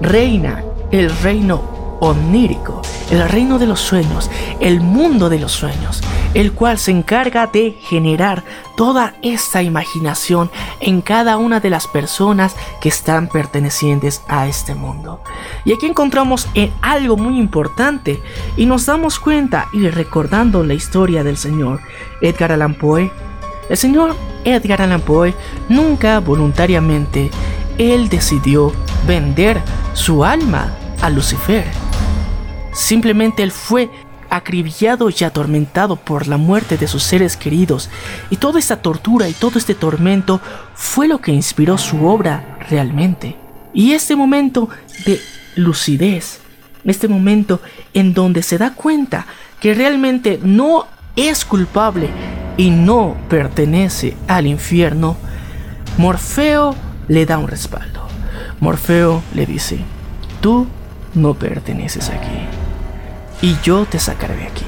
reina 0.00 0.64
el 0.92 1.10
reino 1.18 1.98
onírico, 2.00 2.80
el 3.10 3.28
reino 3.28 3.58
de 3.58 3.66
los 3.66 3.80
sueños, 3.80 4.30
el 4.60 4.80
mundo 4.80 5.28
de 5.28 5.38
los 5.38 5.52
sueños, 5.52 6.00
el 6.32 6.52
cual 6.52 6.78
se 6.78 6.92
encarga 6.92 7.48
de 7.48 7.74
generar 7.82 8.44
toda 8.78 9.14
esta 9.20 9.62
imaginación 9.62 10.50
en 10.80 11.02
cada 11.02 11.36
una 11.36 11.60
de 11.60 11.68
las 11.68 11.86
personas 11.86 12.56
que 12.80 12.88
están 12.88 13.28
pertenecientes 13.28 14.22
a 14.26 14.46
este 14.46 14.74
mundo. 14.74 15.20
Y 15.66 15.72
aquí 15.72 15.86
encontramos 15.86 16.48
en 16.54 16.72
algo 16.80 17.16
muy 17.16 17.38
importante 17.38 18.22
y 18.56 18.66
nos 18.66 18.86
damos 18.86 19.18
cuenta 19.18 19.66
y 19.72 19.88
recordando 19.88 20.62
la 20.62 20.74
historia 20.74 21.24
del 21.24 21.36
señor 21.36 21.80
Edgar 22.22 22.52
Allan 22.52 22.74
Poe. 22.74 23.10
El 23.68 23.76
señor 23.76 24.14
Edgar 24.44 24.80
Allan 24.80 25.00
Poe 25.00 25.34
nunca 25.68 26.20
voluntariamente 26.20 27.32
él 27.78 28.08
decidió 28.08 28.72
vender 29.08 29.60
su 29.92 30.24
alma 30.24 30.72
a 31.02 31.10
Lucifer. 31.10 31.66
Simplemente 32.72 33.42
él 33.42 33.50
fue 33.50 33.90
acribillado 34.30 35.08
y 35.10 35.24
atormentado 35.24 35.96
por 35.96 36.28
la 36.28 36.36
muerte 36.36 36.76
de 36.76 36.86
sus 36.86 37.02
seres 37.02 37.36
queridos, 37.36 37.90
y 38.30 38.36
toda 38.36 38.58
esta 38.58 38.82
tortura 38.82 39.28
y 39.28 39.32
todo 39.32 39.58
este 39.58 39.74
tormento 39.74 40.40
fue 40.74 41.08
lo 41.08 41.20
que 41.20 41.32
inspiró 41.32 41.76
su 41.78 42.06
obra 42.06 42.58
realmente. 42.68 43.36
Y 43.72 43.92
este 43.92 44.16
momento 44.16 44.68
de 45.04 45.20
lucidez, 45.56 46.40
este 46.84 47.08
momento 47.08 47.60
en 47.94 48.14
donde 48.14 48.42
se 48.42 48.58
da 48.58 48.74
cuenta 48.74 49.26
que 49.60 49.74
realmente 49.74 50.38
no 50.42 50.86
es 51.16 51.44
culpable 51.44 52.08
y 52.56 52.70
no 52.70 53.16
pertenece 53.28 54.16
al 54.28 54.46
infierno, 54.46 55.16
Morfeo 55.98 56.74
le 57.08 57.26
da 57.26 57.38
un 57.38 57.48
respaldo. 57.48 58.06
Morfeo 58.60 59.22
le 59.34 59.46
dice, 59.46 59.80
tú 60.40 60.66
no 61.14 61.34
perteneces 61.34 62.08
aquí 62.10 62.38
y 63.42 63.56
yo 63.62 63.84
te 63.86 63.98
sacaré 63.98 64.36
de 64.36 64.46
aquí. 64.46 64.64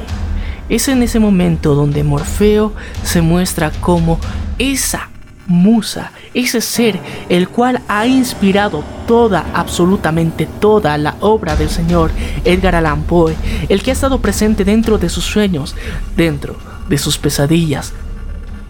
Es 0.69 0.89
en 0.89 1.02
ese 1.02 1.19
momento 1.19 1.74
donde 1.74 2.02
Morfeo 2.02 2.74
se 3.02 3.23
muestra 3.23 3.70
como 3.70 4.19
esa 4.59 5.09
musa, 5.48 6.12
ese 6.34 6.60
ser 6.60 7.00
el 7.28 7.48
cual 7.48 7.80
ha 7.88 8.06
inspirado 8.06 8.84
toda, 9.08 9.46
absolutamente 9.54 10.46
toda 10.46 10.96
la 10.98 11.16
obra 11.20 11.56
del 11.56 11.70
señor 11.70 12.12
Edgar 12.44 12.76
Allan 12.76 13.02
Poe, 13.02 13.34
el 13.68 13.82
que 13.82 13.90
ha 13.90 13.94
estado 13.94 14.20
presente 14.20 14.64
dentro 14.64 14.98
de 14.98 15.08
sus 15.08 15.24
sueños, 15.24 15.74
dentro 16.16 16.56
de 16.88 16.98
sus 16.98 17.18
pesadillas, 17.18 17.92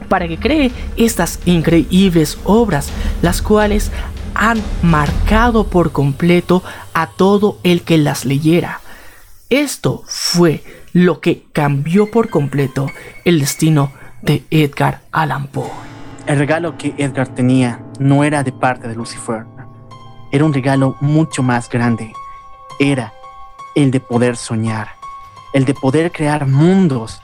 para 0.09 0.27
que 0.27 0.39
cree 0.39 0.73
estas 0.97 1.41
increíbles 1.45 2.39
obras, 2.45 2.91
las 3.21 3.43
cuales 3.43 3.91
han 4.35 4.63
marcado 4.83 5.67
por 5.67 5.93
completo 5.93 6.63
a 6.95 7.09
todo 7.09 7.59
el 7.65 7.83
que 7.83 7.99
las 7.99 8.25
leyera. 8.25 8.81
Esto 9.51 10.05
fue 10.07 10.63
lo 10.93 11.21
que 11.21 11.45
cambió 11.53 12.11
por 12.11 12.31
completo 12.31 12.91
el 13.25 13.41
destino 13.41 13.93
de 14.23 14.45
Edgar 14.51 15.03
Allan 15.11 15.49
Poe. 15.49 15.88
El 16.29 16.37
regalo 16.37 16.77
que 16.77 16.93
Edgar 16.99 17.29
tenía 17.29 17.83
no 17.99 18.23
era 18.23 18.43
de 18.43 18.53
parte 18.53 18.87
de 18.87 18.95
Lucifer. 18.95 19.47
Era 20.31 20.45
un 20.45 20.53
regalo 20.53 20.95
mucho 21.01 21.43
más 21.43 21.71
grande. 21.71 22.13
Era 22.79 23.15
el 23.75 23.91
de 23.91 24.01
poder 24.01 24.37
soñar, 24.37 24.89
el 25.55 25.65
de 25.65 25.73
poder 25.73 26.13
crear 26.13 26.47
mundos 26.47 27.23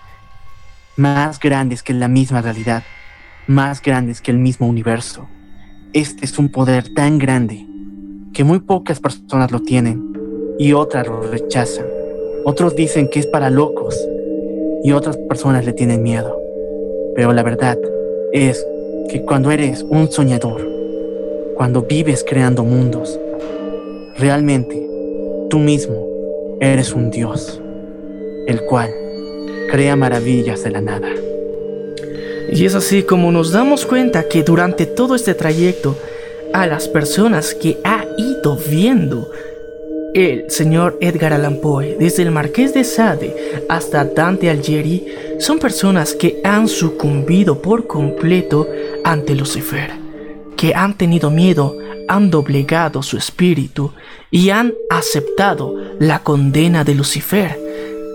más 0.97 1.39
grandes 1.39 1.83
que 1.83 1.93
la 1.93 2.09
misma 2.09 2.41
realidad, 2.41 2.83
más 3.47 3.83
grandes 3.83 4.23
que 4.23 4.31
el 4.31 4.39
mismo 4.39 4.67
universo. 4.67 5.29
Este 5.93 6.25
es 6.25 6.39
un 6.39 6.49
poder 6.49 6.95
tan 6.95 7.19
grande 7.19 7.67
que 8.33 8.43
muy 8.43 8.61
pocas 8.61 9.01
personas 9.01 9.53
lo 9.53 9.61
tienen 9.61 10.15
y 10.59 10.73
otras 10.73 11.07
lo 11.07 11.21
rechazan. 11.21 11.85
Otros 12.47 12.75
dicen 12.75 13.11
que 13.11 13.21
es 13.21 13.27
para 13.27 13.51
locos 13.51 14.03
y 14.83 14.93
otras 14.93 15.19
personas 15.29 15.67
le 15.67 15.75
tienen 15.75 16.03
miedo. 16.03 16.39
Pero 17.15 17.35
la 17.35 17.43
verdad 17.43 17.77
es 18.33 18.67
que 19.09 19.23
cuando 19.23 19.51
eres 19.51 19.85
un 19.89 20.11
soñador, 20.11 20.67
cuando 21.57 21.83
vives 21.83 22.25
creando 22.27 22.65
mundos, 22.65 23.19
realmente 24.19 24.89
tú 25.51 25.59
mismo 25.59 26.59
eres 26.61 26.93
un 26.93 27.11
Dios, 27.11 27.61
el 28.47 28.63
cual 28.63 28.91
crea 29.71 29.97
maravillas 29.97 30.63
de 30.65 30.71
la 30.71 30.81
nada. 30.81 31.09
Y 32.53 32.65
es 32.65 32.75
así 32.75 33.03
como 33.03 33.33
nos 33.33 33.53
damos 33.53 33.87
cuenta 33.87 34.29
que 34.29 34.43
durante 34.43 34.87
todo 34.87 35.15
este 35.15 35.35
trayecto, 35.35 35.97
a 36.53 36.69
las 36.69 36.87
personas 36.87 37.53
que 37.53 37.79
ha 37.83 38.05
ido 38.17 38.57
viendo 38.57 39.29
el 40.15 40.49
señor 40.49 40.97
Edgar 41.01 41.33
Allan 41.33 41.57
Poe, 41.57 41.97
desde 41.99 42.23
el 42.23 42.31
Marqués 42.31 42.73
de 42.73 42.85
Sade 42.85 43.35
hasta 43.69 44.05
Dante 44.05 44.49
Alighieri, 44.49 45.05
son 45.39 45.59
personas 45.59 46.15
que 46.15 46.41
han 46.45 46.69
sucumbido 46.69 47.61
por 47.61 47.89
completo 47.89 48.69
ante 49.05 49.35
Lucifer, 49.35 49.93
que 50.57 50.75
han 50.75 50.95
tenido 50.95 51.31
miedo, 51.31 51.77
han 52.09 52.31
doblegado 52.31 53.03
su 53.03 53.17
espíritu 53.17 53.93
y 54.31 54.51
han 54.51 54.75
aceptado 54.91 55.75
la 55.99 56.21
condena 56.21 56.85
de 56.85 56.95
Lucifer. 56.95 57.59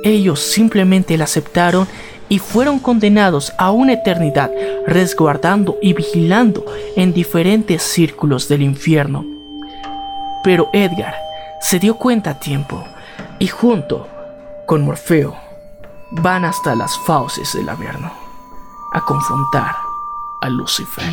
Ellos 0.04 0.40
simplemente 0.40 1.18
la 1.18 1.26
aceptaron 1.26 1.88
y 2.28 2.40
fueron 2.40 2.80
condenados 2.80 3.54
a 3.58 3.72
una 3.72 3.94
eternidad 3.94 4.52
resguardando 4.86 5.78
y 5.82 5.94
vigilando 5.94 6.66
en 6.96 7.14
diferentes 7.14 7.82
círculos 7.82 8.48
del 8.48 8.62
infierno. 8.62 9.26
Pero 10.44 10.70
Edgar, 10.74 11.16
se 11.62 11.80
dio 11.80 11.96
cuenta 11.96 12.32
a 12.32 12.40
tiempo 12.40 12.84
y 13.40 13.48
junto 13.48 14.08
con 14.66 14.84
Morfeo 14.84 15.36
van 16.12 16.46
hasta 16.46 16.76
las 16.76 16.98
fauces 17.00 17.54
del 17.54 17.68
Averno 17.68 18.12
a 18.94 19.06
confrontar 19.06 19.89
a 20.42 20.50
Lucifer. 20.50 21.04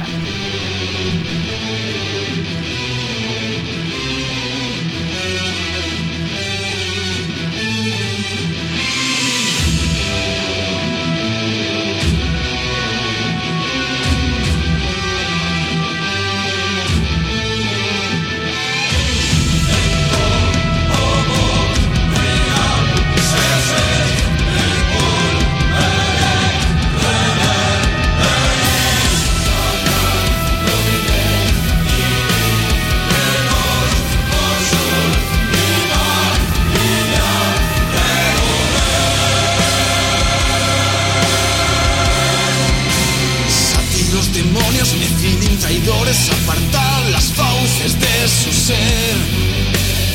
Traidores 45.66 46.30
apartar 46.30 47.10
las 47.10 47.32
fauces 47.32 47.98
de 47.98 48.28
su 48.28 48.52
ser. 48.52 49.16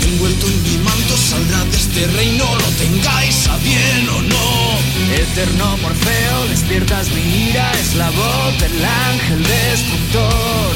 Envuelto 0.07 0.47
en 0.47 0.63
mi 0.63 0.77
manto 0.77 1.17
saldrá 1.17 1.65
de 1.65 1.75
este 1.75 2.07
reino, 2.07 2.45
lo 2.55 2.69
tengáis 2.83 3.49
a 3.49 3.57
bien 3.57 4.07
o 4.15 4.21
no. 4.21 4.79
Eterno 5.13 5.75
Morfeo, 5.81 6.47
despiertas 6.47 7.11
mi 7.11 7.49
ira, 7.49 7.69
es 7.81 7.95
la 7.95 8.09
voz 8.11 8.59
del 8.61 8.85
ángel 9.11 9.43
destructor. 9.43 10.71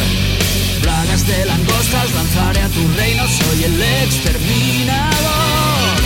Plagas 0.82 1.26
de 1.26 1.46
langostas 1.46 2.14
lanzaré 2.14 2.62
a 2.62 2.68
tu 2.68 2.86
reino, 2.98 3.24
soy 3.30 3.64
el 3.64 3.82
exterminador. 3.82 6.02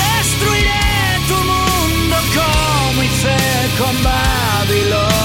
Destruiré 0.00 1.20
tu 1.28 1.36
mundo 1.52 2.16
como 2.36 3.02
hice 3.02 3.36
con 3.78 4.02
Babilonia. 4.02 5.15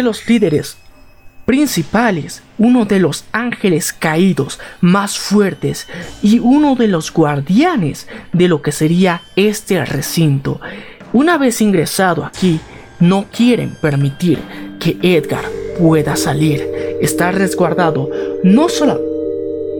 De 0.00 0.04
los 0.04 0.26
líderes 0.26 0.78
principales, 1.44 2.42
uno 2.56 2.86
de 2.86 3.00
los 3.00 3.26
ángeles 3.32 3.92
caídos 3.92 4.58
más 4.80 5.18
fuertes 5.18 5.88
y 6.22 6.38
uno 6.38 6.74
de 6.74 6.88
los 6.88 7.12
guardianes 7.12 8.08
de 8.32 8.48
lo 8.48 8.62
que 8.62 8.72
sería 8.72 9.20
este 9.36 9.84
recinto. 9.84 10.58
Una 11.12 11.36
vez 11.36 11.60
ingresado 11.60 12.24
aquí, 12.24 12.60
no 12.98 13.26
quieren 13.30 13.76
permitir 13.82 14.38
que 14.80 14.96
Edgar 15.02 15.44
pueda 15.78 16.16
salir. 16.16 16.66
Está 17.02 17.30
resguardado 17.30 18.08
no, 18.42 18.70
solo, 18.70 19.02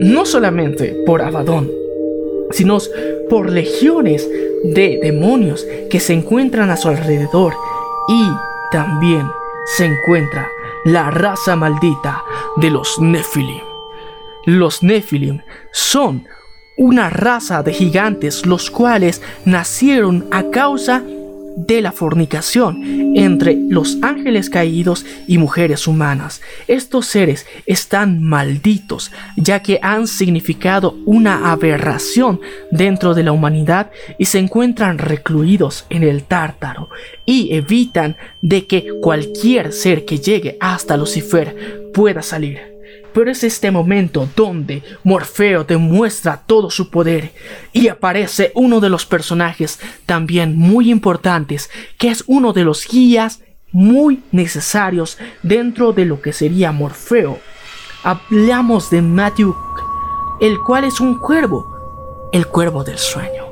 no 0.01 0.27
solamente 0.27 1.01
por 1.03 1.23
Abaddon, 1.23 1.67
sino 2.51 2.77
por 3.27 3.49
legiones 3.49 4.29
de 4.65 4.99
demonios 5.01 5.65
que 5.89 5.99
se 5.99 6.13
encuentran 6.13 6.69
a 6.69 6.77
su 6.77 6.89
alrededor 6.89 7.55
y 8.07 8.23
también 8.71 9.25
se 9.77 9.85
encuentra 9.85 10.49
la 10.85 11.11
raza 11.11 11.55
maldita 11.55 12.23
de 12.57 12.69
los 12.69 12.99
Nephilim. 12.99 13.61
Los 14.45 14.83
Nephilim 14.83 15.41
son 15.71 16.27
una 16.77 17.09
raza 17.09 17.63
de 17.63 17.73
gigantes 17.73 18.45
los 18.45 18.71
cuales 18.71 19.21
nacieron 19.45 20.27
a 20.31 20.49
causa 20.49 20.99
de 20.99 21.20
la 21.81 21.91
fornicación 21.93 23.13
entre 23.15 23.55
los 23.55 23.97
ángeles 24.01 24.49
caídos 24.49 25.05
y 25.27 25.37
mujeres 25.37 25.87
humanas. 25.87 26.41
Estos 26.67 27.05
seres 27.05 27.45
están 27.65 28.21
malditos 28.21 29.11
ya 29.37 29.61
que 29.61 29.79
han 29.81 30.07
significado 30.07 30.97
una 31.05 31.51
aberración 31.51 32.41
dentro 32.71 33.13
de 33.13 33.23
la 33.23 33.31
humanidad 33.31 33.91
y 34.17 34.25
se 34.25 34.39
encuentran 34.39 34.97
recluidos 34.97 35.85
en 35.89 36.03
el 36.03 36.23
tártaro 36.23 36.89
y 37.25 37.53
evitan 37.53 38.17
de 38.41 38.67
que 38.67 38.89
cualquier 39.01 39.71
ser 39.71 40.03
que 40.03 40.17
llegue 40.17 40.57
hasta 40.59 40.97
Lucifer 40.97 41.91
pueda 41.93 42.21
salir. 42.21 42.70
Pero 43.13 43.29
es 43.29 43.43
este 43.43 43.71
momento 43.71 44.29
donde 44.35 44.83
Morfeo 45.03 45.63
demuestra 45.63 46.43
todo 46.45 46.69
su 46.69 46.89
poder 46.89 47.33
y 47.73 47.89
aparece 47.89 48.51
uno 48.55 48.79
de 48.79 48.89
los 48.89 49.05
personajes 49.05 49.79
también 50.05 50.57
muy 50.57 50.89
importantes, 50.89 51.69
que 51.97 52.09
es 52.09 52.23
uno 52.27 52.53
de 52.53 52.63
los 52.63 52.87
guías 52.87 53.41
muy 53.71 54.21
necesarios 54.31 55.17
dentro 55.43 55.93
de 55.93 56.05
lo 56.05 56.21
que 56.21 56.33
sería 56.33 56.71
Morfeo. 56.71 57.39
Hablamos 58.03 58.89
de 58.89 59.01
Matthew, 59.01 59.55
el 60.39 60.59
cual 60.59 60.85
es 60.85 60.99
un 60.99 61.17
cuervo, 61.19 62.29
el 62.31 62.47
cuervo 62.47 62.83
del 62.83 62.97
sueño, 62.97 63.45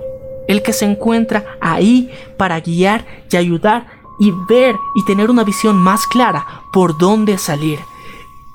el 0.48 0.62
que 0.62 0.74
se 0.74 0.86
encuentra 0.86 1.58
ahí 1.62 2.10
para 2.38 2.60
guiar 2.60 3.06
y 3.32 3.38
ayudar 3.38 3.88
y 4.20 4.32
ver 4.50 4.76
y 4.96 5.06
tener 5.06 5.30
una 5.30 5.44
visión 5.44 5.78
más 5.78 6.06
clara 6.08 6.46
por 6.74 6.98
dónde 6.98 7.38
salir. 7.38 7.80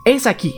Es 0.04 0.26
aquí 0.26 0.54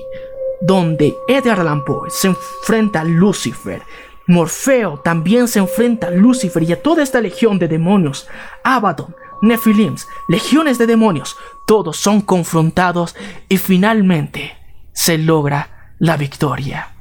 donde 0.61 1.17
Edgar 1.29 1.61
Allan 1.61 1.85
Poe 1.85 2.11
se 2.11 2.29
enfrenta 2.29 3.01
a 3.01 3.05
Lucifer. 3.05 3.83
Morfeo 4.27 4.99
también 4.99 5.49
se 5.49 5.61
enfrenta 5.61 6.09
a 6.09 6.11
Lucifer 6.11 6.63
y 6.63 6.73
a 6.73 6.83
toda 6.83 7.03
esta 7.03 7.21
legión 7.21 7.59
de 7.59 7.69
demonios. 7.69 8.27
Abaddon, 8.65 9.15
Nephilims, 9.43 10.09
legiones 10.29 10.79
de 10.79 10.87
demonios, 10.87 11.37
todos 11.67 11.97
son 11.97 12.21
confrontados 12.21 13.15
y 13.49 13.59
finalmente 13.59 14.57
se 14.93 15.19
logra 15.19 15.93
la 15.99 16.17
victoria. 16.17 16.93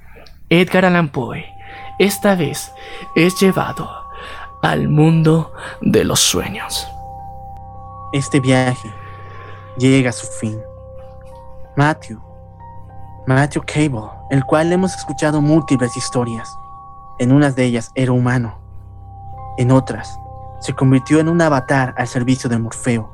Edgar 0.50 0.86
Allan 0.86 1.10
Poe 1.10 1.56
esta 1.98 2.36
vez 2.36 2.74
es 3.16 3.40
llevado 3.40 3.90
al 4.62 4.90
mundo 4.90 5.54
de 5.80 6.04
los 6.04 6.20
sueños. 6.20 6.86
Este 8.12 8.42
viaje 8.42 8.94
llega 9.78 10.10
a 10.10 10.14
su 10.14 10.28
fin. 10.28 10.60
Matthew 11.78 12.25
Matthew 13.28 13.64
Cable, 13.66 14.10
el 14.30 14.46
cual 14.46 14.72
hemos 14.72 14.96
escuchado 14.96 15.42
múltiples 15.42 15.98
historias. 15.98 16.48
En 17.18 17.32
unas 17.32 17.56
de 17.56 17.66
ellas 17.66 17.92
era 17.96 18.12
humano, 18.12 18.56
en 19.58 19.72
otras 19.72 20.20
se 20.60 20.74
convirtió 20.74 21.20
en 21.20 21.30
un 21.30 21.42
avatar 21.42 21.94
al 21.98 22.08
servicio 22.08 22.50
de 22.50 22.60
Morfeo, 22.60 23.10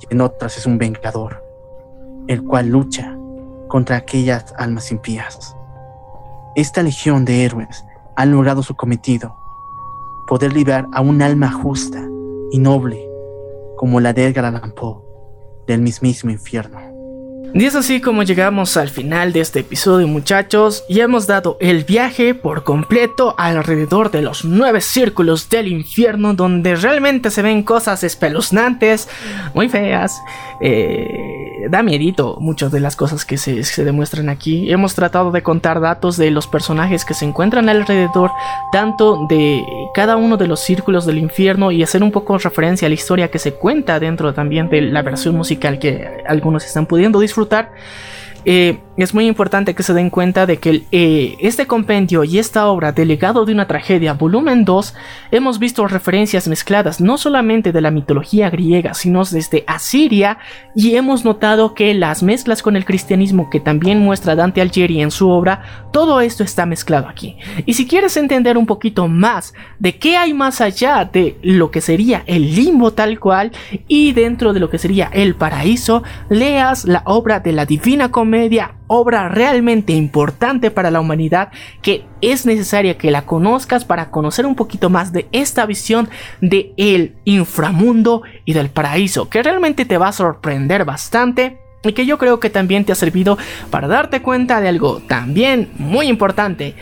y 0.00 0.12
en 0.12 0.20
otras 0.20 0.56
es 0.56 0.66
un 0.66 0.78
vengador, 0.78 1.44
el 2.26 2.44
cual 2.44 2.68
lucha 2.68 3.16
contra 3.68 3.96
aquellas 3.96 4.52
almas 4.58 4.90
impías. 4.90 5.56
Esta 6.56 6.82
legión 6.82 7.24
de 7.24 7.44
héroes 7.44 7.84
ha 8.16 8.26
logrado 8.26 8.62
su 8.64 8.74
cometido, 8.74 9.36
poder 10.26 10.52
librar 10.52 10.86
a 10.92 11.00
un 11.00 11.22
alma 11.22 11.52
justa 11.52 12.02
y 12.50 12.58
noble 12.58 13.08
como 13.76 14.00
la 14.00 14.12
de 14.12 14.26
Edgar 14.26 14.74
Poe 14.74 14.98
del 15.66 15.82
mismísimo 15.82 16.32
infierno. 16.32 16.89
Y 17.52 17.64
es 17.64 17.74
así 17.74 18.00
como 18.00 18.22
llegamos 18.22 18.76
al 18.76 18.88
final 18.88 19.32
de 19.32 19.40
este 19.40 19.60
episodio 19.60 20.06
muchachos. 20.06 20.84
Y 20.88 21.00
hemos 21.00 21.26
dado 21.26 21.56
el 21.60 21.84
viaje 21.84 22.34
por 22.34 22.62
completo 22.62 23.34
alrededor 23.38 24.10
de 24.10 24.22
los 24.22 24.44
nueve 24.44 24.80
círculos 24.80 25.48
del 25.48 25.68
infierno 25.68 26.34
donde 26.34 26.76
realmente 26.76 27.30
se 27.30 27.42
ven 27.42 27.62
cosas 27.62 28.04
espeluznantes, 28.04 29.08
muy 29.54 29.68
feas, 29.68 30.20
eh, 30.60 31.49
da 31.68 31.82
miedito 31.82 32.36
muchas 32.40 32.72
de 32.72 32.80
las 32.80 32.96
cosas 32.96 33.24
que 33.24 33.36
se, 33.36 33.64
se 33.64 33.84
demuestran 33.84 34.28
aquí. 34.28 34.70
Hemos 34.72 34.94
tratado 34.94 35.30
de 35.30 35.42
contar 35.42 35.80
datos 35.80 36.16
de 36.16 36.30
los 36.30 36.46
personajes 36.46 37.04
que 37.04 37.14
se 37.14 37.24
encuentran 37.24 37.68
alrededor, 37.68 38.30
tanto 38.72 39.26
de 39.28 39.62
cada 39.94 40.16
uno 40.16 40.36
de 40.36 40.46
los 40.46 40.60
círculos 40.60 41.06
del 41.06 41.18
infierno 41.18 41.70
y 41.70 41.82
hacer 41.82 42.02
un 42.02 42.12
poco 42.12 42.38
referencia 42.38 42.86
a 42.86 42.88
la 42.88 42.94
historia 42.94 43.30
que 43.30 43.38
se 43.38 43.54
cuenta 43.54 44.00
dentro 44.00 44.32
también 44.32 44.68
de 44.68 44.82
la 44.82 45.02
versión 45.02 45.36
musical 45.36 45.78
que 45.78 46.22
algunos 46.26 46.64
están 46.64 46.86
pudiendo 46.86 47.20
disfrutar 47.20 47.72
eh, 48.44 48.78
es 48.96 49.14
muy 49.14 49.26
importante 49.26 49.74
que 49.74 49.82
se 49.82 49.94
den 49.94 50.10
cuenta 50.10 50.46
de 50.46 50.58
que 50.58 50.84
eh, 50.92 51.36
este 51.40 51.66
compendio 51.66 52.24
y 52.24 52.38
esta 52.38 52.66
obra 52.66 52.92
de 52.92 53.04
legado 53.04 53.44
de 53.44 53.52
una 53.52 53.66
tragedia, 53.66 54.14
volumen 54.14 54.64
2, 54.64 54.94
hemos 55.30 55.58
visto 55.58 55.86
referencias 55.86 56.48
mezcladas 56.48 57.00
no 57.00 57.18
solamente 57.18 57.72
de 57.72 57.80
la 57.80 57.90
mitología 57.90 58.50
griega, 58.50 58.94
sino 58.94 59.24
desde 59.24 59.64
Asiria, 59.66 60.38
y 60.74 60.96
hemos 60.96 61.24
notado 61.24 61.74
que 61.74 61.92
las 61.94 62.22
mezclas 62.22 62.62
con 62.62 62.76
el 62.76 62.84
cristianismo 62.84 63.50
que 63.50 63.60
también 63.60 63.98
muestra 64.00 64.34
Dante 64.34 64.60
Alighieri 64.60 65.02
en 65.02 65.10
su 65.10 65.28
obra, 65.28 65.88
todo 65.92 66.20
esto 66.20 66.42
está 66.42 66.66
mezclado 66.66 67.08
aquí. 67.08 67.36
Y 67.66 67.74
si 67.74 67.86
quieres 67.86 68.16
entender 68.16 68.56
un 68.56 68.66
poquito 68.66 69.08
más 69.08 69.54
de 69.78 69.98
qué 69.98 70.16
hay 70.16 70.32
más 70.32 70.60
allá 70.60 71.08
de 71.10 71.38
lo 71.42 71.70
que 71.70 71.80
sería 71.80 72.22
el 72.26 72.54
limbo 72.54 72.92
tal 72.92 73.18
cual 73.18 73.52
y 73.88 74.12
dentro 74.12 74.52
de 74.52 74.60
lo 74.60 74.70
que 74.70 74.78
sería 74.78 75.10
el 75.12 75.34
paraíso, 75.34 76.02
leas 76.28 76.84
la 76.84 77.02
obra 77.06 77.40
de 77.40 77.52
la 77.52 77.66
Divina 77.66 78.10
Comedia 78.10 78.29
obra 78.86 79.28
realmente 79.28 79.92
importante 79.92 80.70
para 80.70 80.90
la 80.90 81.00
humanidad 81.00 81.50
que 81.82 82.04
es 82.20 82.46
necesaria 82.46 82.98
que 82.98 83.10
la 83.10 83.22
conozcas 83.22 83.84
para 83.84 84.10
conocer 84.10 84.46
un 84.46 84.54
poquito 84.54 84.90
más 84.90 85.12
de 85.12 85.28
esta 85.32 85.66
visión 85.66 86.08
de 86.40 86.72
el 86.76 87.14
inframundo 87.24 88.22
y 88.44 88.52
del 88.52 88.68
paraíso 88.68 89.28
que 89.28 89.42
realmente 89.42 89.84
te 89.84 89.98
va 89.98 90.08
a 90.08 90.12
sorprender 90.12 90.84
bastante 90.84 91.58
y 91.82 91.92
que 91.92 92.06
yo 92.06 92.18
creo 92.18 92.40
que 92.40 92.50
también 92.50 92.84
te 92.84 92.92
ha 92.92 92.96
servido 92.96 93.38
para 93.70 93.88
darte 93.88 94.22
cuenta 94.22 94.60
de 94.60 94.68
algo 94.68 95.00
también 95.06 95.70
muy 95.78 96.08
importante 96.08 96.74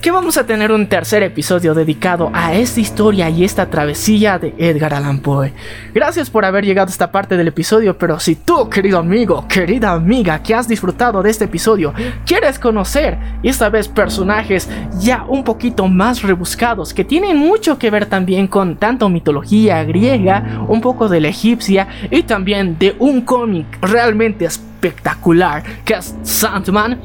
que 0.00 0.10
vamos 0.10 0.38
a 0.38 0.46
tener 0.46 0.72
un 0.72 0.86
tercer 0.86 1.22
episodio 1.22 1.74
dedicado 1.74 2.30
a 2.32 2.54
esta 2.54 2.80
historia 2.80 3.28
y 3.28 3.44
esta 3.44 3.68
travesía 3.68 4.38
de 4.38 4.54
Edgar 4.56 4.94
Allan 4.94 5.20
Poe. 5.20 5.52
Gracias 5.92 6.30
por 6.30 6.46
haber 6.46 6.64
llegado 6.64 6.88
a 6.88 6.90
esta 6.90 7.12
parte 7.12 7.36
del 7.36 7.48
episodio, 7.48 7.98
pero 7.98 8.18
si 8.18 8.34
tú, 8.36 8.70
querido 8.70 8.98
amigo, 8.98 9.46
querida 9.46 9.92
amiga, 9.92 10.42
que 10.42 10.54
has 10.54 10.66
disfrutado 10.66 11.22
de 11.22 11.28
este 11.28 11.44
episodio, 11.44 11.92
quieres 12.24 12.58
conocer 12.58 13.18
esta 13.42 13.68
vez 13.68 13.88
personajes 13.88 14.70
ya 14.98 15.24
un 15.28 15.44
poquito 15.44 15.86
más 15.86 16.22
rebuscados, 16.22 16.94
que 16.94 17.04
tienen 17.04 17.36
mucho 17.36 17.78
que 17.78 17.90
ver 17.90 18.06
también 18.06 18.46
con 18.46 18.76
tanto 18.76 19.10
mitología 19.10 19.84
griega, 19.84 20.64
un 20.66 20.80
poco 20.80 21.10
de 21.10 21.20
la 21.20 21.28
egipcia 21.28 21.88
y 22.10 22.22
también 22.22 22.78
de 22.78 22.96
un 22.98 23.20
cómic 23.20 23.66
realmente 23.82 24.46
espectacular 24.46 25.62
que 25.84 25.94
es 25.94 26.14
Sandman, 26.22 26.98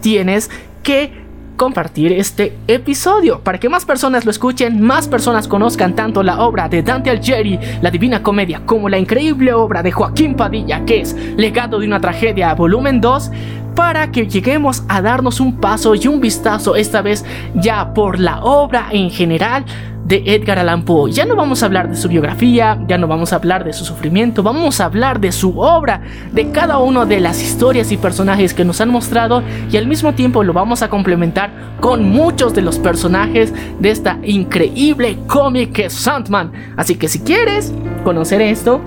tienes 0.00 0.48
que 0.82 1.20
compartir 1.60 2.10
este 2.14 2.56
episodio. 2.68 3.40
Para 3.40 3.60
que 3.60 3.68
más 3.68 3.84
personas 3.84 4.24
lo 4.24 4.30
escuchen, 4.30 4.80
más 4.80 5.06
personas 5.06 5.46
conozcan 5.46 5.94
tanto 5.94 6.22
la 6.22 6.40
obra 6.40 6.70
de 6.70 6.82
Dante 6.82 7.10
Alighieri, 7.10 7.60
la 7.82 7.90
Divina 7.90 8.22
Comedia, 8.22 8.62
como 8.64 8.88
la 8.88 8.96
increíble 8.96 9.52
obra 9.52 9.82
de 9.82 9.92
Joaquín 9.92 10.36
Padilla, 10.36 10.86
que 10.86 11.02
es 11.02 11.14
Legado 11.36 11.78
de 11.78 11.86
una 11.86 12.00
Tragedia, 12.00 12.54
volumen 12.54 13.02
2, 13.02 13.30
para 13.74 14.10
que 14.10 14.26
lleguemos 14.26 14.84
a 14.88 15.02
darnos 15.02 15.38
un 15.38 15.58
paso 15.58 15.94
y 15.94 16.06
un 16.06 16.22
vistazo 16.22 16.76
esta 16.76 17.02
vez 17.02 17.26
ya 17.54 17.92
por 17.92 18.18
la 18.18 18.40
obra 18.40 18.86
en 18.90 19.10
general 19.10 19.66
de 20.10 20.24
Edgar 20.26 20.58
Allan 20.58 20.84
Poe. 20.84 21.12
Ya 21.12 21.24
no 21.24 21.36
vamos 21.36 21.62
a 21.62 21.66
hablar 21.66 21.88
de 21.88 21.94
su 21.94 22.08
biografía, 22.08 22.82
ya 22.88 22.98
no 22.98 23.06
vamos 23.06 23.32
a 23.32 23.36
hablar 23.36 23.64
de 23.64 23.72
su 23.72 23.84
sufrimiento, 23.84 24.42
vamos 24.42 24.80
a 24.80 24.86
hablar 24.86 25.20
de 25.20 25.30
su 25.30 25.60
obra, 25.60 26.02
de 26.32 26.50
cada 26.50 26.80
una 26.80 27.06
de 27.06 27.20
las 27.20 27.40
historias 27.40 27.92
y 27.92 27.96
personajes 27.96 28.52
que 28.52 28.64
nos 28.64 28.80
han 28.80 28.90
mostrado 28.90 29.44
y 29.70 29.76
al 29.76 29.86
mismo 29.86 30.12
tiempo 30.12 30.42
lo 30.42 30.52
vamos 30.52 30.82
a 30.82 30.90
complementar 30.90 31.50
con 31.78 32.10
muchos 32.10 32.52
de 32.54 32.62
los 32.62 32.80
personajes 32.80 33.54
de 33.78 33.90
esta 33.90 34.18
increíble 34.24 35.16
cómic 35.28 35.72
que 35.72 35.88
Sandman. 35.88 36.50
Así 36.76 36.96
que 36.96 37.06
si 37.06 37.20
quieres 37.20 37.72
conocer 38.02 38.42
esto, 38.42 38.80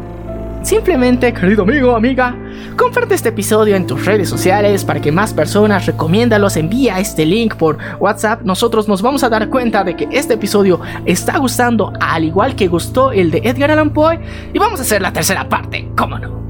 simplemente, 0.63 1.33
querido 1.33 1.63
amigo, 1.63 1.95
amiga, 1.95 2.35
comparte 2.75 3.13
este 3.13 3.29
episodio 3.29 3.75
en 3.75 3.85
tus 3.85 4.05
redes 4.05 4.29
sociales 4.29 4.83
para 4.83 5.01
que 5.01 5.11
más 5.11 5.33
personas 5.33 5.85
recomiéndalos, 5.85 6.57
envía 6.57 6.99
este 6.99 7.25
link 7.25 7.55
por 7.55 7.77
WhatsApp. 7.99 8.41
Nosotros 8.43 8.87
nos 8.87 9.01
vamos 9.01 9.23
a 9.23 9.29
dar 9.29 9.49
cuenta 9.49 9.83
de 9.83 9.95
que 9.95 10.07
este 10.11 10.35
episodio 10.35 10.79
está 11.05 11.37
gustando 11.37 11.93
al 11.99 12.23
igual 12.23 12.55
que 12.55 12.67
gustó 12.67 13.11
el 13.11 13.29
de 13.29 13.39
Edgar 13.43 13.71
Allan 13.71 13.91
Poe 13.91 14.19
y 14.53 14.59
vamos 14.59 14.79
a 14.79 14.83
hacer 14.83 15.01
la 15.01 15.13
tercera 15.13 15.47
parte, 15.47 15.87
cómo 15.95 16.17
no. 16.17 16.43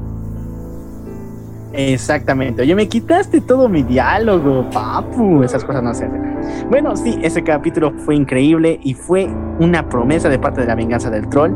Exactamente. 1.72 2.62
Oye, 2.62 2.74
me 2.74 2.88
quitaste 2.88 3.40
todo 3.40 3.68
mi 3.68 3.82
diálogo, 3.82 4.68
papu. 4.70 5.42
Esas 5.42 5.64
cosas 5.64 5.82
no 5.82 5.92
se 5.92 6.04
hacen. 6.04 6.33
Bueno, 6.70 6.96
sí, 6.96 7.18
ese 7.22 7.42
capítulo 7.42 7.92
fue 8.04 8.16
increíble 8.16 8.78
y 8.82 8.94
fue 8.94 9.28
una 9.58 9.88
promesa 9.88 10.28
de 10.28 10.38
parte 10.38 10.60
de 10.62 10.66
la 10.66 10.74
venganza 10.74 11.10
del 11.10 11.28
troll. 11.28 11.52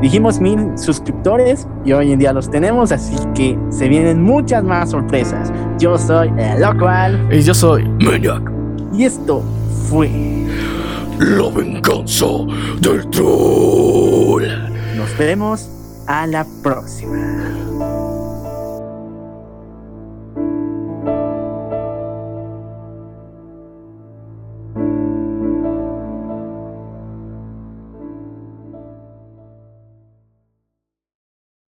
Dijimos 0.00 0.40
mil 0.40 0.78
suscriptores 0.78 1.68
y 1.84 1.92
hoy 1.92 2.12
en 2.12 2.18
día 2.18 2.32
los 2.32 2.50
tenemos, 2.50 2.90
así 2.90 3.14
que 3.34 3.58
se 3.68 3.86
vienen 3.88 4.22
muchas 4.22 4.64
más 4.64 4.90
sorpresas. 4.90 5.52
Yo 5.78 5.98
soy 5.98 6.32
el 6.38 6.62
local. 6.62 7.28
Y 7.30 7.42
yo 7.42 7.52
soy 7.52 7.86
Maniac. 8.00 8.50
Y 8.94 9.04
esto 9.04 9.42
fue 9.88 10.10
La 11.18 11.50
venganza 11.54 12.26
del 12.80 13.08
troll. 13.10 14.44
Nos 14.96 15.18
vemos 15.18 15.68
a 16.06 16.26
la 16.26 16.46
próxima. 16.62 17.18